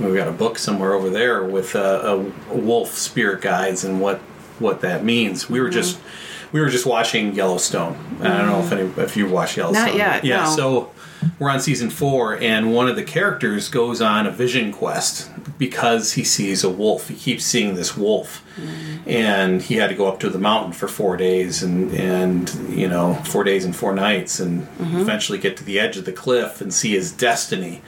we've 0.00 0.14
got 0.16 0.26
a 0.28 0.32
book 0.32 0.58
somewhere 0.58 0.94
over 0.94 1.08
there 1.10 1.44
with 1.44 1.74
a, 1.76 2.32
a 2.50 2.56
wolf 2.56 2.92
spirit 2.94 3.40
guides 3.40 3.84
and 3.84 4.00
what 4.00 4.18
what 4.58 4.80
that 4.80 5.04
means. 5.04 5.48
We 5.48 5.60
were 5.60 5.66
Mm-hmm. 5.68 5.74
just 5.74 5.98
we 6.52 6.60
were 6.60 6.68
just 6.68 6.84
watching 6.86 7.34
Yellowstone. 7.34 7.96
I 8.20 8.28
don't 8.38 8.46
know 8.46 8.60
if 8.60 8.72
any 8.72 9.02
if 9.02 9.16
you 9.16 9.28
watched 9.28 9.56
Yellowstone. 9.56 9.86
Not 9.86 9.94
yet, 9.96 10.24
Yeah. 10.24 10.44
no. 10.44 10.56
So 10.56 10.90
we're 11.38 11.50
on 11.50 11.60
season 11.60 11.90
four, 11.90 12.36
and 12.36 12.72
one 12.74 12.88
of 12.88 12.96
the 12.96 13.02
characters 13.02 13.68
goes 13.68 14.00
on 14.00 14.26
a 14.26 14.30
vision 14.30 14.72
quest 14.72 15.30
because 15.58 16.12
he 16.14 16.24
sees 16.24 16.64
a 16.64 16.70
wolf. 16.70 17.08
He 17.08 17.14
keeps 17.14 17.44
seeing 17.44 17.74
this 17.74 17.96
wolf, 17.96 18.44
and 19.06 19.62
he 19.62 19.76
had 19.76 19.88
to 19.90 19.94
go 19.94 20.06
up 20.08 20.18
to 20.20 20.30
the 20.30 20.38
mountain 20.38 20.72
for 20.72 20.88
four 20.88 21.16
days, 21.16 21.62
and 21.62 21.92
and 21.92 22.50
you 22.70 22.88
know 22.88 23.14
four 23.24 23.44
days 23.44 23.64
and 23.64 23.74
four 23.74 23.94
nights, 23.94 24.40
and 24.40 24.66
eventually 25.00 25.38
get 25.38 25.56
to 25.58 25.64
the 25.64 25.78
edge 25.78 25.96
of 25.96 26.04
the 26.04 26.12
cliff 26.12 26.60
and 26.60 26.72
see 26.72 26.92
his 26.92 27.12
destiny. 27.12 27.82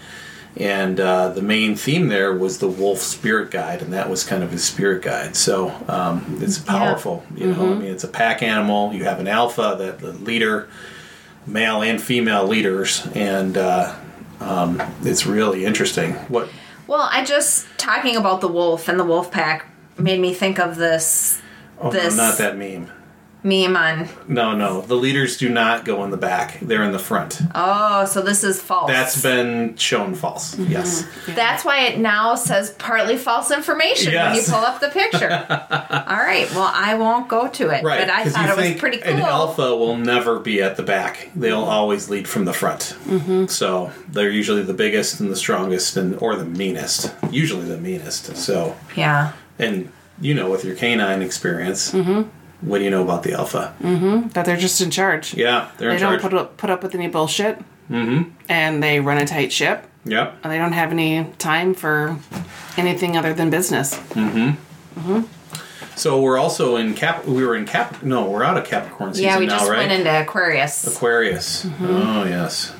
And 0.56 1.00
uh, 1.00 1.30
the 1.30 1.42
main 1.42 1.74
theme 1.74 2.06
there 2.08 2.32
was 2.32 2.58
the 2.58 2.68
wolf 2.68 3.00
spirit 3.00 3.50
guide, 3.50 3.82
and 3.82 3.92
that 3.92 4.08
was 4.08 4.22
kind 4.22 4.44
of 4.44 4.52
his 4.52 4.62
spirit 4.62 5.02
guide. 5.02 5.34
So 5.34 5.72
um, 5.88 6.38
it's 6.40 6.58
powerful, 6.60 7.24
you 7.36 7.52
know. 7.52 7.72
I 7.72 7.74
mean, 7.74 7.90
it's 7.90 8.04
a 8.04 8.08
pack 8.08 8.40
animal. 8.40 8.92
You 8.94 9.02
have 9.02 9.18
an 9.18 9.26
alpha, 9.26 9.74
that 9.78 9.98
the 9.98 10.12
leader, 10.12 10.68
male 11.46 11.82
and 11.82 12.00
female 12.00 12.46
leaders, 12.46 13.06
and 13.14 13.56
uh, 13.56 13.94
um, 14.40 14.82
it's 15.02 15.26
really 15.26 15.64
interesting. 15.64 16.12
What? 16.28 16.48
Well, 16.86 17.08
I 17.10 17.24
just 17.24 17.66
talking 17.78 18.16
about 18.16 18.40
the 18.40 18.48
wolf 18.48 18.88
and 18.88 18.98
the 19.00 19.04
wolf 19.04 19.30
pack 19.30 19.66
made 19.98 20.20
me 20.20 20.34
think 20.34 20.58
of 20.58 20.76
this 20.76 21.40
Oh 21.80 21.90
This- 21.90 22.16
no, 22.16 22.28
not 22.28 22.38
that 22.38 22.56
meme. 22.56 22.90
Meme 23.44 23.76
on. 23.76 24.08
No, 24.26 24.56
no, 24.56 24.80
the 24.80 24.94
leaders 24.96 25.36
do 25.36 25.48
not 25.48 25.84
go 25.84 26.02
in 26.02 26.10
the 26.10 26.16
back; 26.16 26.58
they're 26.60 26.82
in 26.82 26.90
the 26.92 26.98
front. 26.98 27.40
Oh, 27.54 28.04
so 28.06 28.20
this 28.22 28.42
is 28.42 28.60
false. 28.60 28.90
That's 28.90 29.22
been 29.22 29.76
shown 29.76 30.14
false. 30.14 30.58
Yes. 30.58 31.06
That's 31.28 31.64
why 31.64 31.86
it 31.86 31.98
now 31.98 32.34
says 32.34 32.70
partly 32.78 33.16
false 33.16 33.50
information 33.50 34.14
when 34.14 34.34
you 34.34 34.42
pull 34.42 34.54
up 34.56 34.80
the 34.80 34.88
picture. 34.88 35.30
All 36.08 36.16
right. 36.16 36.50
Well, 36.52 36.70
I 36.74 36.94
won't 36.96 37.28
go 37.28 37.46
to 37.48 37.64
it, 37.70 37.84
Right. 37.84 38.00
but 38.00 38.10
I 38.10 38.24
thought 38.24 38.46
you 38.56 38.64
it 38.64 38.70
was 38.72 38.80
pretty 38.80 38.98
cool. 38.98 39.12
An 39.12 39.20
alpha 39.20 39.76
will 39.76 39.96
never 39.96 40.40
be 40.40 40.62
at 40.62 40.76
the 40.76 40.82
back. 40.82 41.30
They'll 41.36 41.62
always 41.64 42.08
lead 42.08 42.26
from 42.26 42.46
the 42.46 42.52
front. 42.54 42.96
Mm-hmm. 43.04 43.46
So 43.46 43.92
they're 44.08 44.30
usually 44.30 44.62
the 44.62 44.74
biggest 44.74 45.20
and 45.20 45.30
the 45.30 45.36
strongest, 45.36 45.96
and 45.96 46.16
or 46.16 46.34
the 46.36 46.44
meanest. 46.46 47.12
Usually 47.30 47.66
the 47.66 47.76
meanest. 47.78 48.36
So, 48.36 48.76
yeah. 48.96 49.32
and 49.58 49.90
you 50.20 50.32
know, 50.34 50.50
with 50.50 50.64
your 50.64 50.74
canine 50.76 51.20
experience, 51.22 51.92
Mm-hmm. 51.92 52.28
What 52.64 52.78
do 52.78 52.84
you 52.84 52.90
know 52.90 53.02
about 53.02 53.22
the 53.22 53.32
alpha? 53.34 53.74
that 54.34 54.44
they're 54.44 54.56
just 54.56 54.80
in 54.80 54.90
charge. 54.90 55.34
Yeah, 55.34 55.70
they're 55.78 55.90
They 55.90 55.94
in 55.96 56.00
don't 56.00 56.12
charge. 56.20 56.22
put 56.22 56.34
up 56.34 56.56
put 56.56 56.70
up 56.70 56.82
with 56.82 56.94
any 56.94 57.08
bullshit. 57.08 57.58
Mm-hmm. 57.90 58.30
And 58.48 58.82
they 58.82 59.00
run 59.00 59.18
a 59.18 59.26
tight 59.26 59.52
ship. 59.52 59.86
yep. 60.06 60.38
And 60.42 60.50
they 60.52 60.56
don't 60.56 60.72
have 60.72 60.90
any 60.90 61.24
time 61.38 61.74
for 61.74 62.16
anything 62.78 63.16
other 63.16 63.34
than 63.34 63.50
business. 63.50 63.94
Mm-hmm. 63.94 65.00
Mm-hmm. 65.00 65.22
So 65.96 66.20
we're 66.20 66.38
also 66.38 66.76
in 66.76 66.94
Cap. 66.94 67.26
We 67.26 67.44
were 67.44 67.54
in 67.54 67.66
Cap. 67.66 68.02
No, 68.02 68.28
we're 68.28 68.42
out 68.42 68.56
of 68.56 68.64
Capricorn 68.64 69.12
season 69.12 69.26
Yeah, 69.26 69.38
we 69.38 69.46
now, 69.46 69.58
just 69.58 69.70
right? 69.70 69.86
went 69.86 69.92
into 69.92 70.20
Aquarius. 70.22 70.86
Aquarius. 70.96 71.66
Mm-hmm. 71.66 71.84
Oh 71.86 72.24
yes. 72.24 72.72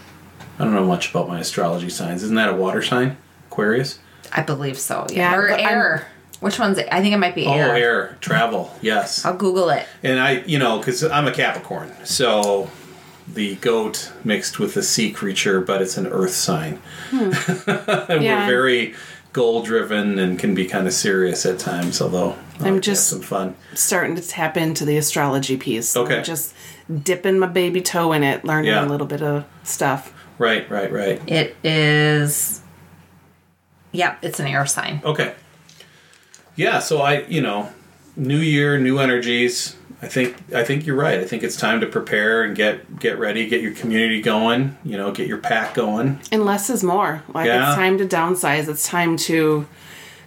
I 0.59 0.65
don't 0.65 0.75
know 0.75 0.87
much 0.87 1.11
about 1.11 1.29
my 1.29 1.41
astrology 1.41 1.91
signs. 1.91 2.23
Isn't 2.23 2.37
that 2.37 2.49
a 2.49 2.57
water 2.57 2.81
sign? 2.83 3.17
Aquarius. 3.51 3.99
I 4.33 4.43
believe 4.43 4.79
so. 4.79 5.07
Yeah. 5.11 5.33
Yeah, 5.33 5.37
or 5.37 5.49
but 5.49 5.61
I'm- 5.61 5.69
air. 5.69 6.09
Which 6.45 6.59
one's 6.59 6.77
it? 6.79 6.89
I 6.93 7.01
think 7.01 7.15
it 7.15 7.19
might 7.19 7.35
be 7.35 7.47
Oh, 7.47 7.53
air. 7.55 7.75
air, 7.75 8.19
travel. 8.21 8.71
Yes. 8.83 9.25
I'll 9.25 9.37
Google 9.37 9.71
it. 9.71 9.87
And 10.03 10.21
I, 10.21 10.43
you 10.47 10.59
know, 10.59 10.79
because 10.79 11.03
I'm 11.03 11.27
a 11.27 11.33
Capricorn, 11.33 11.91
so 12.05 12.71
the 13.27 13.55
goat 13.57 14.13
mixed 14.25 14.59
with 14.59 14.75
the 14.75 14.83
sea 14.83 15.11
creature, 15.11 15.63
but 15.63 15.81
it's 15.81 15.97
an 15.97 16.07
earth 16.07 16.35
sign. 16.35 16.81
Hmm. 17.11 17.33
and 18.11 18.23
Yeah. 18.23 18.43
we're 18.43 18.47
very 18.53 18.95
goal 19.33 19.63
driven 19.63 20.19
and 20.19 20.39
can 20.39 20.55
be 20.55 20.67
kind 20.67 20.87
of 20.87 20.93
serious 20.93 21.47
at 21.47 21.59
times, 21.59 22.03
although 22.03 22.33
I 22.33 22.35
like 22.35 22.59
to 22.59 22.65
have 22.75 22.81
just- 22.83 23.09
some 23.09 23.23
fun. 23.23 23.57
Starting 23.73 24.15
to 24.17 24.23
tap 24.23 24.57
into 24.59 24.85
the 24.85 24.97
astrology 24.99 25.57
piece. 25.57 25.97
Okay. 25.97 26.19
I'm 26.19 26.25
just 26.25 26.53
dipping 27.03 27.39
my 27.39 27.47
baby 27.47 27.81
toe 27.81 28.13
in 28.13 28.23
it, 28.23 28.45
learning 28.45 28.71
Yeah. 28.71 28.85
a 28.85 28.87
little 28.87 29.07
bit 29.07 29.23
of 29.23 29.45
stuff. 29.63 30.13
Right, 30.39 30.71
right, 30.71 30.93
right. 30.93 31.23
It 31.27 31.57
is. 31.65 32.61
Yep, 33.93 34.19
it's 34.23 34.41
an 34.41 34.47
air 34.47 34.67
sign. 34.67 35.01
Okay. 35.05 35.33
Yeah, 36.57 36.79
so 36.79 37.01
I, 37.03 37.23
you 37.27 37.41
know, 37.41 37.71
new 38.17 38.39
year, 38.39 38.79
new 38.79 38.99
energies. 38.99 39.77
I 40.03 40.07
think 40.07 40.37
I 40.55 40.65
think 40.65 40.87
you're 40.87 40.97
right. 40.97 41.19
I 41.21 41.25
think 41.25 41.43
it's 41.43 41.57
time 41.57 41.81
to 41.81 41.87
prepare 41.87 42.43
and 42.43 42.55
get 42.55 42.99
get 42.99 43.19
ready, 43.19 43.47
get 43.49 43.63
your 43.63 43.73
community 43.73 44.21
going, 44.21 44.77
you 44.85 44.97
know, 44.99 45.11
get 45.13 45.27
your 45.29 45.39
pack 45.39 45.75
going. 45.75 46.21
And 46.31 46.45
less 46.45 46.69
is 46.69 46.85
more. 46.85 47.23
Like 47.33 47.47
Yeah. 47.47 47.69
it's 47.69 47.77
time 47.77 47.97
to 47.99 48.05
downsize. 48.07 48.69
It's 48.69 48.87
time 48.87 49.17
to 49.19 49.67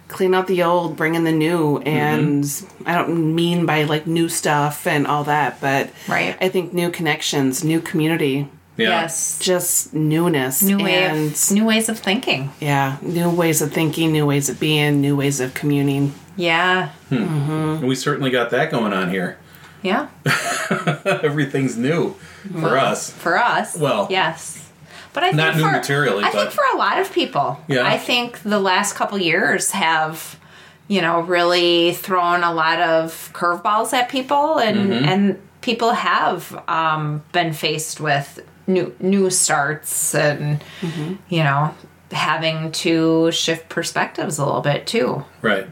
clean 0.08 0.34
out 0.34 0.46
the 0.48 0.62
old, 0.64 0.96
bring 0.96 1.14
in 1.14 1.22
the 1.24 1.32
new. 1.32 1.78
And 1.78 2.44
I 2.86 2.94
don't 2.94 3.34
mean 3.36 3.66
by 3.66 3.84
like 3.84 4.06
new 4.06 4.28
stuff 4.28 4.86
and 4.86 5.06
all 5.06 5.22
that, 5.24 5.60
but 5.60 5.90
Right. 6.08 6.36
I 6.40 6.48
think 6.48 6.72
new 6.72 6.90
connections, 6.90 7.62
new 7.62 7.80
community, 7.80 8.48
Yeah. 8.78 9.02
Yes. 9.02 9.38
just 9.40 9.92
newness. 9.92 10.62
New 10.62 10.78
way 10.78 11.02
and 11.04 11.32
of 11.32 11.50
new 11.50 11.64
ways 11.66 11.88
of 11.88 11.98
thinking. 11.98 12.50
yeah, 12.60 12.96
new 13.02 13.28
ways 13.28 13.60
of 13.60 13.72
thinking, 13.72 14.12
new 14.12 14.24
ways 14.24 14.48
of 14.48 14.58
being, 14.60 15.00
new 15.02 15.16
ways 15.16 15.40
of 15.40 15.52
communing. 15.52 16.14
Yeah. 16.36 16.90
And 17.10 17.82
we 17.86 17.94
certainly 17.96 18.30
got 18.30 18.50
that 18.50 18.70
going 18.70 18.92
on 18.92 19.10
here. 19.10 19.36
Yeah. 19.82 20.08
Everything's 21.04 21.76
new 21.76 22.14
for 22.60 22.76
us. 22.78 23.10
For 23.10 23.36
us. 23.38 23.76
Well, 23.76 24.06
yes. 24.10 24.70
But 25.12 25.24
I 25.24 25.26
think 25.28 25.36
not 25.38 25.56
new 25.56 25.62
for, 25.62 25.72
materially, 25.72 26.22
I 26.24 26.30
but- 26.32 26.38
think 26.42 26.50
for 26.52 26.64
a 26.74 26.76
lot 26.78 26.98
of 26.98 27.12
people, 27.12 27.60
Yeah. 27.68 27.86
I 27.86 27.98
think 27.98 28.42
the 28.42 28.60
last 28.60 28.94
couple 28.94 29.18
years 29.18 29.72
have, 29.72 30.38
you 30.86 31.00
know, 31.00 31.20
really 31.20 31.92
thrown 31.94 32.44
a 32.44 32.52
lot 32.52 32.78
of 32.80 33.30
curveballs 33.34 33.92
at 33.92 34.08
people, 34.08 34.58
and 34.58 34.90
Mm-hmm. 34.90 35.04
and 35.04 35.38
people 35.60 35.92
have 35.92 36.62
um, 36.68 37.22
been 37.32 37.52
faced 37.52 38.00
with 38.00 38.38
new 38.68 38.94
new 39.00 39.30
starts, 39.30 40.14
and 40.14 40.62
Mm-hmm. 40.80 41.14
you 41.28 41.42
know, 41.42 41.74
having 42.12 42.70
to 42.72 43.30
shift 43.32 43.68
perspectives 43.68 44.38
a 44.38 44.44
little 44.44 44.60
bit 44.60 44.86
too. 44.86 45.24
Right. 45.42 45.66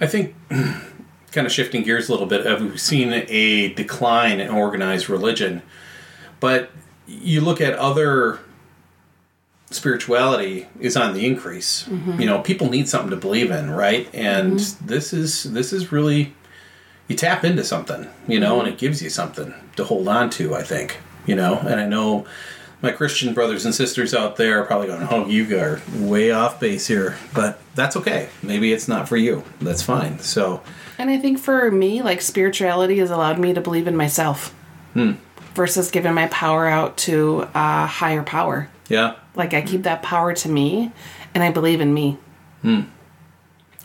I 0.00 0.06
think, 0.06 0.34
kind 0.50 1.46
of 1.46 1.52
shifting 1.52 1.82
gears 1.82 2.08
a 2.08 2.12
little 2.12 2.26
bit, 2.26 2.46
uh, 2.46 2.58
we've 2.60 2.80
seen 2.80 3.12
a 3.12 3.72
decline 3.74 4.40
in 4.40 4.48
organized 4.50 5.08
religion, 5.08 5.62
but 6.40 6.70
you 7.06 7.40
look 7.40 7.60
at 7.60 7.74
other 7.74 8.40
spirituality 9.70 10.68
is 10.80 10.96
on 10.96 11.14
the 11.14 11.26
increase. 11.26 11.88
You 11.88 12.26
know, 12.26 12.40
people 12.40 12.68
need 12.70 12.88
something 12.88 13.10
to 13.10 13.16
believe 13.16 13.50
in, 13.50 13.70
right? 13.70 14.08
And 14.14 14.58
this 14.84 15.12
is 15.12 15.44
this 15.52 15.72
is 15.72 15.90
really 15.92 16.34
you 17.08 17.16
tap 17.16 17.44
into 17.44 17.64
something, 17.64 18.08
you 18.28 18.38
know, 18.40 18.58
and 18.60 18.68
it 18.68 18.78
gives 18.78 19.02
you 19.02 19.10
something 19.10 19.54
to 19.76 19.84
hold 19.84 20.08
on 20.08 20.30
to. 20.30 20.54
I 20.54 20.62
think, 20.62 20.98
you 21.26 21.34
know, 21.34 21.58
and 21.58 21.80
I 21.80 21.86
know 21.86 22.26
my 22.82 22.92
Christian 22.92 23.34
brothers 23.34 23.64
and 23.64 23.74
sisters 23.74 24.14
out 24.14 24.36
there 24.36 24.60
are 24.60 24.66
probably 24.66 24.88
going, 24.88 25.06
"Oh, 25.10 25.26
you 25.26 25.58
are 25.58 25.80
way 25.94 26.30
off 26.30 26.60
base 26.60 26.86
here," 26.86 27.16
but 27.34 27.58
that's 27.74 27.96
okay. 27.96 28.28
Maybe 28.42 28.72
it's 28.72 28.88
not 28.88 29.08
for 29.08 29.16
you. 29.16 29.44
That's 29.60 29.82
fine. 29.82 30.18
So, 30.20 30.62
And 30.98 31.10
I 31.10 31.18
think 31.18 31.38
for 31.38 31.70
me, 31.70 32.02
like 32.02 32.20
spirituality 32.20 32.98
has 32.98 33.10
allowed 33.10 33.38
me 33.38 33.54
to 33.54 33.60
believe 33.60 33.86
in 33.86 33.96
myself 33.96 34.54
hmm. 34.94 35.12
versus 35.54 35.90
giving 35.90 36.14
my 36.14 36.26
power 36.28 36.66
out 36.66 36.96
to 36.98 37.48
a 37.54 37.86
higher 37.86 38.22
power. 38.22 38.68
yeah, 38.88 39.16
Like 39.34 39.52
I 39.54 39.62
keep 39.62 39.82
that 39.82 40.02
power 40.02 40.32
to 40.34 40.48
me 40.48 40.92
and 41.34 41.42
I 41.42 41.50
believe 41.50 41.80
in 41.80 41.92
me. 41.92 42.18
Hmm. 42.62 42.82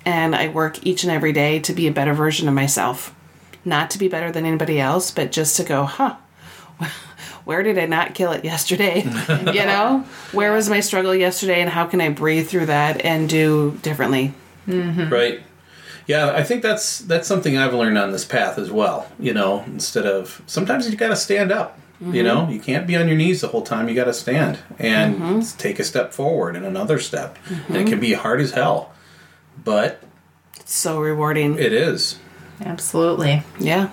And 0.06 0.36
I 0.36 0.48
work 0.48 0.86
each 0.86 1.04
and 1.04 1.12
every 1.12 1.34
day 1.34 1.60
to 1.60 1.74
be 1.74 1.88
a 1.88 1.92
better 1.92 2.14
version 2.14 2.48
of 2.48 2.54
myself. 2.54 3.14
Not 3.64 3.92
to 3.92 4.00
be 4.00 4.08
better 4.08 4.32
than 4.32 4.46
anybody 4.46 4.80
else, 4.80 5.12
but 5.12 5.32
just 5.32 5.58
to 5.58 5.64
go, 5.64 5.84
huh, 5.84 6.16
where 7.52 7.64
did 7.64 7.78
I 7.78 7.86
not 7.86 8.16
kill 8.16 8.32
it 8.32 8.46
yesterday? 8.46 9.02
you 9.30 9.66
know? 9.66 10.06
Where 10.32 10.54
was 10.54 10.70
my 10.70 10.80
struggle 10.80 11.14
yesterday 11.14 11.60
and 11.60 11.70
how 11.70 11.86
can 11.86 12.00
I 12.00 12.08
breathe 12.08 12.48
through 12.48 12.68
that 12.68 13.04
and 13.04 13.28
do 13.28 13.78
differently? 13.82 14.34
Mm-hmm. 14.70 15.12
right. 15.12 15.42
Yeah, 16.08 16.32
I 16.32 16.44
think 16.44 16.64
that's 16.64 17.00
that's 17.00 17.28
something 17.28 17.58
I've 17.58 17.74
learned 17.74 17.98
on 17.98 18.14
this 18.14 18.24
path 18.24 18.58
as 18.58 18.72
well. 18.72 19.12
You 19.20 19.34
know, 19.34 19.64
instead 19.68 20.06
of 20.06 20.42
sometimes 20.48 20.90
you 20.90 20.96
got 20.96 21.10
to 21.10 21.16
stand 21.18 21.52
up. 21.52 21.78
You 22.00 22.24
know, 22.24 22.38
mm-hmm. 22.38 22.54
you 22.54 22.60
can't 22.60 22.88
be 22.88 22.96
on 22.96 23.08
your 23.08 23.18
knees 23.18 23.42
the 23.42 23.50
whole 23.50 23.62
time. 23.62 23.88
You 23.88 23.94
got 23.94 24.06
to 24.06 24.14
stand 24.14 24.58
and 24.80 25.16
mm-hmm. 25.18 25.58
take 25.58 25.78
a 25.78 25.84
step 25.84 26.14
forward 26.14 26.56
and 26.56 26.66
another 26.66 26.98
step. 27.00 27.38
And 27.68 27.76
it 27.78 27.86
can 27.88 28.00
be 28.00 28.14
hard 28.14 28.42
as 28.42 28.52
hell, 28.52 28.92
but 29.64 30.02
It's 30.56 30.74
so 30.74 31.00
rewarding. 31.00 31.60
it 31.60 31.74
is. 31.74 32.18
Absolutely. 32.62 33.44
yeah. 33.60 33.90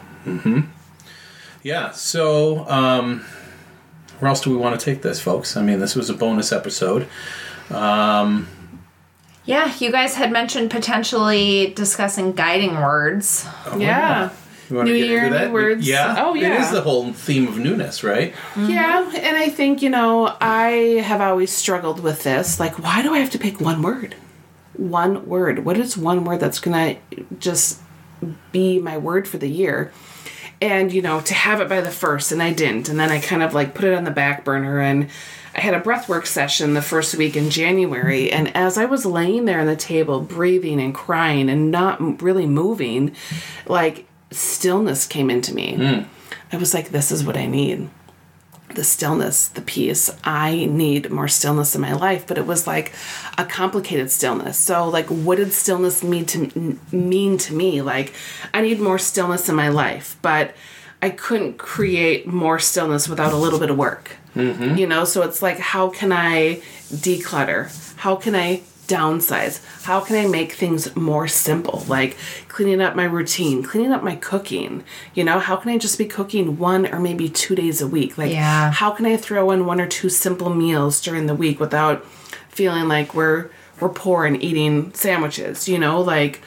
Yeah. 1.62 1.90
So, 1.90 2.66
um, 2.66 3.26
where 4.18 4.28
else 4.28 4.40
do 4.40 4.50
we 4.50 4.56
want 4.56 4.78
to 4.78 4.84
take 4.84 5.02
this, 5.02 5.20
folks? 5.20 5.56
I 5.56 5.62
mean, 5.62 5.80
this 5.80 5.94
was 5.94 6.10
a 6.10 6.14
bonus 6.14 6.52
episode. 6.52 7.06
Um, 7.70 8.48
yeah, 9.44 9.74
you 9.78 9.90
guys 9.90 10.14
had 10.14 10.30
mentioned 10.32 10.70
potentially 10.70 11.72
discussing 11.74 12.32
guiding 12.32 12.74
words. 12.76 13.46
Oh, 13.66 13.78
yeah. 13.78 14.30
You 14.68 14.76
want 14.76 14.88
New 14.88 14.94
to 14.94 15.00
get 15.00 15.08
year, 15.08 15.24
into 15.24 15.38
that? 15.38 15.46
new 15.46 15.52
words. 15.54 15.88
Yeah. 15.88 16.16
Oh, 16.18 16.34
yeah. 16.34 16.56
It 16.56 16.60
is 16.60 16.70
the 16.72 16.82
whole 16.82 17.12
theme 17.14 17.48
of 17.48 17.58
newness, 17.58 18.04
right? 18.04 18.34
Yeah, 18.54 19.10
and 19.16 19.36
I 19.36 19.48
think, 19.48 19.80
you 19.80 19.88
know, 19.88 20.36
I 20.42 21.00
have 21.04 21.22
always 21.22 21.50
struggled 21.50 22.00
with 22.00 22.22
this. 22.22 22.60
Like, 22.60 22.78
why 22.78 23.00
do 23.00 23.14
I 23.14 23.18
have 23.18 23.30
to 23.30 23.38
pick 23.38 23.60
one 23.60 23.80
word? 23.80 24.14
One 24.74 25.26
word. 25.26 25.64
What 25.64 25.78
is 25.78 25.96
one 25.96 26.24
word 26.24 26.40
that's 26.40 26.60
going 26.60 27.00
to 27.10 27.26
just 27.38 27.80
be 28.52 28.78
my 28.78 28.98
word 28.98 29.26
for 29.26 29.38
the 29.38 29.48
year? 29.48 29.90
And, 30.60 30.92
you 30.92 31.02
know, 31.02 31.20
to 31.20 31.34
have 31.34 31.60
it 31.60 31.68
by 31.68 31.80
the 31.80 31.90
first, 31.90 32.32
and 32.32 32.42
I 32.42 32.52
didn't. 32.52 32.88
And 32.88 32.98
then 32.98 33.10
I 33.10 33.20
kind 33.20 33.42
of 33.42 33.54
like 33.54 33.74
put 33.74 33.84
it 33.84 33.94
on 33.94 34.04
the 34.04 34.10
back 34.10 34.44
burner. 34.44 34.80
And 34.80 35.08
I 35.54 35.60
had 35.60 35.74
a 35.74 35.80
breathwork 35.80 36.26
session 36.26 36.74
the 36.74 36.82
first 36.82 37.14
week 37.14 37.36
in 37.36 37.50
January. 37.50 38.32
And 38.32 38.54
as 38.56 38.76
I 38.76 38.84
was 38.84 39.06
laying 39.06 39.44
there 39.44 39.60
on 39.60 39.66
the 39.66 39.76
table, 39.76 40.20
breathing 40.20 40.80
and 40.80 40.94
crying 40.94 41.48
and 41.48 41.70
not 41.70 42.22
really 42.22 42.46
moving, 42.46 43.14
like 43.66 44.06
stillness 44.32 45.06
came 45.06 45.30
into 45.30 45.54
me. 45.54 45.76
Hmm. 45.76 46.08
I 46.52 46.56
was 46.56 46.74
like, 46.74 46.88
this 46.88 47.12
is 47.12 47.24
what 47.24 47.36
I 47.36 47.46
need 47.46 47.88
the 48.78 48.84
stillness, 48.84 49.48
the 49.48 49.60
peace. 49.60 50.08
I 50.22 50.66
need 50.66 51.10
more 51.10 51.26
stillness 51.26 51.74
in 51.74 51.80
my 51.80 51.94
life, 51.94 52.28
but 52.28 52.38
it 52.38 52.46
was 52.46 52.64
like 52.64 52.92
a 53.36 53.44
complicated 53.44 54.08
stillness. 54.08 54.56
So, 54.56 54.88
like, 54.88 55.06
what 55.06 55.38
did 55.38 55.52
stillness 55.52 56.04
mean 56.04 56.24
to 56.26 56.78
mean 56.92 57.38
to 57.38 57.54
me? 57.54 57.82
Like, 57.82 58.14
I 58.54 58.60
need 58.60 58.78
more 58.78 59.00
stillness 59.00 59.48
in 59.48 59.56
my 59.56 59.68
life, 59.68 60.16
but 60.22 60.54
I 61.02 61.10
couldn't 61.10 61.58
create 61.58 62.28
more 62.28 62.60
stillness 62.60 63.08
without 63.08 63.32
a 63.32 63.36
little 63.36 63.58
bit 63.58 63.70
of 63.70 63.76
work. 63.76 64.12
Mm-hmm. 64.36 64.76
You 64.76 64.86
know, 64.86 65.04
so 65.04 65.22
it's 65.22 65.42
like, 65.42 65.58
how 65.58 65.88
can 65.88 66.12
I 66.12 66.62
declutter? 66.92 67.96
How 67.96 68.14
can 68.14 68.36
I 68.36 68.62
downsize? 68.86 69.60
How 69.82 69.98
can 69.98 70.14
I 70.14 70.28
make 70.28 70.52
things 70.52 70.94
more 70.94 71.26
simple? 71.26 71.84
Like 71.88 72.16
cleaning 72.58 72.80
up 72.80 72.96
my 72.96 73.04
routine, 73.04 73.62
cleaning 73.62 73.92
up 73.92 74.02
my 74.02 74.16
cooking. 74.16 74.82
You 75.14 75.22
know, 75.22 75.38
how 75.38 75.54
can 75.54 75.70
I 75.70 75.78
just 75.78 75.96
be 75.96 76.06
cooking 76.06 76.58
one 76.58 76.92
or 76.92 76.98
maybe 76.98 77.28
two 77.28 77.54
days 77.54 77.80
a 77.80 77.86
week? 77.86 78.18
Like, 78.18 78.32
Yeah. 78.32 78.72
how 78.72 78.90
can 78.90 79.06
I 79.06 79.16
throw 79.16 79.52
in 79.52 79.64
one 79.64 79.80
or 79.80 79.86
two 79.86 80.08
simple 80.08 80.50
meals 80.52 81.00
during 81.00 81.26
the 81.26 81.36
week 81.36 81.60
without 81.60 82.04
feeling 82.48 82.88
like 82.88 83.14
we're 83.14 83.50
we're 83.78 83.90
poor 83.90 84.24
and 84.24 84.42
eating 84.42 84.92
sandwiches? 84.92 85.68
You 85.68 85.78
know, 85.78 86.00
like, 86.00 86.42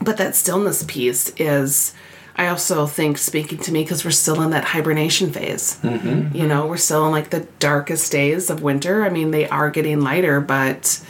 but 0.00 0.16
that 0.16 0.34
stillness 0.34 0.82
piece 0.88 1.32
is. 1.36 1.94
I 2.34 2.48
also 2.48 2.86
think 2.86 3.16
speaking 3.16 3.58
to 3.58 3.72
me 3.72 3.84
because 3.84 4.04
we're 4.04 4.10
still 4.12 4.42
in 4.42 4.50
that 4.50 4.64
hibernation 4.64 5.30
phase. 5.30 5.78
Mm-hmm. 5.84 6.34
You 6.34 6.48
know, 6.48 6.66
we're 6.66 6.76
still 6.76 7.06
in 7.06 7.12
like 7.12 7.30
the 7.30 7.46
darkest 7.60 8.10
days 8.10 8.50
of 8.50 8.62
winter. 8.62 9.04
I 9.04 9.10
mean, 9.10 9.30
they 9.30 9.46
are 9.48 9.70
getting 9.70 10.00
lighter, 10.00 10.40
but 10.40 11.00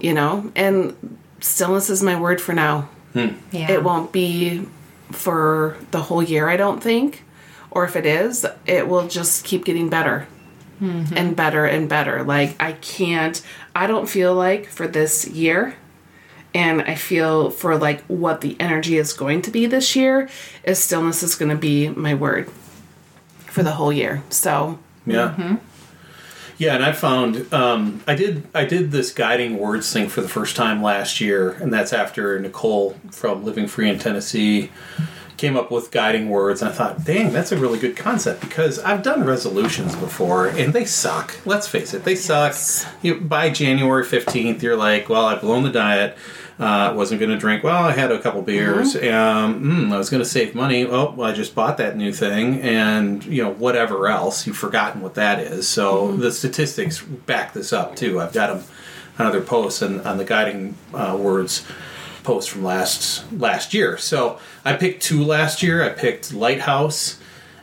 you 0.00 0.14
know, 0.14 0.50
and 0.56 1.18
stillness 1.40 1.90
is 1.90 2.02
my 2.02 2.18
word 2.18 2.40
for 2.40 2.54
now. 2.54 2.88
Hmm. 3.12 3.28
Yeah. 3.50 3.70
It 3.70 3.84
won't 3.84 4.12
be 4.12 4.66
for 5.10 5.76
the 5.90 6.02
whole 6.02 6.22
year, 6.22 6.48
I 6.48 6.56
don't 6.56 6.82
think. 6.82 7.24
Or 7.70 7.84
if 7.84 7.96
it 7.96 8.06
is, 8.06 8.46
it 8.66 8.88
will 8.88 9.08
just 9.08 9.44
keep 9.44 9.64
getting 9.64 9.88
better 9.88 10.26
mm-hmm. 10.80 11.16
and 11.16 11.36
better 11.36 11.64
and 11.64 11.88
better. 11.88 12.22
Like, 12.22 12.56
I 12.60 12.72
can't, 12.72 13.40
I 13.74 13.86
don't 13.86 14.08
feel 14.08 14.34
like 14.34 14.66
for 14.66 14.86
this 14.86 15.26
year, 15.28 15.76
and 16.54 16.82
I 16.82 16.96
feel 16.96 17.50
for 17.50 17.76
like 17.76 18.02
what 18.02 18.42
the 18.42 18.56
energy 18.60 18.98
is 18.98 19.12
going 19.14 19.42
to 19.42 19.50
be 19.50 19.66
this 19.66 19.96
year, 19.96 20.28
is 20.64 20.78
stillness 20.78 21.22
is 21.22 21.34
going 21.34 21.50
to 21.50 21.56
be 21.56 21.88
my 21.88 22.14
word 22.14 22.50
for 23.46 23.62
the 23.62 23.72
whole 23.72 23.92
year. 23.92 24.22
So, 24.28 24.78
Yeah. 25.06 25.34
Mm-hmm. 25.38 25.54
Yeah, 26.62 26.76
and 26.76 26.84
I 26.84 26.92
found 26.92 27.52
um, 27.52 28.04
I 28.06 28.14
did 28.14 28.46
I 28.54 28.64
did 28.64 28.92
this 28.92 29.12
guiding 29.12 29.58
words 29.58 29.92
thing 29.92 30.08
for 30.08 30.20
the 30.20 30.28
first 30.28 30.54
time 30.54 30.80
last 30.80 31.20
year, 31.20 31.50
and 31.54 31.72
that's 31.72 31.92
after 31.92 32.38
Nicole 32.38 32.94
from 33.10 33.44
Living 33.44 33.66
Free 33.66 33.90
in 33.90 33.98
Tennessee 33.98 34.70
came 35.38 35.56
up 35.56 35.72
with 35.72 35.90
guiding 35.90 36.30
words, 36.30 36.62
and 36.62 36.70
I 36.70 36.72
thought, 36.72 37.02
dang, 37.04 37.32
that's 37.32 37.50
a 37.50 37.56
really 37.56 37.80
good 37.80 37.96
concept 37.96 38.42
because 38.42 38.78
I've 38.78 39.02
done 39.02 39.24
resolutions 39.24 39.96
before, 39.96 40.46
and 40.46 40.72
they 40.72 40.84
suck. 40.84 41.34
Let's 41.44 41.66
face 41.66 41.94
it, 41.94 42.04
they 42.04 42.14
suck. 42.14 42.54
You, 43.02 43.20
by 43.20 43.50
January 43.50 44.04
fifteenth, 44.04 44.62
you're 44.62 44.76
like, 44.76 45.08
well, 45.08 45.26
I've 45.26 45.40
blown 45.40 45.64
the 45.64 45.70
diet. 45.72 46.16
Uh, 46.62 46.94
wasn't 46.94 47.18
going 47.18 47.32
to 47.32 47.38
drink. 47.38 47.64
Well, 47.64 47.84
I 47.84 47.90
had 47.90 48.12
a 48.12 48.20
couple 48.20 48.40
beers. 48.42 48.94
Um, 48.94 49.00
mm, 49.64 49.92
I 49.92 49.98
was 49.98 50.10
going 50.10 50.22
to 50.22 50.28
save 50.28 50.54
money. 50.54 50.86
Oh, 50.86 51.10
well, 51.10 51.28
I 51.28 51.32
just 51.32 51.56
bought 51.56 51.78
that 51.78 51.96
new 51.96 52.12
thing, 52.12 52.60
and 52.60 53.24
you 53.24 53.42
know 53.42 53.50
whatever 53.52 54.06
else. 54.06 54.46
You've 54.46 54.56
forgotten 54.56 55.00
what 55.00 55.14
that 55.14 55.40
is. 55.40 55.66
So 55.66 56.16
the 56.16 56.30
statistics 56.30 57.02
back 57.02 57.52
this 57.52 57.72
up 57.72 57.96
too. 57.96 58.20
I've 58.20 58.32
got 58.32 58.54
them 58.54 58.64
on 59.18 59.26
other 59.26 59.40
posts 59.40 59.82
and 59.82 60.00
on 60.02 60.18
the 60.18 60.24
guiding 60.24 60.76
uh, 60.94 61.16
words 61.18 61.66
post 62.22 62.50
from 62.50 62.62
last 62.62 63.30
last 63.32 63.74
year. 63.74 63.98
So 63.98 64.38
I 64.64 64.74
picked 64.74 65.02
two 65.02 65.24
last 65.24 65.62
year. 65.62 65.82
I 65.82 65.88
picked 65.88 66.32
Lighthouse 66.32 67.18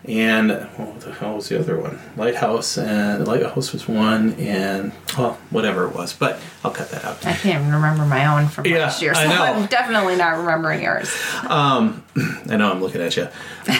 and 0.05 0.51
what 0.77 1.01
the 1.01 1.13
hell 1.13 1.35
was 1.35 1.49
the 1.49 1.59
other 1.59 1.77
one? 1.79 1.99
Lighthouse 2.15 2.77
and 2.77 3.27
Lighthouse 3.27 3.73
was 3.73 3.87
one, 3.87 4.33
and 4.35 4.91
well, 5.17 5.37
whatever 5.49 5.85
it 5.87 5.93
was. 5.93 6.13
But 6.13 6.39
I'll 6.63 6.71
cut 6.71 6.89
that 6.91 7.03
out. 7.05 7.25
I 7.25 7.33
can't 7.33 7.61
even 7.61 7.73
remember 7.73 8.05
my 8.05 8.25
own 8.25 8.47
from 8.47 8.65
Yeah, 8.65 8.79
last 8.79 9.01
year, 9.01 9.13
so 9.13 9.21
I 9.21 9.27
know. 9.27 9.43
I'm 9.43 9.65
definitely 9.67 10.15
not 10.15 10.37
remembering 10.37 10.81
yours. 10.81 11.09
I 11.43 11.91
know 12.45 12.71
I'm 12.71 12.81
looking 12.81 13.01
at 13.01 13.15
you, 13.17 13.27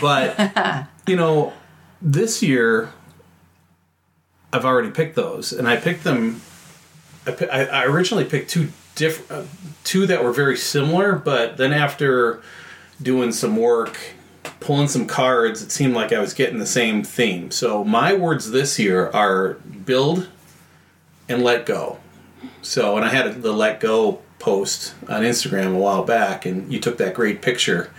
but 0.01 0.88
you 1.07 1.15
know, 1.15 1.53
this 2.01 2.43
year 2.43 2.91
I've 4.51 4.65
already 4.65 4.91
picked 4.91 5.15
those, 5.15 5.53
and 5.53 5.67
I 5.67 5.78
picked 5.78 6.03
them. 6.03 6.41
I, 7.26 7.45
I 7.45 7.63
I 7.65 7.86
originally 7.86 8.26
picked 8.26 8.49
two 8.49 8.70
different, 8.95 9.32
uh, 9.32 9.47
two 9.84 10.05
that 10.07 10.24
were 10.24 10.34
very 10.34 10.57
similar, 10.57 11.15
but 11.15 11.57
then 11.57 11.72
after 11.72 12.41
doing 13.01 13.32
some 13.32 13.55
work, 13.55 13.97
pulling 14.60 14.88
some 14.88 15.06
cards, 15.06 15.62
it 15.62 15.72
seemed 15.72 15.93
like 15.93 16.14
I 16.14 16.20
was 16.20 16.34
getting 16.34 16.60
the 16.60 16.66
same 16.66 17.04
theme. 17.04 17.52
So 17.52 17.84
my 17.84 18.14
words 18.14 18.52
this 18.52 18.80
year 18.80 19.10
are 19.10 19.54
build 19.86 20.30
and 21.28 21.43
let 21.43 21.66
go. 21.66 22.00
So, 22.62 22.95
and 22.95 23.06
I 23.06 23.10
had 23.10 23.41
the 23.41 23.52
let 23.52 23.80
go 23.80 24.22
post 24.39 24.95
on 25.08 25.22
Instagram 25.22 25.76
a 25.76 25.80
while 25.80 26.04
back, 26.04 26.45
and 26.45 26.72
you 26.72 26.80
took 26.80 26.97
that 26.97 27.14
great 27.14 27.41
picture. 27.41 27.91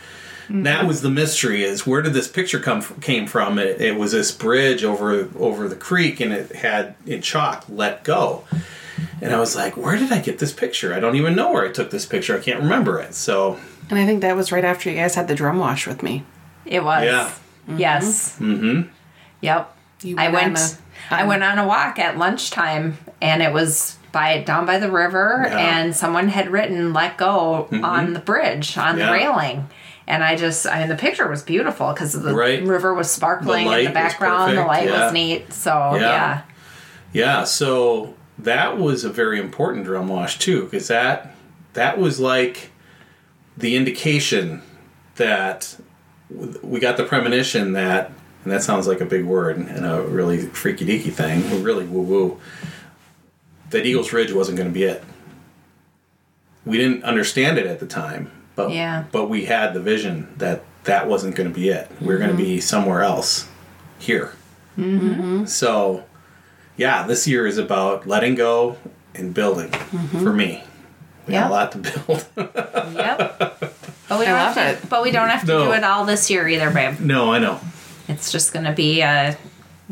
Mm-hmm. 0.45 0.65
That 0.65 0.87
was 0.87 1.03
the 1.03 1.11
mystery: 1.11 1.63
is 1.63 1.87
where 1.87 2.03
did 2.03 2.13
this 2.13 2.29
picture 2.29 2.59
come 2.59 2.81
from, 2.81 3.01
came 3.01 3.27
from? 3.27 3.59
It, 3.59 3.81
it 3.81 3.97
was 3.97 4.13
this 4.13 4.33
bridge 4.33 4.83
over 4.85 5.29
over 5.39 5.69
the 5.69 5.77
creek, 5.77 6.21
and 6.21 6.33
it 6.33 6.57
had 6.57 6.95
in 7.07 7.23
chalk 7.23 7.65
"Let 7.69 8.05
Go." 8.05 8.45
And 9.23 9.35
I 9.35 9.39
was 9.39 9.55
like, 9.55 9.77
"Where 9.77 9.97
did 9.97 10.13
I 10.13 10.19
get 10.19 10.39
this 10.39 10.53
picture? 10.53 10.93
I 10.95 11.01
don't 11.01 11.17
even 11.17 11.37
know 11.37 11.53
where 11.53 11.65
I 11.65 11.71
took 11.71 11.91
this 11.91 12.07
picture. 12.07 12.37
I 12.37 12.41
can't 12.41 12.61
remember 12.61 12.99
it." 12.99 13.15
So, 13.15 13.59
and 13.89 13.99
I 13.99 14.07
think 14.07 14.23
that 14.23 14.37
was 14.37 14.51
right 14.51 14.65
after 14.65 14.91
you 14.91 14.97
guys 14.97 15.15
had 15.15 15.29
the 15.29 15.35
drum 15.35 15.59
wash 15.59 15.87
with 15.87 16.03
me. 16.03 16.25
It 16.65 16.83
was. 16.85 17.05
Yeah. 17.05 17.31
Yes. 17.77 18.37
Mm-hmm. 18.39 18.89
Yep. 19.41 19.77
You 20.03 20.17
I 20.19 20.29
went 20.29 20.55
went. 20.55 20.59
on 20.59 20.65
a- 20.65 20.77
I 21.23 21.25
went 21.25 21.43
on 21.43 21.59
a 21.59 21.67
walk 21.67 21.99
at 21.99 22.19
lunchtime, 22.19 22.97
and 23.23 23.43
it 23.43 23.53
was 23.53 23.97
by 24.13 24.43
down 24.43 24.67
by 24.67 24.79
the 24.79 24.91
river, 24.91 25.45
Yeah. 25.47 25.57
and 25.59 25.97
someone 25.97 26.29
had 26.29 26.51
written 26.51 26.93
"Let 26.93 27.17
Go" 27.17 27.69
on 27.83 28.13
the 28.13 28.21
bridge 28.21 28.77
on 28.79 28.91
Mm-hmm. 28.91 28.99
Yeah. 28.99 29.07
the 29.07 29.13
railing. 29.13 29.69
And 30.07 30.25
I 30.25 30.35
just, 30.37 30.67
I 30.67 30.81
mean, 30.81 30.89
the 30.89 30.97
picture 30.97 31.29
was 31.29 31.43
beautiful 31.43 31.93
because 31.93 32.13
the 32.13 32.35
Right. 32.35 32.63
river 32.65 32.93
was 32.95 33.09
sparkling 33.11 33.67
The 33.69 33.79
in 33.79 33.85
the 33.85 33.91
background. 33.93 34.57
the 34.59 34.65
light 34.65 34.89
yeah. 34.89 35.05
was 35.05 35.13
neat. 35.13 35.53
So, 35.53 35.71
Yeah. 35.95 36.01
yeah. 36.01 36.41
Yeah, 37.13 37.45
so 37.45 38.15
that 38.39 38.77
was 38.79 39.05
a 39.05 39.11
very 39.11 39.39
important 39.39 39.85
drum 39.85 40.09
wash 40.09 40.39
too, 40.39 40.65
because 40.65 40.89
that 40.89 41.35
that 41.75 41.99
was 41.99 42.19
like 42.19 42.71
the 43.57 43.77
indication 43.77 44.63
that 45.17 45.77
w- 45.77 45.90
we 46.63 46.81
got 46.81 46.97
the 46.97 47.05
premonition 47.05 47.73
that, 47.73 48.13
and 48.45 48.53
that 48.53 48.63
sounds 48.63 48.87
like 48.87 49.01
a 49.01 49.07
big 49.07 49.25
word 49.25 49.57
and 49.57 49.85
a 49.85 50.03
really 50.03 50.39
freaky 50.39 50.85
deaky 50.87 51.13
thing, 51.13 51.63
really 51.63 51.85
woo 51.85 52.03
woo. 52.03 52.41
That 53.71 53.87
Eagles 53.87 54.13
Ridge 54.13 54.33
wasn't 54.33 54.57
going 54.57 54.69
to 54.69 54.75
be 54.75 54.85
it. 54.85 55.05
We 56.65 56.77
didn't 56.77 57.05
understand 57.05 57.59
it 57.59 57.67
at 57.67 57.81
the 57.81 57.87
time, 57.87 58.31
but 58.55 58.71
Yeah. 58.71 59.05
but 59.13 59.29
we 59.29 59.47
had 59.47 59.75
the 59.75 59.81
vision 59.81 60.29
that 60.39 60.63
that 60.85 61.09
wasn't 61.09 61.37
going 61.37 61.49
to 61.49 61.55
be 61.55 61.69
it. 61.69 61.91
We 62.01 62.15
are 62.15 62.19
going 62.19 62.31
to 62.31 62.37
mm-hmm. 62.37 62.45
be 62.45 62.61
somewhere 62.61 63.03
else 63.03 63.49
here. 63.99 64.33
Mm-hmm. 64.79 65.45
So, 65.45 66.05
yeah, 66.77 67.07
this 67.07 67.29
year 67.29 67.47
is 67.47 67.59
about 67.59 68.07
letting 68.07 68.35
go 68.35 68.79
and 69.15 69.35
building 69.35 69.71
mm-hmm. 69.71 70.23
for 70.23 70.33
me. 70.33 70.65
We 71.27 71.35
got 71.35 71.51
a 71.51 71.53
lot 71.53 71.73
to 71.73 71.79
build. 71.79 72.27
Yep. 72.95 73.75
But 74.11 74.19
we 74.19 74.27
don't 74.27 74.35
love 74.35 74.55
have 74.55 74.79
to, 74.81 74.85
it. 74.85 74.91
But 74.91 75.03
we 75.03 75.11
don't 75.11 75.29
have 75.31 75.41
to 75.43 75.47
No. 75.47 75.65
do 75.67 75.73
it 75.73 75.85
all 75.85 76.05
this 76.05 76.29
year 76.31 76.47
either, 76.47 76.71
babe. 76.71 77.01
No, 77.01 77.33
I 77.33 77.39
know. 77.39 77.61
It's 78.09 78.31
just 78.31 78.53
going 78.53 78.67
to 78.67 78.73
be 78.73 79.03
uh, 79.03 79.35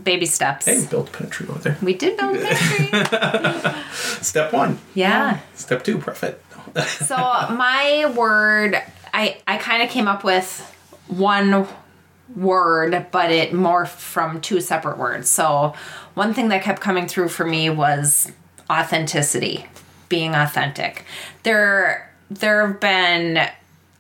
baby 0.03 0.27
steps. 0.27 0.66
Hey, 0.66 0.79
we 0.81 0.87
built 0.87 1.09
a 1.09 1.12
pantry 1.12 1.47
over 1.49 1.59
there. 1.61 1.79
We 1.81 1.95
did 1.95 2.16
build 2.19 2.37
a 2.37 2.41
pantry. 2.45 3.83
Step 4.23 4.53
one. 4.53 4.79
yeah. 4.95 5.39
Step 5.55 5.85
two, 5.85 5.99
profit. 5.99 6.43
So 6.87 7.16
my 7.16 8.12
word, 8.14 8.81
I 9.14 9.39
I 9.47 9.57
kind 9.57 9.83
of 9.83 9.89
came 9.89 10.07
up 10.07 10.23
with 10.25 10.61
one 11.09 11.66
word, 12.37 13.07
but 13.11 13.31
it 13.31 13.53
morphed 13.53 13.89
from 13.97 14.41
two 14.41 14.61
separate 14.61 14.99
words. 14.99 15.29
So 15.31 15.75
one 16.14 16.35
thing 16.35 16.49
that 16.49 16.62
kept 16.62 16.81
coming 16.81 17.07
through 17.09 17.29
for 17.29 17.45
me 17.47 17.71
was 17.71 18.31
authenticity, 18.71 19.66
being 20.09 20.35
authentic. 20.35 21.05
There 21.45 22.12
there 22.31 22.66
have 22.66 22.81
been 22.81 23.49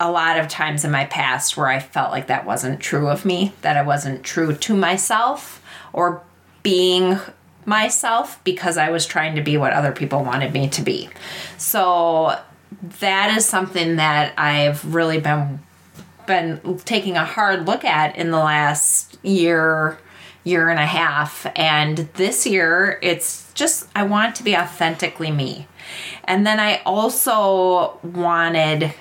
a 0.00 0.10
lot 0.10 0.38
of 0.38 0.48
times 0.48 0.84
in 0.84 0.90
my 0.90 1.04
past 1.06 1.56
where 1.56 1.66
I 1.66 1.80
felt 1.80 2.12
like 2.12 2.28
that 2.28 2.46
wasn't 2.46 2.80
true 2.80 3.08
of 3.08 3.24
me, 3.24 3.52
that 3.62 3.76
I 3.76 3.82
wasn't 3.82 4.22
true 4.22 4.54
to 4.54 4.76
myself 4.76 5.62
or 5.92 6.22
being 6.62 7.18
myself 7.64 8.42
because 8.44 8.76
I 8.76 8.90
was 8.90 9.06
trying 9.06 9.34
to 9.36 9.42
be 9.42 9.56
what 9.56 9.72
other 9.72 9.92
people 9.92 10.24
wanted 10.24 10.52
me 10.52 10.68
to 10.70 10.82
be. 10.82 11.08
So 11.56 12.38
that 13.00 13.36
is 13.36 13.44
something 13.44 13.96
that 13.96 14.34
I've 14.38 14.94
really 14.94 15.20
been 15.20 15.60
been 16.26 16.78
taking 16.84 17.16
a 17.16 17.24
hard 17.24 17.66
look 17.66 17.86
at 17.86 18.14
in 18.16 18.30
the 18.30 18.38
last 18.38 19.18
year 19.22 19.98
year 20.44 20.68
and 20.68 20.78
a 20.78 20.86
half 20.86 21.46
and 21.56 21.96
this 22.14 22.46
year 22.46 22.98
it's 23.00 23.50
just 23.54 23.88
I 23.96 24.02
want 24.02 24.36
to 24.36 24.42
be 24.42 24.54
authentically 24.54 25.30
me. 25.30 25.66
And 26.24 26.46
then 26.46 26.60
I 26.60 26.82
also 26.84 27.98
wanted 28.02 28.92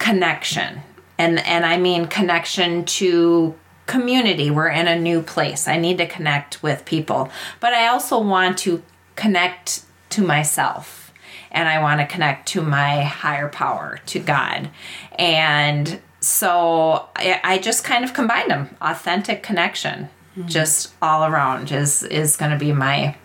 connection. 0.00 0.80
And 1.16 1.38
and 1.46 1.64
I 1.64 1.76
mean 1.76 2.06
connection 2.06 2.84
to 2.86 3.54
community. 3.86 4.50
We're 4.50 4.68
in 4.68 4.88
a 4.88 4.98
new 4.98 5.22
place. 5.22 5.68
I 5.68 5.76
need 5.76 5.98
to 5.98 6.06
connect 6.06 6.62
with 6.62 6.84
people. 6.84 7.30
But 7.60 7.74
I 7.74 7.86
also 7.86 8.20
want 8.20 8.58
to 8.58 8.82
connect 9.14 9.84
to 10.10 10.22
myself. 10.22 11.12
And 11.52 11.68
I 11.68 11.80
want 11.80 12.00
to 12.00 12.06
connect 12.06 12.48
to 12.48 12.62
my 12.62 13.02
higher 13.02 13.48
power, 13.48 13.98
to 14.06 14.20
God. 14.20 14.70
And 15.18 16.00
so 16.20 17.08
I, 17.16 17.40
I 17.42 17.58
just 17.58 17.84
kind 17.84 18.04
of 18.04 18.14
combined 18.14 18.50
them. 18.50 18.76
Authentic 18.80 19.42
connection, 19.42 20.08
just 20.46 20.94
all 21.02 21.24
around 21.24 21.72
is 21.72 22.02
is 22.04 22.36
going 22.36 22.52
to 22.52 22.58
be 22.58 22.72
my 22.72 23.16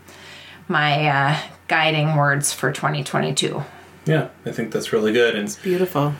my 0.67 1.07
uh, 1.07 1.39
guiding 1.67 2.15
words 2.15 2.51
for 2.51 2.71
2022. 2.71 3.63
Yeah, 4.05 4.29
I 4.45 4.51
think 4.51 4.71
that's 4.71 4.91
really 4.91 5.13
good. 5.13 5.35
And 5.35 5.45
it's 5.45 5.57
Beautiful. 5.57 6.13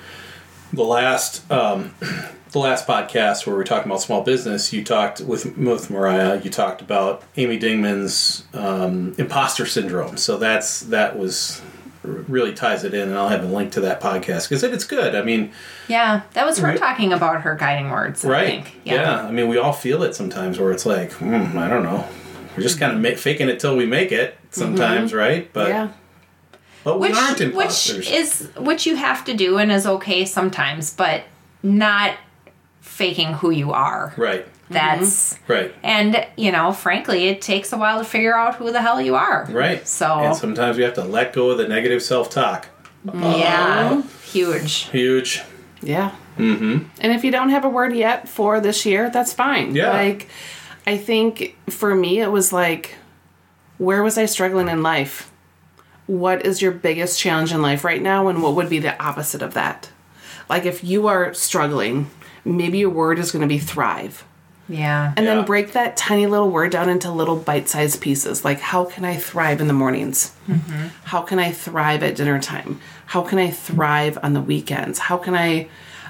The 0.75 0.83
last 0.83 1.49
um, 1.51 1.93
the 2.51 2.59
last 2.59 2.87
podcast 2.87 3.45
where 3.45 3.55
we 3.55 3.57
were 3.57 3.63
talking 3.65 3.91
about 3.91 4.01
small 4.01 4.21
business, 4.21 4.71
you 4.73 4.83
talked 4.83 5.21
with 5.21 5.57
with 5.57 5.89
Mariah. 5.89 6.41
You 6.43 6.49
talked 6.49 6.81
about 6.81 7.23
Amy 7.37 7.57
Dingmann's 7.57 8.43
um, 8.53 9.15
imposter 9.17 9.65
syndrome. 9.65 10.17
So 10.17 10.37
that's 10.37 10.81
that 10.81 11.17
was 11.17 11.61
really 12.03 12.53
ties 12.53 12.83
it 12.83 12.93
in, 12.93 13.09
and 13.09 13.17
I'll 13.17 13.29
have 13.29 13.43
a 13.43 13.47
link 13.47 13.71
to 13.73 13.81
that 13.81 13.99
podcast 13.99 14.47
because 14.47 14.63
it, 14.63 14.73
it's 14.73 14.85
good. 14.85 15.15
I 15.15 15.23
mean, 15.23 15.51
Yeah, 15.87 16.21
that 16.33 16.45
was 16.45 16.59
her 16.59 16.67
Right. 16.67 16.77
talking 16.77 17.11
about 17.11 17.41
her 17.41 17.55
guiding 17.55 17.89
words. 17.89 18.23
I 18.23 18.29
right? 18.29 18.47
think. 18.47 18.79
Yeah. 18.83 19.25
I 19.25 19.31
mean, 19.31 19.47
we 19.47 19.57
all 19.57 19.73
feel 19.73 20.03
it 20.03 20.13
sometimes 20.15 20.59
where 20.59 20.71
it's 20.71 20.85
like, 20.85 21.11
hmm, 21.13 21.57
I 21.57 21.67
don't 21.67 21.81
know. 21.83 22.05
We're 22.55 22.61
just 22.63 22.79
kind 22.79 22.93
of 22.93 23.01
ma- 23.01 23.17
faking 23.17 23.49
it 23.49 23.59
till 23.59 23.75
we 23.75 23.85
make 23.87 24.11
it 24.11 24.37
sometimes, 24.51 25.13
right? 25.15 25.51
But 25.51 25.69
yeah. 25.69 25.87
But 26.85 26.99
we 26.99 27.09
which 27.09 27.17
aren't 27.17 27.53
which 27.55 27.89
is 27.89 28.49
which 28.57 28.85
you 28.85 28.95
have 28.95 29.25
to 29.25 29.33
do 29.33 29.57
and 29.57 29.71
is 29.71 29.85
okay 29.85 30.23
sometimes, 30.23 30.93
but 30.93 31.23
not 31.61 32.15
faking 32.79 33.33
who 33.33 33.49
you 33.49 33.73
are. 33.73 34.13
right, 34.15 34.45
That's 34.69 35.37
right. 35.49 35.73
and 35.83 36.25
you 36.37 36.51
know, 36.51 36.71
frankly, 36.71 37.27
it 37.27 37.41
takes 37.41 37.73
a 37.73 37.77
while 37.77 37.99
to 37.99 38.05
figure 38.05 38.35
out 38.37 38.55
who 38.55 38.71
the 38.71 38.81
hell 38.81 39.01
you 39.01 39.15
are. 39.15 39.45
Right. 39.51 39.85
So 39.85 40.05
and 40.19 40.35
sometimes 40.35 40.77
we 40.77 40.83
have 40.83 40.93
to 40.93 41.03
let 41.03 41.33
go 41.33 41.49
of 41.49 41.57
the 41.57 41.67
negative 41.67 42.01
self 42.01 42.29
talk. 42.29 42.69
yeah, 43.13 44.01
huge. 44.23 44.83
Huge. 44.91 45.41
Yeah. 45.81 46.15
Mm-hmm. 46.37 46.87
And 46.99 47.11
if 47.13 47.23
you 47.23 47.31
don't 47.31 47.49
have 47.49 47.65
a 47.65 47.69
word 47.69 47.93
yet 47.95 48.27
for 48.29 48.59
this 48.59 48.85
year, 48.85 49.09
that's 49.09 49.33
fine. 49.33 49.75
Yeah. 49.75 49.91
Like, 49.91 50.27
I 50.85 50.97
think 50.97 51.57
for 51.69 51.95
me, 51.95 52.19
it 52.19 52.31
was 52.31 52.51
like, 52.51 52.95
where 53.77 54.03
was 54.03 54.17
I 54.17 54.25
struggling 54.25 54.67
in 54.67 54.83
life? 54.83 55.31
What 56.07 56.45
is 56.45 56.61
your 56.61 56.71
biggest 56.71 57.19
challenge 57.19 57.51
in 57.51 57.61
life 57.61 57.83
right 57.83 58.01
now? 58.01 58.27
And 58.27 58.43
what 58.43 58.55
would 58.55 58.69
be 58.69 58.79
the 58.79 59.01
opposite 59.03 59.41
of 59.41 59.53
that? 59.55 59.89
Like, 60.49 60.65
if 60.65 60.83
you 60.83 61.07
are 61.07 61.33
struggling, 61.33 62.09
maybe 62.43 62.77
your 62.79 62.91
word 62.91 63.17
is 63.17 63.31
going 63.31 63.41
to 63.41 63.47
be 63.47 63.57
thrive. 63.57 64.23
Yeah. 64.69 65.13
And 65.17 65.25
Yeah. 65.25 65.35
then 65.35 65.45
break 65.45 65.73
that 65.73 65.97
tiny 65.97 66.25
little 66.27 66.49
word 66.49 66.71
down 66.71 66.89
into 66.89 67.11
little 67.11 67.35
bite 67.35 67.69
sized 67.69 68.01
pieces. 68.01 68.45
Like, 68.45 68.59
how 68.59 68.85
can 68.85 69.05
I 69.05 69.15
thrive 69.17 69.61
in 69.61 69.67
the 69.67 69.73
mornings? 69.73 70.31
Mm-hmm. 70.49 70.87
How 71.05 71.21
can 71.21 71.39
I 71.39 71.51
thrive 71.51 72.03
at 72.03 72.15
dinner 72.15 72.39
time? 72.39 72.79
How 73.07 73.21
can 73.21 73.37
I 73.39 73.49
thrive 73.51 74.17
on 74.23 74.33
the 74.33 74.41
weekends? 74.41 74.99
How 74.99 75.17
can 75.17 75.35
I, 75.35 75.67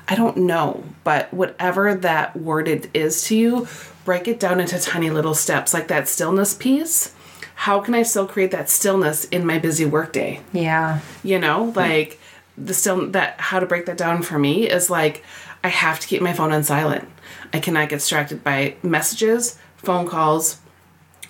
I 0.07 0.15
don't 0.15 0.37
know, 0.37 0.83
but 1.03 1.33
whatever 1.33 1.95
that 1.95 2.37
word 2.37 2.67
it 2.67 2.89
is 2.93 3.23
to 3.25 3.35
you, 3.35 3.67
break 4.05 4.27
it 4.27 4.39
down 4.39 4.59
into 4.59 4.79
tiny 4.79 5.09
little 5.09 5.33
steps. 5.35 5.73
Like 5.73 5.87
that 5.89 6.07
stillness 6.07 6.53
piece. 6.53 7.13
How 7.55 7.79
can 7.79 7.93
I 7.95 8.03
still 8.03 8.27
create 8.27 8.51
that 8.51 8.69
stillness 8.69 9.25
in 9.25 9.45
my 9.45 9.57
busy 9.59 9.85
workday? 9.85 10.41
yeah. 10.53 10.99
you 11.23 11.39
know 11.39 11.73
like 11.75 12.19
the 12.57 12.73
still 12.73 13.07
that 13.11 13.39
how 13.39 13.59
to 13.59 13.65
break 13.65 13.85
that 13.87 13.97
down 13.97 14.21
for 14.21 14.39
me 14.39 14.69
is 14.69 14.89
like 14.89 15.23
i 15.63 15.67
have 15.67 15.99
to 15.99 16.07
keep 16.07 16.21
my 16.21 16.31
phone 16.31 16.53
on 16.53 16.63
silent 16.63 17.05
i 17.51 17.59
cannot 17.59 17.89
get 17.89 17.97
distracted 17.97 18.41
by 18.45 18.73
messages 18.81 19.57
phone 19.75 20.07
calls 20.07 20.59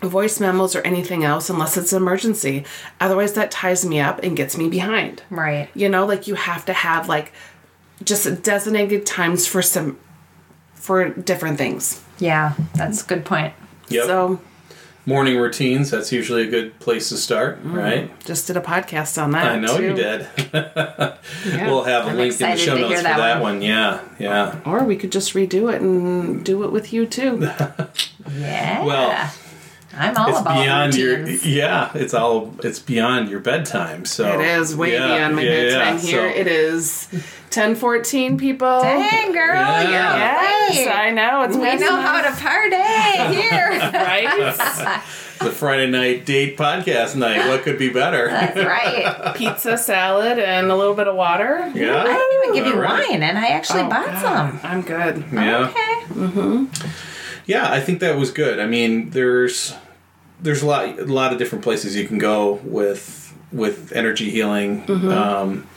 voice 0.01 0.39
memos 0.39 0.75
or 0.75 0.81
anything 0.81 1.23
else 1.23 1.49
unless 1.49 1.77
it's 1.77 1.91
an 1.93 1.97
emergency 2.01 2.63
otherwise 2.99 3.33
that 3.33 3.49
ties 3.49 3.83
me 3.83 3.99
up 3.99 4.19
and 4.21 4.37
gets 4.37 4.55
me 4.55 4.69
behind 4.69 5.23
Right. 5.31 5.67
you 5.73 5.89
know 5.89 6.05
like 6.05 6.27
you 6.27 6.35
have 6.35 6.63
to 6.65 6.73
have 6.73 7.09
like 7.09 7.31
just 8.03 8.43
designated 8.43 9.03
times 9.05 9.47
for 9.47 9.63
some 9.63 9.97
for 10.75 11.09
different 11.09 11.57
things 11.57 12.03
Yeah, 12.19 12.53
that's 12.75 13.03
a 13.03 13.07
good 13.07 13.25
point. 13.25 13.53
Yep. 13.89 14.05
so 14.05 14.39
Morning 15.07 15.37
routines, 15.37 15.91
that's 15.91 16.11
usually 16.11 16.43
a 16.43 16.49
good 16.49 16.79
place 16.79 17.09
to 17.09 17.17
start, 17.17 17.63
mm. 17.63 17.75
right? 17.75 18.25
just 18.25 18.47
did 18.47 18.57
a 18.57 18.61
podcast 18.61 19.21
on 19.21 19.31
that 19.31 19.45
I 19.45 19.59
know 19.59 19.77
you 19.77 19.93
did. 19.93 20.27
Yeah. 21.45 21.67
We'll 21.67 21.83
have 21.83 22.07
a 22.07 22.09
I'm 22.09 22.17
link 22.17 22.39
in 22.39 22.51
the 22.51 22.57
show 22.57 22.77
notes 22.77 22.97
for 22.97 23.03
that 23.03 23.17
that 23.17 23.41
one. 23.41 23.55
one. 23.55 23.61
Yeah, 23.61 24.03
yeah. 24.19 24.59
or 24.65 24.83
we 24.83 24.95
could 24.95 25.11
just 25.11 25.33
redo 25.33 25.71
it 25.73 25.81
and 25.81 26.43
do 26.43 26.63
it 26.63 26.71
with 26.71 26.91
you 26.93 27.05
too 27.05 27.37
Yeah. 28.31 28.83
Well, 28.83 29.31
I'm 29.97 30.15
all 30.17 30.29
It's 30.29 30.39
about 30.41 30.63
beyond 30.63 30.95
routines. 30.95 31.45
your 31.45 31.53
yeah. 31.55 31.91
It's 31.95 32.13
all 32.13 32.53
it's 32.63 32.79
beyond 32.79 33.29
your 33.29 33.39
bedtime. 33.39 34.05
So 34.05 34.39
It 34.39 34.45
is 34.45 34.75
way 34.75 34.93
yeah, 34.93 35.07
beyond 35.07 35.35
my 35.35 35.41
yeah, 35.43 35.51
yeah. 35.51 35.69
bedtime 35.79 35.97
here. 35.99 36.31
So- 36.33 36.39
It 36.39 36.47
is 36.47 37.07
ten 37.49 37.75
fourteen 37.75 38.37
people. 38.37 38.81
Dang, 38.81 39.31
girl, 39.31 39.55
Yeah. 39.55 39.81
you're 39.83 39.91
Yes, 40.75 40.87
right. 40.87 40.97
I 41.07 41.09
know. 41.11 41.41
It's 41.43 41.55
We 41.55 41.63
past 41.63 41.81
know 41.81 41.95
how 41.95 42.21
to 42.21 42.31
party 42.41 43.35
here. 43.35 43.69
right? 43.93 45.01
the 45.39 45.51
Friday 45.51 45.87
night 45.89 46.25
date 46.25 46.57
podcast 46.57 47.15
night. 47.15 47.47
What 47.47 47.63
could 47.63 47.77
be 47.77 47.89
better? 47.89 48.27
That's 48.29 48.57
right. 48.57 49.35
Pizza, 49.35 49.77
salad, 49.77 50.39
and 50.39 50.71
a 50.71 50.75
little 50.75 50.93
bit 50.95 51.07
of 51.07 51.15
water. 51.15 51.71
yeah. 51.75 52.01
I 52.01 52.03
didn't 52.03 52.43
even 52.43 52.55
give 52.55 52.65
you 52.67 52.73
All 52.73 52.79
right. 52.81 53.09
wine, 53.09 53.21
and 53.23 53.37
I 53.37 53.47
actually 53.47 53.81
Oh, 53.81 53.89
bought 53.89 54.05
God, 54.07 54.21
some. 54.21 54.59
I'm 54.63 54.81
good. 54.81 55.23
Yeah. 55.31 55.67
Okay. 55.69 56.13
Mm-hmm. 56.13 56.65
Yeah, 57.47 57.71
I 57.71 57.79
think 57.79 57.99
that 57.99 58.17
was 58.17 58.31
good. 58.31 58.59
I 58.59 58.65
mean, 58.65 59.11
there's 59.11 59.75
there's 60.45 60.61
a 60.61 60.65
lot 60.65 60.97
a 60.99 61.03
lot 61.05 61.33
of 61.33 61.39
different 61.39 61.63
places 61.63 61.95
you 61.95 62.07
can 62.07 62.17
go 62.17 62.53
with 62.63 63.33
with 63.51 63.91
energy 63.93 64.29
healing. 64.29 64.83
Mm-hmm. 64.85 65.09
Um, 65.09 65.67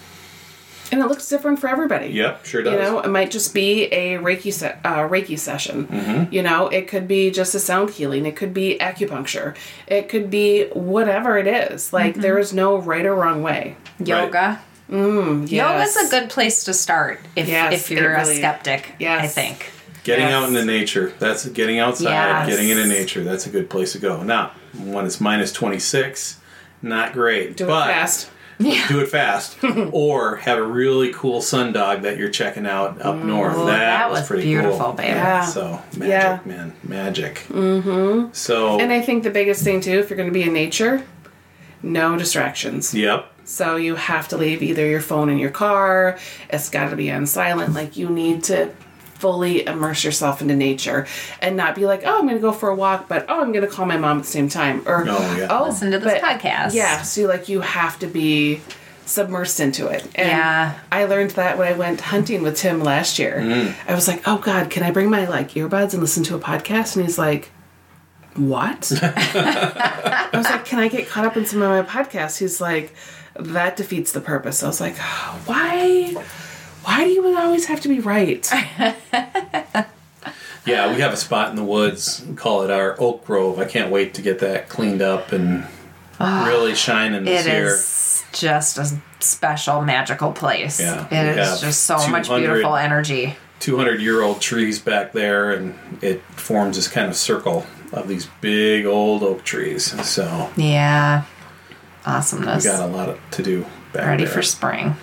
And 0.91 1.03
it 1.03 1.07
looks 1.07 1.29
different 1.29 1.59
for 1.61 1.69
everybody. 1.69 2.07
yep, 2.09 2.47
sure 2.47 2.63
does. 2.63 2.73
You 2.73 2.79
know, 2.79 3.01
it 3.01 3.09
might 3.09 3.31
just 3.31 3.53
be 3.53 3.85
a 3.93 4.17
Reiki 4.19 4.51
se- 4.53 4.79
uh, 4.85 5.01
Reiki 5.09 5.39
session. 5.39 5.87
Mm-hmm. 5.87 6.33
You 6.33 6.43
know, 6.43 6.69
it 6.69 6.89
could 6.89 7.07
be 7.07 7.31
just 7.31 7.55
a 7.55 7.59
sound 7.61 7.91
healing. 7.91 8.25
It 8.25 8.37
could 8.37 8.55
be 8.55 8.79
acupuncture. 8.81 9.55
It 9.87 10.09
could 10.09 10.31
be 10.31 10.65
whatever 10.73 11.37
it 11.37 11.47
is. 11.47 11.93
Like 11.93 12.13
Mm-hmm. 12.13 12.23
there 12.23 12.39
is 12.39 12.53
no 12.55 12.79
right 12.79 13.05
or 13.05 13.15
wrong 13.15 13.43
way. 13.43 13.77
Yoga. 14.03 14.61
Yes. 14.91 15.51
Yoga's 15.53 15.97
a 15.97 16.09
good 16.11 16.31
place 16.31 16.65
to 16.65 16.73
start 16.73 17.21
if 17.37 17.47
Yes, 17.49 17.75
if 17.75 17.91
you're 17.91 18.15
it 18.15 18.23
a 18.23 18.25
skeptic. 18.25 18.95
Yes. 18.99 19.23
I 19.25 19.27
think. 19.27 19.71
Getting 20.09 20.25
Yes. 20.27 20.35
out 20.43 20.49
into 20.49 20.65
nature. 20.65 21.13
That's 21.19 21.47
getting 21.49 21.79
outside, 21.79 22.11
Yes. 22.13 22.49
getting 22.49 22.71
into 22.71 22.87
nature. 22.87 23.23
That's 23.23 23.47
a 23.47 23.51
good 23.51 23.69
place 23.69 23.93
to 23.93 23.99
go. 23.99 24.23
Now, 24.23 24.53
when 24.83 25.05
it's 25.05 25.21
minus 25.21 25.53
26, 25.53 26.39
not 26.81 27.13
great. 27.13 27.57
Do 27.59 27.67
but 27.67 27.91
it 27.91 27.93
fast. 27.93 28.31
Do 28.59 29.01
it 29.01 29.09
fast. 29.09 29.57
or 29.93 30.37
have 30.37 30.57
a 30.59 30.63
really 30.63 31.13
cool 31.13 31.41
sundog 31.41 32.03
that 32.03 32.17
you're 32.17 32.31
checking 32.31 32.67
out 32.67 33.03
up 33.03 33.17
north. 33.17 33.55
That, 33.57 33.67
that 33.67 34.11
was, 34.11 34.21
was 34.21 34.29
pretty 34.29 34.45
beautiful, 34.45 34.79
cool. 34.79 34.93
babe. 34.95 35.07
Yeah. 35.09 35.45
So, 35.45 35.81
magic, 35.97 36.09
Yeah. 36.09 36.39
man. 36.47 36.73
Magic. 36.83 37.45
Mm-hmm. 37.51 38.29
So, 38.33 38.81
And 38.81 38.91
I 38.93 39.03
think 39.03 39.25
the 39.25 39.31
biggest 39.31 39.63
thing 39.63 39.81
too, 39.83 39.99
if 39.99 40.09
you're 40.09 40.17
going 40.17 40.29
to 40.31 40.33
be 40.35 40.43
in 40.43 40.53
nature, 40.55 41.03
no 41.83 42.17
distractions. 42.17 42.95
yep. 42.95 43.31
So 43.45 43.77
you 43.77 43.95
have 43.95 44.29
to 44.29 44.37
leave 44.37 44.63
either 44.63 44.87
your 44.87 45.01
phone 45.01 45.29
in 45.31 45.39
your 45.39 45.51
car, 45.51 46.19
it's 46.51 46.69
got 46.69 46.91
to 46.91 46.97
be 46.97 47.11
on 47.11 47.25
silent. 47.27 47.75
Like 47.75 47.97
you 47.97 48.09
need 48.11 48.43
to 48.45 48.71
fully 49.19 49.67
immerse 49.67 50.05
yourself 50.05 50.41
into 50.41 50.55
nature 50.55 51.07
and 51.41 51.57
not 51.57 51.75
be 51.75 51.85
like, 51.87 52.03
oh, 52.05 52.19
I'm 52.19 52.23
going 52.27 52.37
to 52.37 52.41
go 52.41 52.53
for 52.53 52.69
a 52.69 52.75
walk, 52.75 53.09
but 53.09 53.27
oh, 53.29 53.41
I'm 53.41 53.53
going 53.53 53.65
to 53.65 53.71
call 53.71 53.85
my 53.87 53.97
mom 53.97 54.19
at 54.19 54.25
the 54.25 54.31
same 54.31 54.49
time. 54.49 54.83
Or, 54.87 55.05
Oh, 55.09 55.37
yeah. 55.37 55.49
oh, 55.51 55.65
Listen 55.67 55.91
to 55.91 55.99
this 55.99 56.21
but- 56.21 56.23
podcast. 56.41 56.75
Yeah. 56.75 57.03
So 57.03 57.27
like 57.27 57.49
you 57.49 57.61
have 57.61 57.99
to 57.99 58.07
be 58.07 58.61
submersed 59.07 59.59
into 59.59 59.87
it. 59.89 60.05
And 60.15 60.29
Yeah. 60.29 60.79
I 60.93 61.05
learned 61.07 61.31
that 61.33 61.59
when 61.59 61.67
I 61.67 61.77
went 61.77 62.01
hunting 62.01 62.43
with 62.43 62.57
Tim 62.57 62.81
last 62.83 63.19
year. 63.19 63.39
Mm. 63.41 63.75
I 63.89 63.95
was 63.95 64.07
like, 64.07 64.23
oh 64.29 64.39
God, 64.39 64.71
can 64.71 64.83
I 64.83 64.91
bring 64.91 65.11
my 65.11 65.27
like 65.27 65.51
earbuds 65.53 65.93
and 65.95 66.03
listen 66.03 66.23
to 66.25 66.37
a 66.37 66.39
podcast? 66.41 66.95
And 66.95 67.05
he's 67.05 67.19
like, 67.19 67.51
what? 68.37 68.93
I 69.03 70.29
was 70.33 70.45
like, 70.45 70.65
can 70.65 70.79
I 70.79 70.89
get 70.89 71.09
caught 71.09 71.25
up 71.25 71.37
in 71.37 71.45
some 71.47 71.61
of 71.63 71.71
my 71.71 71.91
podcasts? 71.91 72.39
He's 72.39 72.61
like, 72.61 72.95
that 73.35 73.77
defeats 73.77 74.13
the 74.13 74.21
purpose. 74.21 74.63
I 74.63 74.67
was 74.69 74.81
like, 74.81 74.97
why? 75.47 76.15
Why 76.89 77.05
do 77.05 77.11
you 77.11 77.37
always 77.37 77.67
have 77.67 77.83
to 77.83 77.89
be 77.89 78.01
right? 78.01 78.51
Yeah, 80.67 80.93
we 80.93 81.01
have 81.01 81.15
a 81.15 81.17
spot 81.17 81.49
in 81.49 81.57
the 81.57 81.65
woods. 81.65 82.23
We 82.29 82.35
call 82.35 82.61
it 82.63 82.71
our 82.71 82.95
Oak 83.01 83.25
Grove. 83.25 83.59
I 83.59 83.65
can't 83.65 83.91
wait 83.91 84.13
to 84.15 84.23
get 84.23 84.41
that 84.41 84.69
cleaned 84.69 85.01
up 85.01 85.33
and 85.33 85.67
ah, 86.21 86.45
really 86.47 86.75
shining 86.75 87.25
this 87.25 87.47
It 87.47 87.51
year. 87.51 87.67
is 87.69 88.23
just 88.35 88.77
a 88.77 89.01
special, 89.21 89.81
magical 89.81 90.31
place. 90.33 90.79
Yeah, 90.79 91.07
It 91.11 91.39
is 91.39 91.63
just 91.63 91.85
so 91.85 92.07
much 92.09 92.29
beautiful 92.29 92.77
energy. 92.77 93.37
200 93.61 94.03
year 94.03 94.21
old 94.21 94.43
trees 94.43 94.79
back 94.79 95.13
there, 95.13 95.53
and 95.53 95.75
it 96.03 96.21
forms 96.33 96.77
this 96.77 96.89
kind 96.89 97.09
of 97.09 97.17
circle 97.17 97.65
of 97.93 98.07
these 98.07 98.29
big 98.43 98.85
old 98.85 99.23
oak 99.23 99.45
trees. 99.45 99.85
So 100.07 100.51
Yeah. 100.55 101.23
Awesomeness. 102.05 102.65
We 102.65 102.71
got 102.71 102.83
a 102.83 102.93
lot 102.93 103.17
to 103.33 103.43
do 103.43 103.65
back 103.95 104.05
Ready 104.07 104.25
there. 104.25 104.35
for 104.35 104.43
spring. 104.43 104.97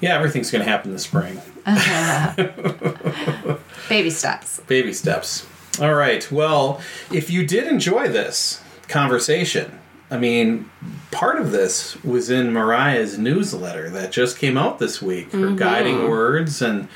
Yeah, 0.00 0.16
everything's 0.16 0.50
going 0.50 0.64
to 0.64 0.70
happen 0.70 0.92
this 0.92 1.04
spring. 1.04 1.40
Baby 3.88 4.10
steps. 4.10 4.60
Baby 4.60 4.92
steps. 4.92 5.46
All 5.80 5.94
right. 5.94 6.30
Well, 6.30 6.80
if 7.12 7.30
you 7.30 7.46
did 7.46 7.66
enjoy 7.66 8.08
this 8.08 8.62
conversation, 8.88 9.78
I 10.10 10.18
mean, 10.18 10.70
part 11.10 11.40
of 11.40 11.52
this 11.52 12.02
was 12.02 12.30
in 12.30 12.52
Mariah's 12.52 13.18
newsletter 13.18 13.90
that 13.90 14.10
just 14.10 14.38
came 14.38 14.58
out 14.58 14.78
this 14.78 15.00
week, 15.00 15.32
her 15.32 15.38
mm-hmm. 15.38 15.56
guiding 15.56 16.08
words, 16.08 16.60
and 16.60 16.88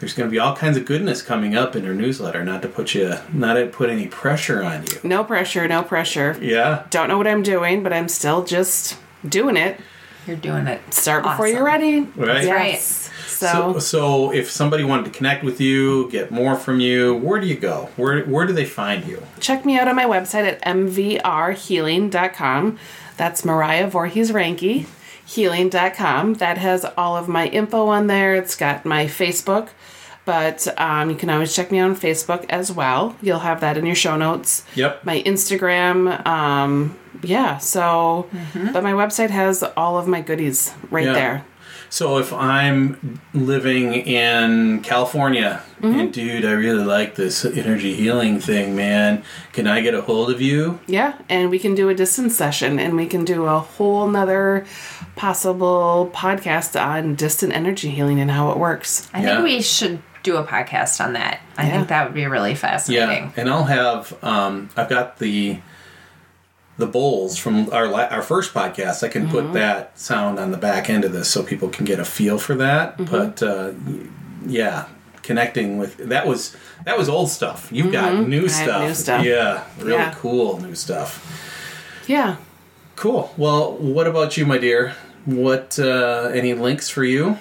there's 0.00 0.14
going 0.14 0.28
to 0.28 0.30
be 0.30 0.38
all 0.38 0.56
kinds 0.56 0.76
of 0.76 0.84
goodness 0.84 1.22
coming 1.22 1.54
up 1.54 1.76
in 1.76 1.84
her 1.84 1.94
newsletter. 1.94 2.44
Not 2.44 2.62
to 2.62 2.68
put 2.68 2.94
you, 2.94 3.14
not 3.32 3.54
to 3.54 3.66
put 3.66 3.90
any 3.90 4.06
pressure 4.06 4.62
on 4.62 4.84
you. 4.84 4.98
No 5.02 5.24
pressure, 5.24 5.68
no 5.68 5.82
pressure. 5.82 6.36
Yeah. 6.40 6.86
Don't 6.90 7.08
know 7.08 7.18
what 7.18 7.26
I'm 7.26 7.42
doing, 7.42 7.82
but 7.82 7.92
I'm 7.92 8.08
still 8.08 8.44
just 8.44 8.98
doing 9.28 9.56
it. 9.56 9.78
You're 10.26 10.36
doing 10.36 10.66
it. 10.66 10.80
Start 10.92 11.22
before 11.22 11.46
Awesome. 11.46 11.56
you're 11.56 11.64
ready. 11.64 12.00
Right. 12.16 12.44
Yes. 12.44 13.10
So, 13.26 13.74
So, 13.74 13.78
so 13.78 14.32
if 14.32 14.50
somebody 14.50 14.84
wanted 14.84 15.04
to 15.06 15.10
connect 15.10 15.44
with 15.44 15.60
you, 15.60 16.10
get 16.10 16.30
more 16.30 16.56
from 16.56 16.80
you, 16.80 17.14
where 17.16 17.40
do 17.40 17.46
you 17.46 17.56
go? 17.56 17.88
Where 17.96 18.22
where 18.24 18.46
do 18.46 18.52
they 18.52 18.64
find 18.64 19.04
you? 19.06 19.22
check 19.40 19.64
me 19.66 19.76
out 19.78 19.88
on 19.88 19.96
my 19.96 20.04
website 20.04 20.44
at 20.46 20.62
mvrhealing.com. 20.62 22.78
That's 23.16 23.44
Mariah 23.44 23.88
Voorhees 23.88 24.30
Ranky, 24.32 24.86
healing.com. 25.26 26.34
That 26.34 26.58
has 26.58 26.84
all 26.96 27.16
of 27.16 27.28
my 27.28 27.46
info 27.48 27.86
on 27.88 28.06
there. 28.06 28.34
It's 28.34 28.56
got 28.56 28.84
my 28.84 29.06
Facebook, 29.06 29.68
but 30.24 30.66
um, 30.80 31.10
you 31.10 31.16
can 31.16 31.30
always 31.30 31.54
check 31.54 31.70
me 31.70 31.78
out 31.78 31.90
on 31.90 31.96
Facebook 31.96 32.46
as 32.48 32.72
well. 32.72 33.16
You'll 33.22 33.40
have 33.40 33.60
that 33.60 33.76
in 33.76 33.84
your 33.86 33.94
show 33.94 34.16
notes. 34.16 34.64
Yep. 34.74 35.04
My 35.04 35.22
Instagram. 35.22 36.24
Um, 36.26 36.96
yeah, 37.22 37.58
so, 37.58 38.28
Hmm. 38.52 38.72
but 38.72 38.82
my 38.82 38.92
website 38.92 39.30
has 39.30 39.62
all 39.76 39.98
of 39.98 40.06
my 40.06 40.20
goodies 40.20 40.72
right 40.90 41.06
Yeah. 41.06 41.12
there. 41.12 41.44
So 41.90 42.18
if 42.18 42.32
I'm 42.32 43.20
living 43.32 43.94
in 43.94 44.80
California 44.80 45.62
Mm-hmm. 45.80 46.00
and 46.00 46.12
dude, 46.12 46.44
I 46.44 46.52
really 46.52 46.82
like 46.84 47.14
this 47.14 47.44
energy 47.44 47.94
healing 47.94 48.40
thing, 48.40 48.74
man. 48.74 49.22
Can 49.52 49.66
I 49.68 49.80
get 49.80 49.94
a 49.94 50.00
hold 50.00 50.30
of 50.30 50.40
you? 50.40 50.80
Yeah, 50.86 51.12
and 51.28 51.50
we 51.50 51.58
can 51.58 51.74
do 51.76 51.88
a 51.90 51.94
distance 51.94 52.34
session 52.34 52.78
and 52.80 52.96
we 52.96 53.06
can 53.06 53.24
do 53.24 53.44
a 53.44 53.58
whole 53.60 54.08
nother 54.08 54.64
possible 55.14 56.10
podcast 56.14 56.80
on 56.80 57.14
distant 57.14 57.52
energy 57.52 57.90
healing 57.90 58.18
and 58.20 58.30
how 58.30 58.50
it 58.50 58.58
works. 58.58 59.08
I 59.14 59.22
Yeah. 59.22 59.26
think 59.36 59.44
we 59.44 59.62
should 59.62 59.98
do 60.24 60.36
a 60.36 60.44
podcast 60.44 61.02
on 61.04 61.12
that. 61.12 61.40
I 61.56 61.66
Yeah. 61.66 61.70
think 61.76 61.88
that 61.88 62.06
would 62.06 62.14
be 62.14 62.26
really 62.26 62.56
fascinating. 62.56 63.24
Yeah, 63.36 63.40
and 63.40 63.48
I'll 63.48 63.64
have 63.64 64.12
um, 64.24 64.70
I've 64.76 64.88
got 64.88 65.18
the 65.18 65.58
the 66.76 66.86
bowls 66.86 67.36
from 67.38 67.70
our 67.72 67.86
la- 67.86 68.08
our 68.08 68.22
first 68.22 68.52
podcast. 68.52 69.04
I 69.04 69.08
can 69.08 69.22
Mm-hmm. 69.28 69.30
put 69.30 69.52
that 69.52 69.96
sound 69.98 70.40
on 70.40 70.50
the 70.50 70.56
back 70.58 70.90
end 70.90 71.04
of 71.04 71.12
this 71.12 71.28
so 71.30 71.42
people 71.44 71.68
can 71.68 71.84
get 71.84 72.00
a 72.00 72.04
feel 72.04 72.38
for 72.38 72.56
that. 72.56 72.98
Mm-hmm. 72.98 73.10
But 73.12 73.42
uh, 73.42 73.72
yeah, 74.46 74.86
connecting 75.22 75.78
with 75.78 75.96
that 75.98 76.26
was 76.26 76.56
that 76.84 76.98
was 76.98 77.08
old 77.08 77.30
stuff. 77.30 77.68
You've 77.70 77.92
got 77.92 78.14
new 78.26 78.42
Mm-hmm. 78.46 78.48
Stuff. 78.64 78.88
new 78.88 78.94
stuff. 78.94 79.24
Yeah, 79.24 79.64
really 79.78 79.92
Yeah. 79.92 80.14
cool 80.18 80.60
new 80.60 80.74
stuff. 80.74 81.20
Yeah. 82.08 82.36
Cool. 82.96 83.32
Well, 83.36 83.72
what 83.76 84.06
about 84.06 84.36
you, 84.36 84.44
my 84.46 84.58
dear? 84.58 84.94
What 85.26 85.78
uh, 85.78 86.30
any 86.34 86.54
links 86.54 86.88
for 86.90 87.02
you? 87.04 87.38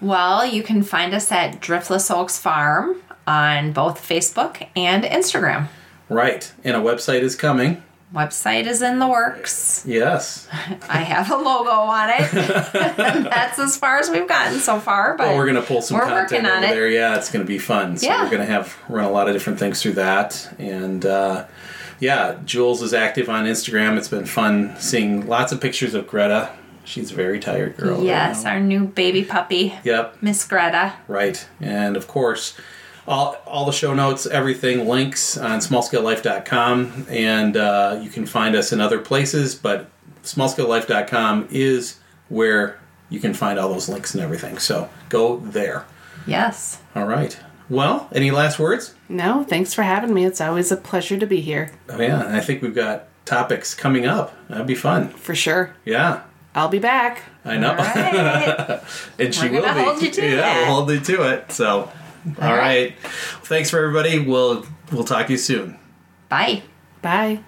Well, 0.00 0.46
you 0.46 0.62
can 0.62 0.82
find 0.82 1.12
us 1.14 1.30
at 1.30 1.60
Driftless 1.60 2.10
Oaks 2.14 2.38
Farm 2.38 2.96
on 3.26 3.72
both 3.72 4.00
Facebook 4.06 4.66
and 4.74 5.04
Instagram. 5.04 5.68
Right, 6.08 6.50
and 6.64 6.76
a 6.76 6.80
website 6.80 7.20
is 7.20 7.36
coming. 7.36 7.82
Website 8.14 8.66
is 8.66 8.82
in 8.82 8.98
the 8.98 9.06
works. 9.06 9.84
Yes. 9.86 10.48
I 10.88 10.98
have 11.02 11.30
a 11.30 11.36
logo 11.36 11.70
on 11.70 12.10
it. 12.10 12.28
That's 12.32 13.58
as 13.60 13.76
far 13.76 13.98
as 14.00 14.10
we've 14.10 14.26
gotten 14.26 14.58
so 14.58 14.80
far. 14.80 15.16
But 15.16 15.28
Well, 15.28 15.36
we're 15.36 15.46
gonna 15.46 15.62
pull 15.62 15.80
some 15.80 15.96
we're 15.98 16.06
content 16.06 16.32
working 16.42 16.46
on 16.46 16.64
over 16.64 16.72
it. 16.72 16.74
there. 16.74 16.88
Yeah, 16.88 17.16
it's 17.16 17.30
gonna 17.30 17.44
be 17.44 17.58
fun. 17.58 17.96
So 17.98 18.06
Yeah. 18.08 18.24
we're 18.24 18.30
gonna 18.30 18.46
have 18.46 18.76
run 18.88 19.04
a 19.04 19.10
lot 19.12 19.28
of 19.28 19.34
different 19.34 19.60
things 19.60 19.80
through 19.80 19.92
that, 19.92 20.52
and 20.58 21.06
uh, 21.06 21.44
yeah, 22.00 22.34
Jules 22.44 22.82
is 22.82 22.92
active 22.92 23.28
on 23.28 23.44
Instagram. 23.44 23.96
It's 23.96 24.08
been 24.08 24.26
fun 24.26 24.74
seeing 24.80 25.28
lots 25.28 25.52
of 25.52 25.60
pictures 25.60 25.94
of 25.94 26.08
Greta. 26.08 26.50
She's 26.84 27.12
a 27.12 27.14
very 27.14 27.38
tired 27.38 27.76
girl. 27.76 28.02
Yes, 28.02 28.44
now. 28.44 28.52
our 28.52 28.60
new 28.60 28.86
baby 28.86 29.24
puppy, 29.24 29.74
Yep. 29.84 30.18
Miss 30.22 30.44
Greta. 30.46 30.94
Right, 31.08 31.46
and 31.60 31.96
of 31.96 32.06
course. 32.08 32.54
All, 33.08 33.36
all 33.46 33.64
the 33.64 33.72
show 33.72 33.92
notes, 33.92 34.26
everything, 34.26 34.86
links 34.86 35.36
on 35.36 35.58
smallscalelife.com, 35.58 37.06
and 37.08 37.56
uh, 37.56 37.98
you 38.00 38.08
can 38.10 38.24
find 38.26 38.54
us 38.54 38.72
in 38.72 38.80
other 38.80 38.98
places, 39.00 39.54
but 39.56 39.90
smallscalelife.com 40.22 41.48
is 41.50 41.98
where 42.28 42.78
you 43.08 43.18
can 43.20 43.34
find 43.34 43.58
all 43.58 43.68
those 43.72 43.88
links 43.88 44.14
and 44.14 44.22
everything. 44.22 44.58
So 44.58 44.88
go 45.08 45.38
there. 45.38 45.84
Yes. 46.26 46.80
All 46.94 47.06
right. 47.06 47.36
Well, 47.68 48.08
any 48.12 48.30
last 48.30 48.58
words? 48.58 48.94
No, 49.08 49.44
thanks 49.44 49.74
for 49.74 49.82
having 49.82 50.12
me. 50.14 50.24
It's 50.24 50.40
always 50.40 50.70
a 50.70 50.76
pleasure 50.76 51.18
to 51.18 51.26
be 51.26 51.40
here. 51.40 51.72
Oh, 51.88 52.00
yeah. 52.00 52.24
And 52.24 52.36
I 52.36 52.40
think 52.40 52.62
we've 52.62 52.74
got 52.74 53.06
topics 53.24 53.74
coming 53.74 54.06
up. 54.06 54.34
That'd 54.48 54.66
be 54.66 54.74
fun. 54.74 55.08
For 55.10 55.34
sure. 55.34 55.74
Yeah. 55.84 56.22
I'll 56.54 56.68
be 56.68 56.78
back. 56.78 57.22
I 57.44 57.56
know. 57.56 57.70
All 57.70 57.76
right. 57.76 58.80
and 59.18 59.34
she 59.34 59.48
We're 59.48 59.62
will 59.62 59.74
be. 59.74 59.80
hold 59.82 60.02
you 60.02 60.10
to 60.10 60.22
yeah, 60.28 60.36
that. 60.36 60.66
we'll 60.66 60.74
hold 60.76 60.90
you 60.90 61.00
to 61.00 61.22
it. 61.34 61.52
So, 61.52 61.80
all 61.80 61.90
right. 62.38 62.58
right. 62.58 62.96
Thanks 63.44 63.70
for 63.70 63.78
everybody. 63.78 64.18
We'll 64.18 64.66
we'll 64.92 65.04
talk 65.04 65.26
to 65.26 65.32
you 65.32 65.38
soon. 65.38 65.78
Bye. 66.28 66.62
Bye. 67.02 67.40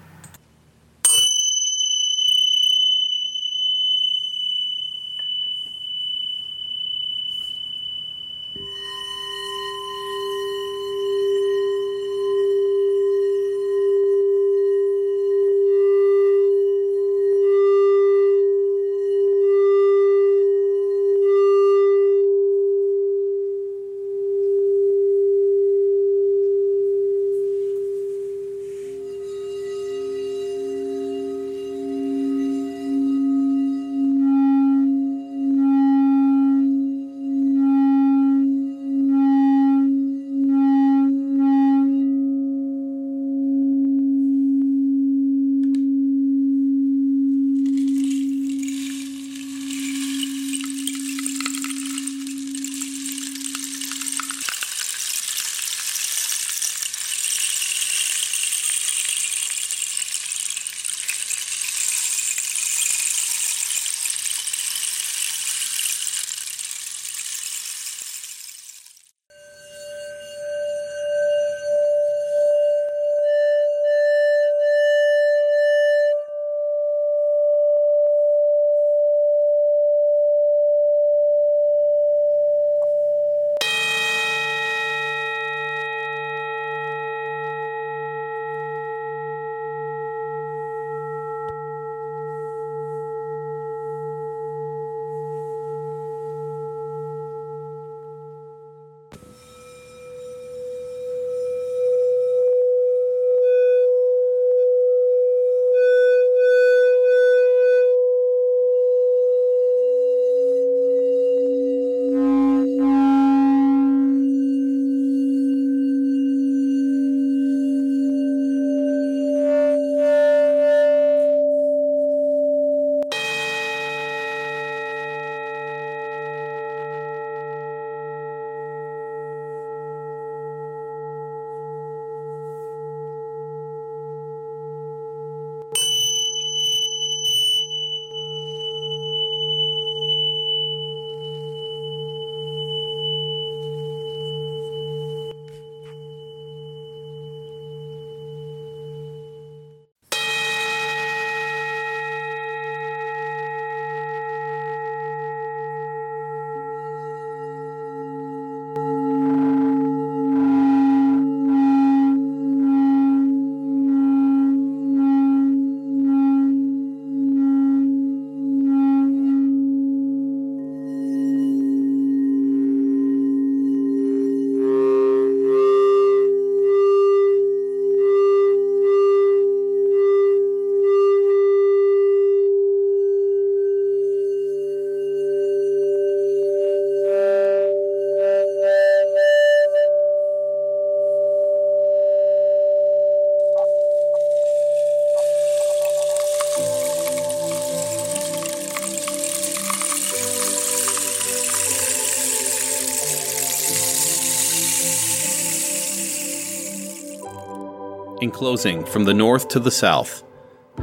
Closing, 208.33 208.83
from 208.83 209.05
the 209.05 209.13
north 209.13 209.47
to 209.49 209.59
the 209.59 209.71
south, 209.71 210.23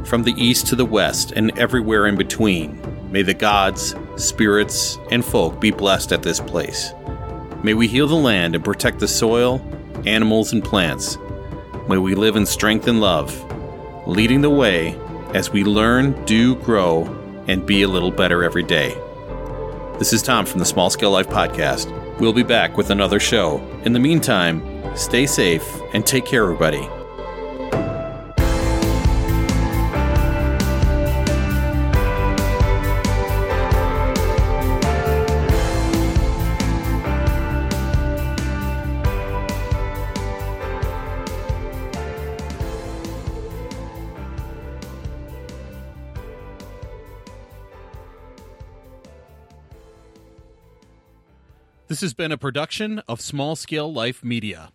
from 0.05 0.23
the 0.23 0.33
east 0.33 0.67
to 0.67 0.75
the 0.75 0.85
west, 0.85 1.33
and 1.33 1.57
everywhere 1.59 2.07
in 2.07 2.15
between, 2.15 2.81
may 3.11 3.21
the 3.21 3.33
gods, 3.33 3.93
spirits, 4.15 4.97
and 5.11 5.23
folk 5.23 5.59
be 5.59 5.69
blessed 5.69 6.11
at 6.11 6.23
this 6.23 6.39
place. 6.39 6.93
May 7.63 7.73
we 7.75 7.87
heal 7.87 8.07
the 8.07 8.15
land 8.15 8.55
and 8.55 8.63
protect 8.63 8.99
the 8.99 9.07
soil, 9.07 9.61
animals, 10.05 10.53
and 10.53 10.63
plants. 10.63 11.17
May 11.87 11.97
we 11.97 12.15
live 12.15 12.35
in 12.35 12.45
strength 12.45 12.87
and 12.87 13.01
love, 13.01 13.35
leading 14.07 14.41
the 14.41 14.49
way 14.49 14.97
as 15.33 15.51
we 15.51 15.63
learn, 15.63 16.25
do, 16.25 16.55
grow, 16.55 17.05
and 17.47 17.65
be 17.65 17.83
a 17.83 17.87
little 17.87 18.11
better 18.11 18.43
every 18.43 18.63
day. 18.63 18.95
This 19.99 20.13
is 20.13 20.23
Tom 20.23 20.45
from 20.45 20.59
the 20.59 20.65
Small 20.65 20.89
Scale 20.89 21.11
Life 21.11 21.27
Podcast. 21.27 22.19
We'll 22.19 22.33
be 22.33 22.43
back 22.43 22.77
with 22.77 22.89
another 22.89 23.19
show. 23.19 23.59
In 23.83 23.93
the 23.93 23.99
meantime, 23.99 24.63
stay 24.95 25.25
safe 25.25 25.79
and 25.93 26.05
take 26.05 26.25
care, 26.25 26.43
everybody. 26.43 26.87
This 52.01 52.07
has 52.07 52.13
been 52.15 52.31
a 52.31 52.37
production 52.37 52.97
of 53.07 53.21
Small 53.21 53.55
Scale 53.55 53.93
Life 53.93 54.23
Media. 54.23 54.71